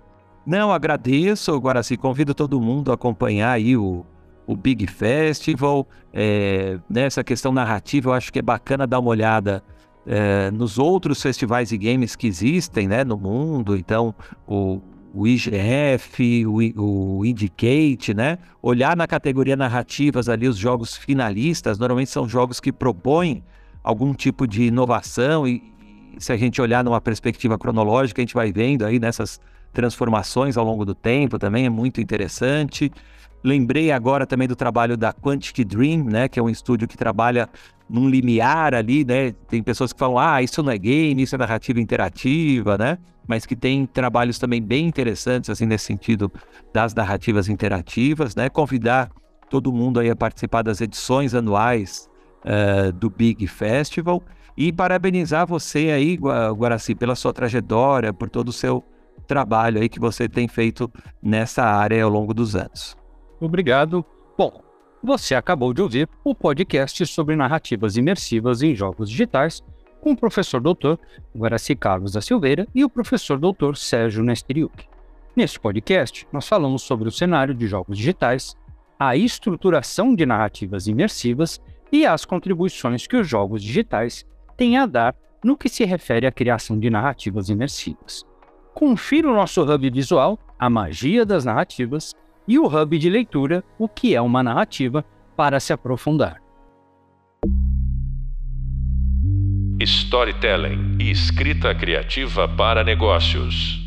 Não, 0.45 0.71
agradeço. 0.71 1.53
Agora 1.53 1.83
sim, 1.83 1.97
convido 1.97 2.33
todo 2.33 2.61
mundo 2.61 2.91
a 2.91 2.95
acompanhar 2.95 3.51
aí 3.51 3.75
o, 3.75 4.05
o 4.45 4.55
Big 4.55 4.87
Festival. 4.87 5.87
É, 6.13 6.79
nessa 6.89 7.23
questão 7.23 7.51
narrativa, 7.51 8.09
eu 8.09 8.13
acho 8.13 8.31
que 8.31 8.39
é 8.39 8.41
bacana 8.41 8.87
dar 8.87 8.99
uma 8.99 9.09
olhada 9.09 9.63
é, 10.05 10.51
nos 10.51 10.77
outros 10.77 11.21
festivais 11.21 11.71
e 11.71 11.77
games 11.77 12.15
que 12.15 12.27
existem 12.27 12.87
né, 12.87 13.03
no 13.03 13.17
mundo. 13.17 13.75
Então, 13.75 14.13
o 14.47 14.81
o 15.15 15.25
IGF, 15.25 16.45
o, 16.45 17.19
o 17.19 17.25
Indicate, 17.25 18.13
né? 18.13 18.37
Olhar 18.61 18.97
na 18.97 19.07
categoria 19.07 19.55
narrativas 19.55 20.27
ali 20.27 20.45
os 20.45 20.57
jogos 20.57 20.97
finalistas, 20.97 21.79
normalmente 21.79 22.11
são 22.11 22.27
jogos 22.27 22.59
que 22.59 22.69
propõem 22.69 23.41
algum 23.81 24.13
tipo 24.13 24.45
de 24.45 24.63
inovação 24.63 25.47
e, 25.47 25.63
e 26.17 26.21
se 26.21 26.33
a 26.33 26.37
gente 26.37 26.61
olhar 26.61 26.83
numa 26.83 26.99
perspectiva 26.99 27.57
cronológica, 27.57 28.21
a 28.21 28.23
gente 28.23 28.33
vai 28.33 28.51
vendo 28.51 28.85
aí 28.85 28.99
nessas 28.99 29.39
transformações 29.75 30.55
ao 30.57 30.65
longo 30.65 30.85
do 30.85 30.95
tempo 30.95 31.37
também 31.37 31.65
é 31.65 31.69
muito 31.69 31.99
interessante. 32.01 32.91
Lembrei 33.43 33.91
agora 33.91 34.25
também 34.25 34.47
do 34.47 34.55
trabalho 34.55 34.97
da 34.97 35.13
Quantic 35.13 35.63
Dream, 35.63 36.05
né, 36.05 36.27
que 36.27 36.39
é 36.39 36.41
um 36.41 36.49
estúdio 36.49 36.87
que 36.87 36.97
trabalha 36.97 37.47
num 37.87 38.09
limiar 38.09 38.73
ali, 38.73 39.05
né? 39.05 39.31
Tem 39.47 39.61
pessoas 39.61 39.93
que 39.93 39.99
falam, 39.99 40.17
ah, 40.17 40.41
isso 40.41 40.63
não 40.63 40.71
é 40.71 40.77
game, 40.77 41.21
isso 41.21 41.35
é 41.35 41.37
narrativa 41.37 41.79
interativa, 41.79 42.77
né? 42.77 42.97
Mas 43.27 43.45
que 43.45 43.55
tem 43.55 43.85
trabalhos 43.85 44.39
também 44.39 44.59
bem 44.59 44.87
interessantes, 44.87 45.51
assim, 45.51 45.67
nesse 45.67 45.85
sentido 45.85 46.31
das 46.73 46.95
narrativas 46.95 47.47
interativas, 47.47 48.35
né? 48.35 48.49
Convidar 48.49 49.11
todo 49.51 49.71
mundo 49.71 49.99
aí 49.99 50.09
a 50.09 50.15
participar 50.15 50.63
das 50.63 50.81
edições 50.81 51.35
anuais 51.35 52.09
uh, 52.43 52.91
do 52.91 53.07
Big 53.07 53.45
Festival 53.45 54.23
e 54.57 54.71
parabenizar 54.71 55.45
você 55.45 55.91
aí, 55.91 56.17
Guaraci, 56.17 56.95
pela 56.95 57.13
sua 57.13 57.31
trajetória, 57.31 58.11
por 58.11 58.29
todo 58.29 58.49
o 58.49 58.53
seu 58.53 58.83
trabalho 59.25 59.81
aí 59.81 59.89
que 59.89 59.99
você 59.99 60.29
tem 60.29 60.47
feito 60.47 60.91
nessa 61.21 61.63
área 61.63 62.03
ao 62.03 62.09
longo 62.09 62.33
dos 62.33 62.55
anos. 62.55 62.95
Obrigado. 63.39 64.05
Bom, 64.37 64.61
você 65.03 65.35
acabou 65.35 65.73
de 65.73 65.81
ouvir 65.81 66.09
o 66.23 66.33
podcast 66.33 67.05
sobre 67.05 67.35
narrativas 67.35 67.97
imersivas 67.97 68.61
em 68.61 68.73
jogos 68.73 69.09
digitais 69.09 69.63
com 70.01 70.11
o 70.11 70.17
professor 70.17 70.61
doutor 70.61 70.99
Guaraci 71.35 71.75
Carlos 71.75 72.11
da 72.11 72.21
Silveira 72.21 72.67
e 72.75 72.83
o 72.83 72.89
professor 72.89 73.39
doutor 73.39 73.75
Sérgio 73.75 74.23
Nesteriuk. 74.23 74.87
Neste 75.35 75.59
podcast, 75.59 76.27
nós 76.31 76.47
falamos 76.47 76.83
sobre 76.83 77.07
o 77.07 77.11
cenário 77.11 77.53
de 77.53 77.67
jogos 77.67 77.97
digitais, 77.97 78.55
a 78.99 79.15
estruturação 79.15 80.15
de 80.15 80.25
narrativas 80.25 80.87
imersivas 80.87 81.59
e 81.91 82.05
as 82.05 82.23
contribuições 82.23 83.05
que 83.05 83.17
os 83.17 83.27
jogos 83.27 83.61
digitais 83.61 84.25
têm 84.55 84.77
a 84.77 84.85
dar 84.85 85.15
no 85.43 85.57
que 85.57 85.69
se 85.69 85.83
refere 85.85 86.25
à 86.25 86.31
criação 86.31 86.79
de 86.79 86.89
narrativas 86.89 87.49
imersivas. 87.49 88.25
Confira 88.75 89.31
o 89.31 89.33
nosso 89.33 89.63
hub 89.63 89.89
visual, 89.89 90.37
a 90.59 90.69
magia 90.69 91.25
das 91.25 91.45
narrativas, 91.45 92.13
e 92.45 92.59
o 92.59 92.67
hub 92.67 92.99
de 92.99 93.09
leitura, 93.09 93.63
o 93.79 93.87
que 93.87 94.13
é 94.13 94.19
uma 94.19 94.43
narrativa, 94.43 95.03
para 95.33 95.61
se 95.61 95.71
aprofundar. 95.71 96.41
Storytelling 99.79 100.97
e 100.99 101.09
escrita 101.09 101.73
criativa 101.73 102.49
para 102.49 102.83
negócios. 102.83 103.84